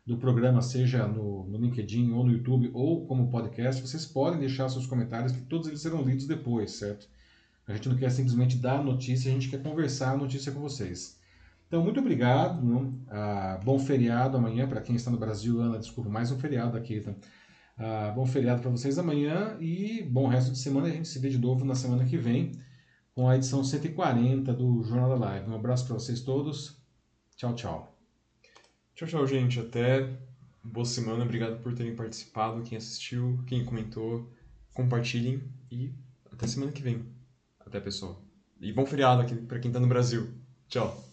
do 0.05 0.15
programa, 0.15 0.61
seja 0.61 1.07
no, 1.07 1.43
no 1.47 1.57
LinkedIn 1.57 2.11
ou 2.11 2.23
no 2.23 2.31
YouTube 2.31 2.69
ou 2.71 3.07
como 3.07 3.31
podcast, 3.31 3.81
vocês 3.81 4.05
podem 4.05 4.39
deixar 4.39 4.69
seus 4.69 4.85
comentários, 4.85 5.31
que 5.31 5.41
todos 5.41 5.67
eles 5.67 5.81
serão 5.81 6.03
lidos 6.03 6.27
depois, 6.27 6.71
certo? 6.71 7.07
A 7.67 7.73
gente 7.73 7.89
não 7.89 7.97
quer 7.97 8.11
simplesmente 8.11 8.57
dar 8.57 8.79
a 8.79 8.83
notícia, 8.83 9.31
a 9.31 9.33
gente 9.33 9.49
quer 9.49 9.63
conversar 9.63 10.11
a 10.11 10.17
notícia 10.17 10.51
com 10.51 10.59
vocês. 10.59 11.19
Então, 11.71 11.81
muito 11.81 12.01
obrigado. 12.01 12.61
Não? 12.61 13.01
Ah, 13.07 13.57
bom 13.63 13.79
feriado 13.79 14.35
amanhã 14.35 14.67
para 14.67 14.81
quem 14.81 14.93
está 14.93 15.09
no 15.09 15.15
Brasil. 15.15 15.61
Ana, 15.61 15.79
desculpa, 15.79 16.09
mais 16.09 16.29
um 16.29 16.37
feriado 16.37 16.75
aqui. 16.75 16.99
Tá? 16.99 17.15
Ah, 17.77 18.11
bom 18.13 18.25
feriado 18.25 18.61
para 18.61 18.69
vocês 18.69 18.99
amanhã 18.99 19.55
e 19.57 20.03
bom 20.03 20.27
resto 20.27 20.51
de 20.51 20.57
semana. 20.57 20.87
A 20.87 20.91
gente 20.91 21.07
se 21.07 21.17
vê 21.17 21.29
de 21.29 21.37
novo 21.37 21.63
na 21.63 21.73
semana 21.73 22.03
que 22.03 22.17
vem 22.17 22.51
com 23.15 23.29
a 23.29 23.37
edição 23.37 23.63
140 23.63 24.53
do 24.53 24.83
Jornal 24.83 25.07
da 25.11 25.15
Live. 25.15 25.49
Um 25.49 25.55
abraço 25.55 25.87
para 25.87 25.93
vocês 25.93 26.19
todos. 26.19 26.77
Tchau, 27.37 27.55
tchau. 27.55 27.97
Tchau, 28.93 29.07
tchau, 29.07 29.25
gente. 29.25 29.57
Até 29.57 30.19
boa 30.61 30.85
semana. 30.85 31.23
Obrigado 31.23 31.63
por 31.63 31.73
terem 31.73 31.95
participado. 31.95 32.63
Quem 32.63 32.77
assistiu, 32.77 33.41
quem 33.47 33.63
comentou, 33.63 34.29
compartilhem 34.73 35.41
e 35.71 35.95
até 36.29 36.47
semana 36.47 36.73
que 36.73 36.81
vem. 36.81 37.05
Até, 37.61 37.79
pessoal. 37.79 38.21
E 38.59 38.73
bom 38.73 38.85
feriado 38.85 39.21
aqui 39.21 39.35
para 39.35 39.59
quem 39.59 39.71
tá 39.71 39.79
no 39.79 39.87
Brasil. 39.87 40.33
Tchau. 40.67 41.10